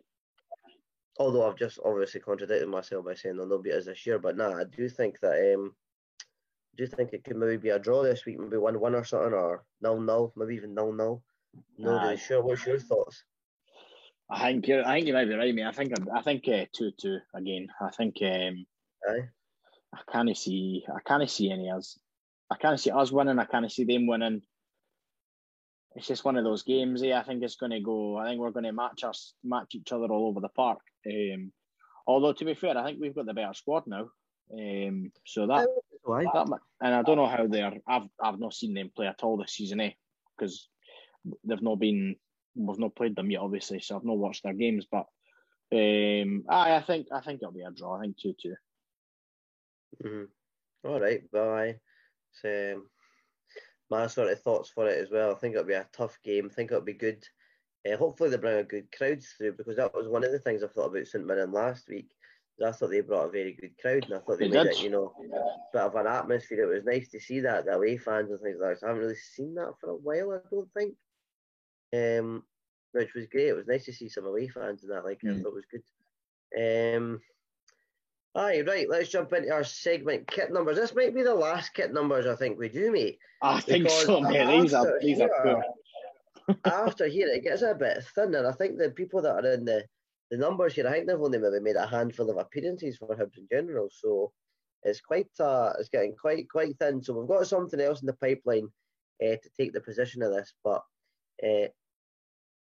Although 1.18 1.49
I've 1.49 1.57
just 1.57 1.79
obviously 1.85 2.20
contradicted 2.20 2.68
myself 2.68 3.05
by 3.05 3.14
saying 3.14 3.37
they'll 3.37 3.46
not 3.46 3.62
beat 3.62 3.75
us 3.75 3.87
this 3.87 4.07
year, 4.07 4.18
but 4.18 4.37
nah, 4.37 4.59
I 4.59 4.64
do 4.64 4.88
think 4.88 5.20
that 5.20 5.55
um, 5.55 5.75
I 6.20 6.77
do 6.77 6.87
think 6.87 7.12
it 7.12 7.25
could 7.25 7.37
maybe 7.37 7.57
be 7.57 7.70
a 7.70 7.79
draw 7.79 8.03
this 8.03 8.25
week, 8.25 8.38
maybe 8.38 8.57
one 8.57 8.79
one 8.81 8.94
or 8.94 9.05
something, 9.05 9.33
or 9.33 9.64
nil 9.83 10.01
nil, 10.01 10.33
maybe 10.37 10.55
even 10.55 10.75
nil 10.75 10.92
nil. 10.92 11.23
No, 11.79 11.92
really 11.92 12.16
sure. 12.16 12.42
What's 12.42 12.64
your 12.66 12.79
thoughts? 12.79 13.25
I 14.31 14.53
think 14.53 14.68
you're. 14.68 14.87
I 14.87 14.94
think 14.94 15.07
you 15.09 15.12
might 15.12 15.25
be 15.29 15.35
right, 15.35 15.55
mate. 15.55 15.64
I 15.64 15.73
think. 15.73 15.92
I 16.14 16.23
think 16.23 16.46
uh, 16.49 16.66
two 16.73 16.92
two 16.99 17.18
again. 17.35 17.68
I 17.81 17.90
think. 17.90 18.16
Um, 18.23 18.66
Aye. 19.09 19.29
I 19.92 20.12
can't 20.12 20.37
see. 20.37 20.85
I 20.88 21.01
can't 21.01 21.29
see 21.29 21.51
any 21.51 21.70
us. 21.70 21.99
I 22.51 22.57
can't 22.57 22.79
see 22.79 22.90
us 22.90 23.11
winning. 23.11 23.38
I 23.38 23.44
can't 23.44 23.70
see 23.70 23.85
them 23.85 24.07
winning. 24.07 24.42
It's 25.96 26.07
just 26.07 26.24
one 26.24 26.37
of 26.37 26.44
those 26.44 26.62
games. 26.62 27.03
Yeah, 27.03 27.20
I 27.20 27.24
think 27.24 27.42
it's 27.42 27.57
going 27.57 27.72
to 27.72 27.81
go. 27.81 28.16
I 28.16 28.26
think 28.26 28.40
we're 28.40 28.50
going 28.50 28.64
to 28.64 28.72
match 28.72 29.03
us, 29.05 29.35
match 29.42 29.74
each 29.74 29.92
other 29.92 30.07
all 30.07 30.29
over 30.29 30.40
the 30.40 30.48
park. 30.48 30.79
Um, 31.07 31.53
although 32.07 32.33
to 32.33 32.44
be 32.44 32.55
fair, 32.55 32.79
I 32.79 32.85
think 32.85 33.00
we've 33.00 33.14
got 33.14 33.26
the 33.26 33.35
better 33.35 33.55
squad 33.55 33.87
now. 33.87 34.11
Um, 34.53 35.12
so 35.26 35.46
that, 35.46 35.68
that, 36.05 36.59
and 36.81 36.94
I 36.94 37.03
don't 37.03 37.16
know 37.16 37.26
how 37.26 37.46
they're. 37.46 37.72
I've 37.87 38.09
I've 38.22 38.40
not 38.40 38.55
seen 38.55 38.74
them 38.74 38.90
play 38.94 39.07
at 39.07 39.22
all 39.22 39.37
this 39.37 39.53
season, 39.53 39.81
eh? 39.81 39.90
Because 40.37 40.68
they've 41.44 41.62
not 41.62 41.79
been. 41.79 42.16
We've 42.57 42.79
not 42.79 42.96
played 42.96 43.14
them 43.14 43.31
yet, 43.31 43.40
obviously. 43.40 43.81
So 43.81 43.96
I've 43.96 44.05
not 44.05 44.18
watched 44.18 44.42
their 44.42 44.55
games, 44.55 44.87
but 44.90 45.07
um, 45.72 46.44
I 46.48 46.76
I 46.76 46.83
think 46.83 47.09
I 47.12 47.20
think 47.20 47.40
it'll 47.42 47.53
be 47.53 47.62
a 47.62 47.70
draw. 47.70 47.96
I 47.96 48.03
think 48.03 48.16
two 48.16 48.35
two. 48.40 48.55
Mm-hmm. 50.05 50.88
All 50.88 51.00
right, 51.00 51.31
bye. 51.31 51.76
So, 52.33 52.74
um, 52.76 52.87
my 53.90 54.07
sort 54.07 54.31
of 54.31 54.40
thoughts 54.40 54.70
for 54.70 54.88
it 54.88 54.98
as 54.98 55.11
well. 55.11 55.31
I 55.33 55.35
think 55.35 55.55
it'll 55.55 55.66
be 55.66 55.74
a 55.74 55.88
tough 55.92 56.18
game. 56.22 56.46
I 56.50 56.55
think 56.55 56.70
it'll 56.70 56.83
be 56.83 56.94
good. 56.94 57.26
Uh, 57.90 57.96
hopefully 57.96 58.31
they 58.31 58.37
bring 58.37 58.59
a 58.59 58.64
good 58.64 58.90
crowd 58.92 59.22
through 59.22 59.55
because 59.55 59.76
that 59.76 59.94
was 59.94 60.09
one 60.09 60.24
of 60.24 60.33
the 60.33 60.38
things 60.38 60.62
I 60.62 60.68
thought 60.68 60.87
about 60.94 61.07
St 61.07 61.26
Mirren 61.26 61.53
last 61.53 61.88
week. 61.88 62.11
I 62.64 62.72
thought 62.72 62.90
they 62.90 63.00
brought 63.00 63.29
a 63.29 63.31
very 63.31 63.55
good 63.55 63.79
crowd 63.81 64.05
and 64.05 64.14
I 64.14 64.18
thought 64.18 64.38
they, 64.38 64.46
They 64.46 64.59
made 64.59 64.66
did. 64.66 64.74
it, 64.74 64.81
you 64.81 64.90
know, 64.90 65.14
a 65.18 65.72
bit 65.72 65.83
of 65.83 65.94
an 65.94 66.07
atmosphere. 66.07 66.62
It 66.70 66.74
was 66.74 66.85
nice 66.85 67.09
to 67.11 67.20
see 67.20 67.40
that, 67.40 67.64
the 67.64 67.72
away 67.72 67.96
fans 67.96 68.31
and 68.31 68.40
things 68.40 68.59
like 68.61 68.79
that. 68.81 68.87
I 68.87 68.88
haven't 68.90 69.03
really 69.03 69.14
seen 69.16 69.55
that 69.55 69.74
for 69.81 69.90
a 69.90 69.96
while, 69.96 70.33
I 70.33 70.38
don't 70.50 70.68
think. 70.74 70.94
Um, 71.94 72.44
which 72.92 73.14
was 73.14 73.26
great. 73.26 73.48
It 73.48 73.57
was 73.57 73.66
nice 73.66 73.85
to 73.87 73.92
see 73.92 74.09
some 74.09 74.26
away 74.26 74.48
fans 74.48 74.83
and 74.83 74.92
that. 74.92 75.05
Like 75.05 75.22
I 75.26 75.33
Mm. 75.33 75.42
thought 75.42 75.55
it 75.55 75.55
was 75.55 75.66
good. 75.70 75.85
Um, 76.96 77.20
aye, 78.35 78.62
right. 78.66 78.88
Let's 78.88 79.09
jump 79.09 79.33
into 79.33 79.53
our 79.53 79.64
segment 79.64 80.27
kit 80.27 80.53
numbers. 80.53 80.77
This 80.77 80.95
might 80.95 81.14
be 81.14 81.23
the 81.23 81.35
last 81.35 81.75
kit 81.75 81.93
numbers 81.93 82.27
I 82.27 82.37
think 82.37 82.59
we 82.59 82.69
do, 82.69 82.93
mate. 82.93 83.19
I 83.43 83.61
think 83.61 83.88
so, 83.88 84.21
mate. 84.21 84.47
These 84.47 84.75
are 84.75 84.99
these 85.01 85.21
are 85.21 85.31
poor. 85.43 85.64
After 86.64 87.07
here, 87.07 87.29
it 87.29 87.45
gets 87.45 87.62
a 87.62 87.75
bit 87.75 88.03
thinner. 88.14 88.47
I 88.47 88.53
think 88.53 88.79
the 88.79 88.90
people 88.90 89.23
that 89.23 89.45
are 89.45 89.53
in 89.53 89.64
the 89.64 89.85
the 90.31 90.37
numbers 90.37 90.75
here, 90.75 90.87
I 90.87 90.93
think 90.93 91.07
they've 91.07 91.21
only 91.21 91.38
maybe 91.38 91.61
made 91.61 91.77
a 91.77 91.87
handful 91.87 92.31
of 92.31 92.37
appearances 92.37 92.97
for 92.97 93.09
Hibs 93.16 93.37
in 93.37 93.49
general. 93.51 93.88
So 93.90 94.33
it's 94.83 95.01
quite 95.01 95.29
uh, 95.38 95.73
it's 95.79 95.88
getting 95.88 96.14
quite 96.14 96.49
quite 96.49 96.77
thin. 96.79 97.03
So 97.03 97.14
we've 97.14 97.29
got 97.29 97.47
something 97.47 97.81
else 97.81 98.01
in 98.01 98.07
the 98.07 98.14
pipeline 98.14 98.69
uh, 99.23 99.37
to 99.37 99.51
take 99.59 99.73
the 99.73 99.81
position 99.81 100.23
of 100.23 100.33
this, 100.33 100.55
but 100.64 100.83
uh, 101.43 101.69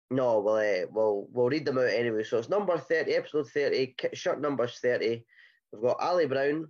no, 0.09 0.39
we'll, 0.39 0.55
uh, 0.55 0.87
we'll 0.91 1.27
we'll 1.31 1.49
read 1.49 1.65
them 1.65 1.77
out 1.77 1.85
anyway. 1.89 2.23
So 2.23 2.37
it's 2.37 2.49
number 2.49 2.77
thirty, 2.77 3.13
episode 3.13 3.49
thirty, 3.49 3.95
kit 3.97 4.17
shirt 4.17 4.41
numbers 4.41 4.79
thirty. 4.81 5.25
We've 5.71 5.81
got 5.81 5.99
Ali 5.99 6.25
Brown, 6.25 6.67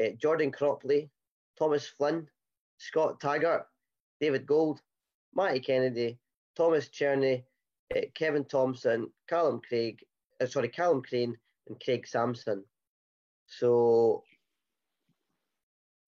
uh, 0.00 0.10
Jordan 0.20 0.52
Cropley, 0.52 1.10
Thomas 1.58 1.86
Flynn, 1.86 2.26
Scott 2.78 3.20
Taggart, 3.20 3.66
David 4.20 4.46
Gold, 4.46 4.80
Matty 5.34 5.60
Kennedy, 5.60 6.18
Thomas 6.56 6.88
Cherney, 6.88 7.44
uh, 7.94 8.00
Kevin 8.14 8.44
Thompson, 8.44 9.10
Callum 9.28 9.60
Craig, 9.66 9.98
uh, 10.40 10.46
sorry, 10.46 10.68
Callum 10.68 11.02
Crane, 11.02 11.36
and 11.68 11.80
Craig 11.82 12.06
Samson. 12.06 12.64
So, 13.46 14.24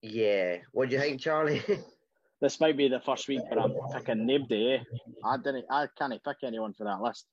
yeah, 0.02 0.58
what 0.72 0.88
do 0.88 0.96
you 0.96 1.00
think, 1.00 1.20
Charlie? 1.20 1.62
This 2.40 2.60
might 2.60 2.76
be 2.76 2.88
the 2.88 3.00
first 3.00 3.26
week, 3.26 3.40
but 3.48 3.58
I'm 3.58 3.72
picking 3.94 4.26
nobody. 4.26 4.74
Eh? 4.74 4.78
I 5.24 5.38
didn't. 5.38 5.64
I 5.70 5.86
can't 5.96 6.12
pick 6.22 6.36
anyone 6.42 6.74
for 6.74 6.84
that 6.84 7.00
list. 7.00 7.24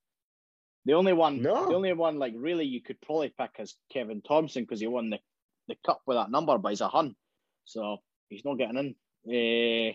The 0.86 0.94
only 0.94 1.13
one, 1.13 1.41
No. 1.41 1.67
the 1.67 1.76
only 1.76 1.94
one, 1.94 2.17
like 2.17 2.34
really, 2.36 2.65
you 2.65 2.82
could 2.82 3.00
probably 3.02 3.34
pick 3.38 3.52
is 3.60 3.76
Kevin 3.91 4.22
Thompson 4.22 4.63
because 4.63 4.80
he 4.80 4.88
won 4.88 5.10
the, 5.12 5.20
the 5.67 5.76
cup 5.86 6.02
with 6.06 6.17
that 6.17 6.32
number, 6.32 6.58
but 6.58 6.70
he's 6.70 6.82
a 6.82 6.88
hun, 6.88 7.15
so 7.65 7.98
he's 8.30 8.44
not 8.46 8.58
getting 8.58 8.78
in. 8.78 8.96
Eh, 9.32 9.94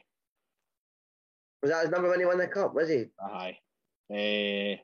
was 1.62 1.70
that 1.72 1.82
his 1.82 1.90
number 1.90 2.08
when 2.08 2.20
he 2.20 2.26
won 2.26 2.38
the 2.38 2.46
cup? 2.46 2.74
Was 2.74 2.88
he? 2.88 3.06
aye. 3.20 3.58
Eh, 4.12 4.76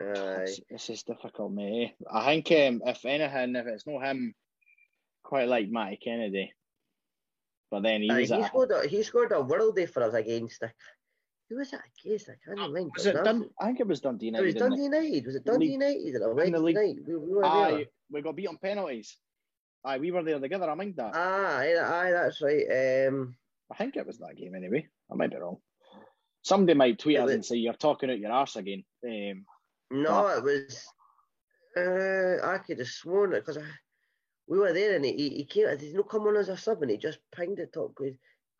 Aye. 0.00 0.56
This, 0.70 0.90
is 0.90 1.02
difficult, 1.02 1.52
mate. 1.52 1.94
I 2.10 2.26
think 2.26 2.50
um, 2.52 2.82
if 2.86 3.04
anything, 3.04 3.56
if 3.56 3.66
it's 3.66 3.86
not 3.86 4.04
him, 4.04 4.34
quite 5.22 5.48
like 5.48 5.68
Matty 5.70 5.96
Kennedy. 6.02 6.52
But 7.70 7.82
then 7.82 8.02
he 8.02 8.10
Aye, 8.10 8.20
he 8.24 8.44
scored 8.44 8.70
a 8.70 8.86
he 8.86 9.02
scored 9.02 9.32
a 9.32 9.36
worldie 9.36 9.88
for 9.88 10.02
us 10.02 10.14
against. 10.14 10.62
Who 11.52 11.58
was 11.58 11.72
it 11.72 11.80
against? 12.02 12.30
I 12.30 12.34
can't 12.46 12.58
remember. 12.58 12.90
was 12.96 13.04
it 13.04 13.12
Dun- 13.12 13.50
I 13.60 13.66
think 13.66 13.80
it 13.80 13.86
was 13.86 14.00
Dundee 14.00 14.28
It 14.28 14.32
was 14.32 14.54
United. 14.54 14.58
Dundee 14.58 14.82
United. 14.84 15.26
Was 15.26 15.34
it 15.34 15.44
Dundee 15.44 15.72
United 15.72 16.22
on 16.22 16.38
a 16.38 16.42
in 16.44 16.52
the 16.52 16.62
Wednesday 16.62 16.72
night? 16.72 16.96
We, 17.06 17.16
we 17.16 17.34
were 17.34 17.42
there. 17.42 17.50
Aye, 17.52 17.86
we 18.10 18.22
got 18.22 18.36
beat 18.36 18.48
on 18.48 18.56
penalties. 18.56 19.18
Aye, 19.84 19.98
we 19.98 20.10
were 20.12 20.22
there 20.22 20.40
together. 20.40 20.70
I 20.70 20.74
mind 20.74 20.94
that. 20.96 21.12
Ah, 21.14 21.58
aye, 21.58 21.76
aye, 21.78 22.10
that's 22.10 22.40
right. 22.40 23.06
Um, 23.08 23.36
I 23.70 23.74
think 23.76 23.96
it 23.96 24.06
was 24.06 24.18
that 24.18 24.36
game 24.36 24.54
anyway. 24.54 24.88
I 25.10 25.14
might 25.14 25.30
be 25.30 25.36
wrong. 25.36 25.58
Somebody 26.40 26.74
might 26.74 26.98
tweet 26.98 27.18
us 27.18 27.26
but- 27.26 27.34
and 27.34 27.44
say 27.44 27.56
you're 27.56 27.74
talking 27.74 28.10
out 28.10 28.18
your 28.18 28.32
arse 28.32 28.56
again. 28.56 28.84
Um, 29.04 29.44
no, 29.90 30.28
it 30.28 30.42
was. 30.42 30.86
Uh, 31.76 32.46
I 32.46 32.58
could 32.66 32.78
have 32.78 32.88
sworn 32.88 33.34
it 33.34 33.44
because 33.44 33.62
we 34.46 34.58
were 34.58 34.72
there 34.72 34.96
and 34.96 35.04
he, 35.04 35.28
he 35.28 35.44
came. 35.44 35.66
Did 35.66 35.82
he 35.82 35.92
not 35.92 36.08
come 36.08 36.22
on 36.22 36.36
as 36.36 36.48
a 36.48 36.56
sub 36.56 36.80
and 36.80 36.90
he 36.90 36.96
just 36.96 37.18
pinged 37.34 37.58
it 37.58 37.74
top, 37.74 37.94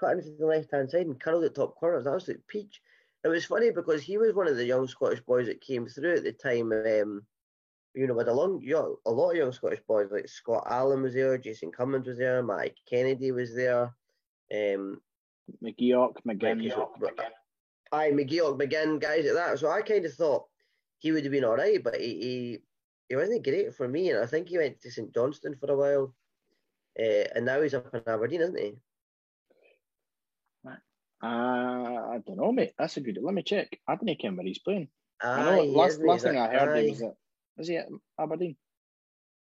cut 0.03 0.17
into 0.17 0.31
the 0.38 0.47
left 0.47 0.73
hand 0.73 0.91
side 0.91 1.07
and 1.07 1.21
curled 1.21 1.45
it 1.45 1.55
top 1.55 1.77
corner. 1.77 1.97
It 1.97 2.05
was 2.05 2.07
absolute 2.07 2.47
peach. 2.49 2.81
It 3.25 3.29
was 3.29 3.45
funny 3.45 3.71
because 3.71 4.03
he 4.03 4.19
was 4.19 4.35
one 4.35 4.49
of 4.49 4.57
the 4.57 4.65
young 4.65 4.88
Scottish 4.88 5.21
boys 5.21 5.47
that 5.47 5.61
came 5.61 5.87
through 5.87 6.17
at 6.17 6.25
the 6.25 6.33
time. 6.33 6.73
Um, 6.73 7.23
you 7.95 8.07
know, 8.07 8.15
with 8.15 8.29
a 8.29 8.33
long, 8.33 8.61
young, 8.62 8.97
a 9.07 9.11
lot 9.11 9.31
of 9.31 9.37
young 9.37 9.53
Scottish 9.53 9.83
boys 9.87 10.09
like 10.11 10.29
Scott 10.29 10.67
Allan 10.69 11.03
was 11.03 11.15
there, 11.15 11.37
Jason 11.38 11.71
Cummings 11.71 12.07
was 12.07 12.19
there, 12.19 12.43
Mike 12.43 12.77
Kennedy 12.88 13.33
was 13.33 13.55
there. 13.55 13.95
Um, 14.53 15.01
McGeouch, 15.62 16.17
McGinn. 16.27 16.62
Aye, 17.93 18.11
McGeouch, 18.12 18.59
McGinn, 18.59 19.01
guys 19.01 19.25
like 19.27 19.35
that. 19.35 19.59
So 19.59 19.71
I 19.71 19.83
kind 19.83 20.05
of 20.07 20.15
thought 20.15 20.47
he 20.99 21.12
would 21.12 21.25
have 21.25 21.33
been 21.33 21.45
all 21.45 21.57
right, 21.57 21.83
but 21.83 22.01
he, 22.01 22.07
he 22.07 22.59
he 23.09 23.17
wasn't 23.17 23.45
great 23.45 23.75
for 23.75 23.87
me, 23.87 24.11
and 24.11 24.21
I 24.21 24.27
think 24.27 24.49
he 24.49 24.57
went 24.57 24.81
to 24.81 24.91
St 24.91 25.12
Johnstone 25.12 25.57
for 25.57 25.71
a 25.71 25.77
while, 25.77 26.15
uh, 26.99 27.29
and 27.35 27.45
now 27.45 27.61
he's 27.61 27.75
up 27.75 27.95
in 27.95 28.03
Aberdeen, 28.07 28.41
isn't 28.41 28.59
he? 28.59 28.75
Uh, 31.23 31.27
I 31.27 32.19
don't 32.27 32.37
know, 32.37 32.53
mate. 32.53 32.73
That's 32.79 32.97
a 32.97 33.01
good. 33.01 33.19
Let 33.21 33.35
me 33.35 33.43
check. 33.43 33.79
I 33.87 33.97
didn't 33.97 34.21
care 34.21 34.33
where 34.33 34.45
he's 34.45 34.59
playing. 34.59 34.89
I 35.23 35.45
know. 35.45 35.63
Last 35.65 36.01
last 36.01 36.25
thing 36.25 36.37
I 36.37 36.49
heard 36.49 36.77
Aye. 36.77 36.83
he 36.83 36.91
was 36.91 37.03
at. 37.03 37.15
Is 37.59 37.69
he 37.69 37.77
at 37.77 37.89
Aberdeen? 38.19 38.57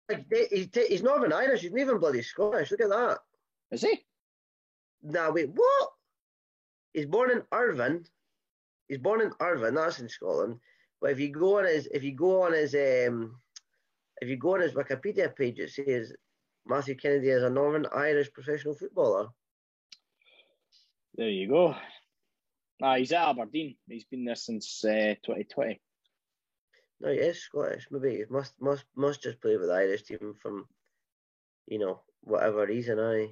Like, 0.09 0.27
He's, 0.51 0.69
he's 0.73 1.03
Northern 1.03 1.33
Irish. 1.33 1.63
He's 1.63 1.73
not 1.73 1.81
even 1.81 1.99
bloody 1.99 2.23
Scottish. 2.23 2.71
Look 2.71 2.81
at 2.81 2.89
that. 2.89 3.19
Is 3.73 3.83
he? 3.83 4.05
Now 5.03 5.33
wait, 5.33 5.51
what? 5.51 5.89
He's 6.95 7.07
born 7.07 7.31
in 7.31 7.43
Irvine. 7.53 8.05
He's 8.89 8.99
born 8.99 9.21
in 9.21 9.33
Irvine. 9.41 9.75
That's 9.75 9.99
in 9.99 10.09
Scotland. 10.09 10.59
But 11.01 11.11
if 11.11 11.21
you 11.21 11.31
go 11.31 11.59
on 11.59 11.67
his, 11.67 11.89
if 11.93 12.03
you 12.03 12.13
go 12.13 12.43
on 12.43 12.53
his, 12.53 12.75
um, 12.75 13.37
if 14.23 14.29
you 14.29 14.37
go 14.37 14.55
on 14.55 14.61
his 14.61 14.73
Wikipedia 14.73 15.35
page, 15.35 15.59
it 15.59 15.71
says 15.71 16.13
Matthew 16.65 16.95
Kennedy 16.95 17.29
is 17.29 17.43
a 17.43 17.51
Northern 17.51 17.87
Irish 17.95 18.33
professional 18.33 18.75
footballer. 18.75 19.29
There 21.17 21.29
you 21.31 21.49
go. 21.49 21.75
Ah, 22.83 22.97
he's 22.97 23.13
at 23.13 23.29
Aberdeen. 23.29 23.77
He's 23.89 24.05
been 24.05 24.25
there 24.25 24.35
since 24.35 24.85
uh, 24.85 25.15
2020. 25.25 25.81
No, 27.01 27.11
he 27.11 27.17
is 27.19 27.43
Scottish. 27.43 27.87
Maybe 27.91 28.17
he 28.17 28.25
must 28.31 28.55
must 28.61 28.85
must 28.95 29.23
just 29.23 29.41
play 29.41 29.57
with 29.57 29.69
the 29.69 29.75
Irish 29.75 30.03
team 30.05 30.35
from, 30.41 30.67
you 31.67 31.79
know, 31.79 32.01
whatever 32.23 32.67
reason. 32.67 32.99
I. 32.99 33.29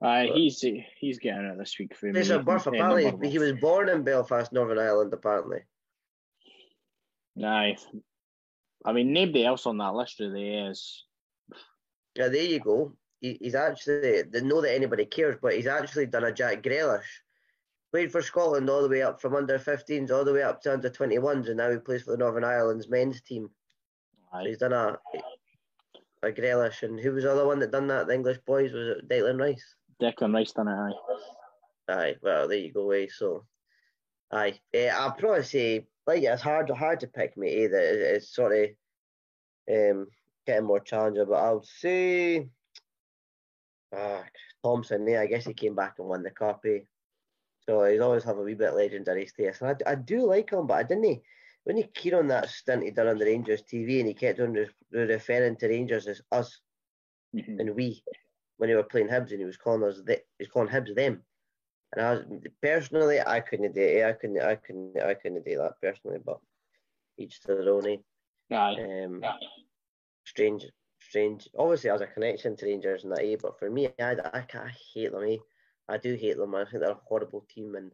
Aye, 0.00 0.26
But- 0.28 0.36
he's 0.36 0.64
he's 1.00 1.18
getting 1.18 1.44
it 1.46 1.58
this 1.58 1.78
week 1.78 1.94
for 1.96 2.06
me. 2.06 2.20
A 2.20 2.38
birth 2.38 2.66
Uh, 2.66 2.70
apparently. 2.70 3.30
He 3.30 3.38
was 3.38 3.52
born 3.54 3.88
in 3.88 4.04
Belfast, 4.04 4.52
Northern 4.52 4.78
Ireland. 4.78 5.12
Apparently. 5.12 5.60
Aye. 7.42 7.76
I 8.84 8.92
mean, 8.92 9.12
nobody 9.12 9.44
else 9.44 9.66
on 9.66 9.78
that 9.78 9.94
list 9.94 10.20
really 10.20 10.54
is. 10.54 11.04
Yeah, 12.14 12.28
there 12.28 12.44
you 12.44 12.60
go. 12.60 12.96
He, 13.20 13.38
he's 13.40 13.54
actually, 13.54 14.22
they 14.22 14.40
know 14.40 14.60
that 14.60 14.74
anybody 14.74 15.04
cares, 15.04 15.36
but 15.40 15.54
he's 15.54 15.66
actually 15.66 16.06
done 16.06 16.24
a 16.24 16.32
Jack 16.32 16.62
Grealish. 16.62 17.22
Played 17.90 18.12
for 18.12 18.22
Scotland 18.22 18.68
all 18.68 18.82
the 18.82 18.88
way 18.88 19.02
up 19.02 19.20
from 19.20 19.34
under 19.34 19.58
15s 19.58 20.10
all 20.10 20.24
the 20.24 20.32
way 20.32 20.42
up 20.42 20.60
to 20.62 20.72
under 20.72 20.90
21s, 20.90 21.48
and 21.48 21.56
now 21.56 21.70
he 21.70 21.78
plays 21.78 22.02
for 22.02 22.10
the 22.10 22.18
Northern 22.18 22.44
Ireland's 22.44 22.88
men's 22.88 23.22
team. 23.22 23.50
So 24.32 24.44
he's 24.44 24.58
done 24.58 24.74
a 24.74 24.98
a 26.22 26.32
Grealish, 26.32 26.82
and 26.82 26.98
who 26.98 27.12
was 27.12 27.24
the 27.24 27.32
other 27.32 27.46
one 27.46 27.58
that 27.60 27.70
done 27.70 27.86
that? 27.88 28.06
The 28.06 28.14
English 28.14 28.38
boys 28.46 28.72
was 28.72 28.98
it 28.98 29.08
Declan 29.08 29.40
Rice? 29.40 29.74
Declan 30.02 30.34
Rice 30.34 30.52
done 30.52 30.68
it. 30.68 30.72
Aye. 30.72 30.92
Aye, 31.88 32.16
well 32.22 32.48
there 32.48 32.58
you 32.58 32.72
go. 32.72 32.90
Eh? 32.90 33.06
So, 33.10 33.46
aye, 34.32 34.58
eh, 34.74 34.88
I'll 34.88 35.12
probably 35.12 35.44
say 35.44 35.86
like 36.06 36.22
it's 36.22 36.42
hard 36.42 36.70
hard 36.70 37.00
to 37.00 37.06
pick 37.06 37.36
me 37.36 37.64
either. 37.64 37.78
It, 37.78 38.00
it's 38.00 38.34
sort 38.34 38.52
of 38.52 38.68
um 39.70 40.08
getting 40.46 40.66
more 40.66 40.80
challenging, 40.80 41.26
but 41.28 41.42
I'll 41.42 41.62
say 41.62 42.48
ah 43.94 44.24
Thompson. 44.62 45.06
Yeah, 45.06 45.20
I 45.22 45.26
guess 45.26 45.44
he 45.46 45.54
came 45.54 45.74
back 45.74 45.98
and 45.98 46.08
won 46.08 46.22
the 46.22 46.30
cup. 46.30 46.64
Eh? 46.66 46.80
So 47.60 47.84
he's 47.84 48.00
always 48.00 48.24
have 48.24 48.38
a 48.38 48.42
wee 48.42 48.54
bit 48.54 48.74
legendary 48.74 49.26
status. 49.26 49.60
And 49.60 49.76
I, 49.86 49.92
I 49.92 49.94
do 49.94 50.24
like 50.26 50.50
him, 50.50 50.66
but 50.66 50.78
I 50.78 50.82
didn't. 50.82 51.22
When 51.64 51.76
he 51.76 51.84
keen 51.84 52.14
on 52.14 52.28
that 52.28 52.48
stint 52.48 52.82
he 52.84 52.90
done 52.90 53.08
on 53.08 53.18
the 53.18 53.26
Rangers 53.26 53.62
TV, 53.62 53.98
and 53.98 54.08
he 54.08 54.14
kept 54.14 54.40
on 54.40 54.52
re- 54.54 54.68
re- 54.90 55.04
referring 55.04 55.56
to 55.56 55.68
Rangers 55.68 56.06
as 56.08 56.22
us 56.32 56.60
Mhm. 57.34 57.60
and 57.60 57.74
we 57.74 58.02
when 58.56 58.70
they 58.70 58.74
were 58.74 58.82
playing 58.82 59.08
Hibs, 59.08 59.30
and 59.32 59.38
he 59.38 59.44
was 59.44 59.58
calling 59.58 59.84
us 59.84 60.00
the, 60.02 60.14
he 60.14 60.44
was 60.44 60.48
calling 60.48 60.68
Hibs 60.68 60.94
them. 60.94 61.22
And 61.92 62.04
I 62.04 62.14
was 62.14 62.24
personally, 62.62 63.20
I 63.20 63.40
couldn't 63.40 63.74
do 63.74 63.82
it. 63.82 64.04
I 64.04 64.12
couldn't, 64.12 64.40
I 64.40 64.56
couldn't, 64.56 64.98
I 65.00 65.14
couldn't 65.14 65.44
do 65.44 65.58
that 65.58 65.74
personally. 65.82 66.18
But 66.24 66.38
each 67.18 67.40
to 67.42 67.48
their 67.48 67.68
own. 67.72 67.86
eh? 67.86 67.96
Aye. 68.50 69.04
Um, 69.04 69.22
strange, 70.24 70.64
strange. 71.08 71.48
Obviously, 71.58 71.90
as 71.90 72.00
a 72.00 72.06
connection 72.06 72.56
to 72.56 72.66
Rangers 72.66 73.04
and 73.04 73.12
that, 73.12 73.24
eh? 73.24 73.36
But 73.40 73.58
for 73.58 73.70
me, 73.70 73.88
I, 73.98 74.16
I, 74.34 74.44
I 74.52 74.70
hate 74.94 75.12
them. 75.12 75.24
Eh? 75.24 75.36
I 75.88 75.96
do 75.96 76.14
hate 76.14 76.36
them. 76.36 76.54
I 76.54 76.64
think 76.64 76.82
they're 76.82 76.90
a 76.90 77.00
horrible 77.08 77.46
team 77.48 77.74
and 77.74 77.90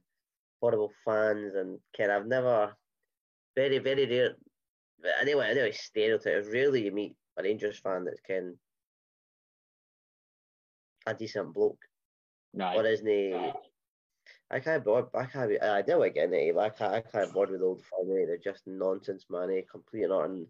horrible 0.60 0.92
fans. 1.04 1.54
And 1.54 1.78
Ken, 1.96 2.10
I've 2.10 2.26
never, 2.26 2.76
very, 3.56 3.78
very 3.78 4.06
rare. 4.06 4.34
but 5.00 5.12
Anyway, 5.20 5.48
anyway, 5.50 5.72
stereotype. 5.72 6.44
Rarely 6.52 6.84
you 6.84 6.92
meet 6.92 7.16
a 7.38 7.42
Rangers 7.42 7.78
fan 7.78 8.04
that's 8.04 8.20
Ken 8.20 8.56
a 11.06 11.14
decent 11.14 11.52
bloke 11.52 11.84
Aye. 12.58 12.76
or 12.76 12.86
isn't 12.86 13.06
he? 13.06 13.34
I 14.50 14.60
can't. 14.60 14.86
I 15.14 15.24
can't. 15.26 15.50
Be, 15.50 15.60
I 15.60 15.82
never 15.82 16.08
get 16.10 16.32
into 16.32 16.58
I 16.58 16.68
can't. 16.70 16.94
I 16.94 17.00
can't 17.00 17.32
bother 17.32 17.52
with 17.52 17.62
old 17.62 17.82
firm. 17.82 18.10
Eh? 18.10 18.26
They're 18.26 18.38
just 18.38 18.66
nonsense, 18.66 19.26
man. 19.28 19.50
Eh? 19.50 19.62
Complete 19.70 20.04
and 20.04 20.12
utter. 20.12 20.44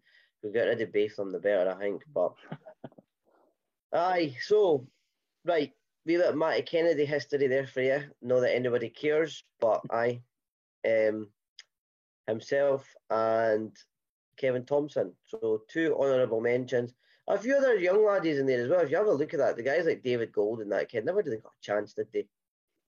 We 0.44 0.52
get 0.52 0.66
rid 0.66 0.80
of 0.82 0.92
Batham, 0.92 1.32
the 1.32 1.38
better, 1.38 1.70
I 1.70 1.78
think. 1.78 2.02
But 2.12 2.34
aye, 3.92 4.36
so 4.42 4.86
right, 5.44 5.72
we 6.04 6.18
got 6.18 6.36
Matty 6.36 6.62
Kennedy 6.62 7.06
history 7.06 7.46
there 7.48 7.66
for 7.66 7.80
you. 7.80 8.02
Not 8.20 8.40
that 8.40 8.54
anybody 8.54 8.90
cares, 8.90 9.42
but 9.58 9.80
I, 9.90 10.20
um, 10.86 11.28
himself 12.26 12.86
and 13.08 13.74
Kevin 14.36 14.66
Thompson. 14.66 15.14
So 15.24 15.62
two 15.68 15.96
honourable 15.98 16.40
mentions. 16.40 16.92
A 17.26 17.38
few 17.38 17.56
other 17.56 17.76
young 17.76 18.04
laddies 18.04 18.38
in 18.38 18.46
there 18.46 18.62
as 18.62 18.68
well. 18.68 18.80
If 18.80 18.90
you 18.90 18.98
have 18.98 19.06
a 19.06 19.12
look 19.12 19.32
at 19.32 19.40
that, 19.40 19.56
the 19.56 19.62
guys 19.62 19.86
like 19.86 20.02
David 20.02 20.30
Gold 20.30 20.60
and 20.60 20.70
that 20.72 20.90
kid 20.90 21.06
never 21.06 21.22
did 21.22 21.32
they 21.32 21.38
got 21.38 21.52
a 21.58 21.62
chance, 21.62 21.94
did 21.94 22.08
they? 22.12 22.26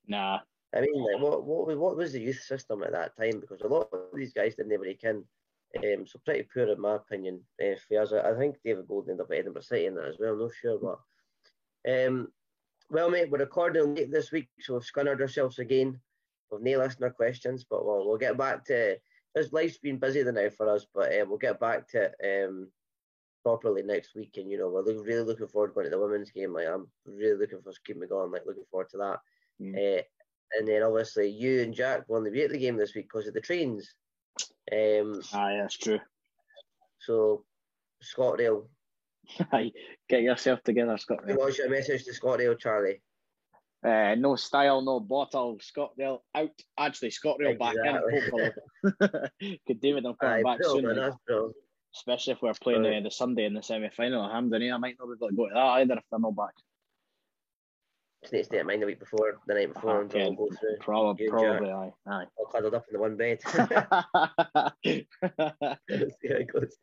Nah. 0.06 0.40
I 0.74 0.80
mean, 0.82 1.02
like, 1.02 1.22
what 1.22 1.44
what 1.44 1.78
what 1.78 1.96
was 1.96 2.12
the 2.12 2.20
youth 2.20 2.40
system 2.40 2.82
at 2.82 2.92
that 2.92 3.16
time? 3.16 3.40
Because 3.40 3.62
a 3.62 3.66
lot 3.66 3.88
of 3.92 4.00
these 4.14 4.34
guys 4.34 4.56
didn't 4.56 4.78
break 4.78 5.02
in. 5.04 5.24
Um, 5.78 6.06
so 6.06 6.20
pretty 6.24 6.48
poor 6.52 6.68
in 6.68 6.80
my 6.80 6.96
opinion. 6.96 7.40
Has, 7.60 8.12
a, 8.12 8.26
I 8.26 8.38
think 8.38 8.56
David 8.64 8.88
Gold 8.88 9.08
ended 9.08 9.24
up 9.24 9.30
at 9.30 9.38
Edinburgh 9.38 9.62
City 9.62 9.86
in 9.86 9.94
that 9.94 10.06
as 10.06 10.16
well. 10.18 10.32
I'm 10.32 10.40
not 10.40 10.50
sure, 10.60 10.78
but 10.78 12.06
um, 12.06 12.28
well, 12.90 13.10
mate, 13.10 13.30
we're 13.30 13.38
recording 13.38 13.94
late 13.94 14.12
this 14.12 14.32
week, 14.32 14.48
so 14.60 14.74
we've 14.74 14.82
scunnered 14.82 15.20
ourselves 15.20 15.58
again. 15.58 15.98
We've 16.50 16.62
no 16.62 16.78
listener 16.78 17.10
questions, 17.10 17.64
but 17.68 17.84
we'll, 17.84 18.06
we'll 18.06 18.18
get 18.18 18.38
back 18.38 18.64
to. 18.66 18.96
This 19.34 19.52
life's 19.52 19.78
been 19.78 19.98
busy 19.98 20.22
than 20.22 20.36
now 20.36 20.48
for 20.48 20.68
us, 20.68 20.86
but 20.94 21.12
uh, 21.12 21.24
we'll 21.28 21.38
get 21.38 21.60
back 21.60 21.88
to 21.88 22.10
um, 22.24 22.68
properly 23.42 23.82
next 23.82 24.14
week. 24.14 24.36
And 24.36 24.50
you 24.50 24.58
know, 24.58 24.68
we're 24.68 24.82
look, 24.82 25.06
really 25.06 25.24
looking 25.24 25.48
forward 25.48 25.68
to 25.68 25.74
going 25.74 25.84
to 25.84 25.90
the 25.90 25.98
women's 25.98 26.30
game. 26.30 26.52
Like 26.52 26.68
I'm 26.68 26.88
really 27.04 27.38
looking 27.38 27.60
for 27.60 27.72
to 27.72 27.78
keep 27.84 27.98
me 27.98 28.06
going. 28.06 28.30
Like 28.30 28.46
looking 28.46 28.64
forward 28.70 28.88
to 28.90 28.98
that. 28.98 29.18
Mm. 29.60 29.98
Uh, 29.98 30.02
and 30.58 30.68
then 30.68 30.82
obviously 30.82 31.28
you 31.28 31.62
and 31.62 31.74
Jack 31.74 32.04
won 32.08 32.24
the 32.24 32.30
be 32.30 32.42
at 32.42 32.50
the 32.50 32.58
game 32.58 32.76
this 32.76 32.94
week 32.94 33.08
because 33.12 33.26
of 33.26 33.34
the 33.34 33.40
trains. 33.40 33.94
Um, 34.72 35.22
Aye, 35.32 35.58
that's 35.60 35.76
true. 35.76 36.00
So, 36.98 37.44
ScotRail. 38.02 38.64
Aye, 39.52 39.72
get 40.08 40.22
yourself 40.22 40.62
together, 40.62 40.96
ScotRail. 40.96 41.36
What's 41.36 41.58
your 41.58 41.70
message 41.70 42.04
to 42.04 42.12
ScotRail, 42.12 42.58
Charlie? 42.58 43.00
Uh, 43.84 44.16
no 44.16 44.36
style, 44.36 44.82
no 44.82 45.00
bottle. 45.00 45.58
ScotRail 45.58 46.20
out. 46.34 46.50
Actually, 46.78 47.10
ScotRail 47.10 47.52
exactly. 47.52 47.82
back 47.82 48.02
in. 48.02 48.20
Hopefully, 48.20 49.60
could 49.66 49.94
with 49.94 50.02
them 50.02 50.14
coming 50.20 50.38
Aye, 50.38 50.42
back 50.42 50.64
soon. 50.64 50.86
Man, 50.86 51.12
Especially 51.94 52.34
if 52.34 52.42
we're 52.42 52.52
playing 52.60 52.84
uh, 52.84 53.00
the 53.02 53.10
Sunday 53.10 53.46
in 53.46 53.54
the 53.54 53.62
semi 53.62 53.88
final 53.88 54.24
at 54.24 54.32
Hampden. 54.32 54.70
I 54.70 54.76
might 54.76 54.96
not 54.98 55.06
be 55.06 55.14
able 55.16 55.28
to 55.28 55.36
go 55.36 55.48
to 55.48 55.54
that 55.54 55.60
either 55.60 55.94
if 55.94 56.04
they're 56.10 56.20
not 56.20 56.36
back. 56.36 56.52
To 58.30 58.44
stay 58.44 58.58
at 58.58 58.66
mine 58.66 58.80
the 58.80 58.86
week 58.86 58.98
before, 58.98 59.38
the 59.46 59.54
night 59.54 59.72
before, 59.72 60.00
and 60.00 60.12
okay. 60.12 60.34
go 60.34 60.48
through. 60.48 60.76
Probably, 60.80 61.28
probably, 61.28 61.70
aye, 61.70 61.92
aye. 62.06 62.24
All 62.36 62.46
cuddled 62.46 62.74
up 62.74 62.86
in 62.88 62.94
the 62.94 62.98
one 62.98 63.16
bed. 63.16 63.40
see 64.84 65.06
how 66.28 66.34
it 66.34 66.52
goes. 66.52 66.76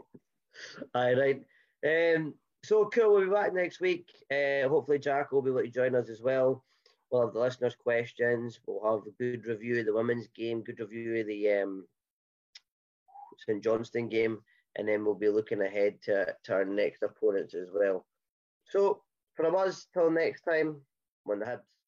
Aye, 0.94 1.14
right. 1.14 2.16
Um, 2.16 2.36
so 2.64 2.90
cool. 2.90 3.14
We'll 3.14 3.26
be 3.26 3.30
back 3.30 3.54
next 3.54 3.82
week. 3.82 4.08
Uh, 4.32 4.70
hopefully, 4.70 5.00
Jack 5.00 5.32
will 5.32 5.42
be 5.42 5.52
able 5.52 5.64
to 5.64 5.68
join 5.68 5.96
us 5.96 6.10
as 6.10 6.22
well. 6.22 6.64
We'll 7.12 7.26
have 7.26 7.34
the 7.34 7.40
listeners' 7.40 7.76
questions. 7.76 8.60
We'll 8.66 8.84
have 8.90 9.06
a 9.06 9.12
good 9.20 9.46
review 9.46 9.80
of 9.80 9.86
the 9.86 9.94
women's 9.94 10.28
game, 10.30 10.62
good 10.62 10.80
review 10.80 11.18
of 11.18 11.28
the 11.28 11.52
um, 11.52 11.86
St 13.38 13.64
Johnstone 13.64 14.10
game, 14.10 14.40
and 14.78 14.88
then 14.88 15.04
we'll 15.04 15.14
be 15.14 15.30
looking 15.30 15.62
ahead 15.62 16.02
to, 16.04 16.36
to 16.46 16.54
our 16.54 16.66
next 16.66 17.04
opponents 17.04 17.54
as 17.54 17.68
well. 17.74 18.06
So, 18.70 19.02
from 19.36 19.56
us, 19.56 19.88
till 19.94 20.10
next 20.10 20.42
time, 20.42 20.78
when 21.26 21.40
the 21.40 21.46
Hibs 21.46 21.83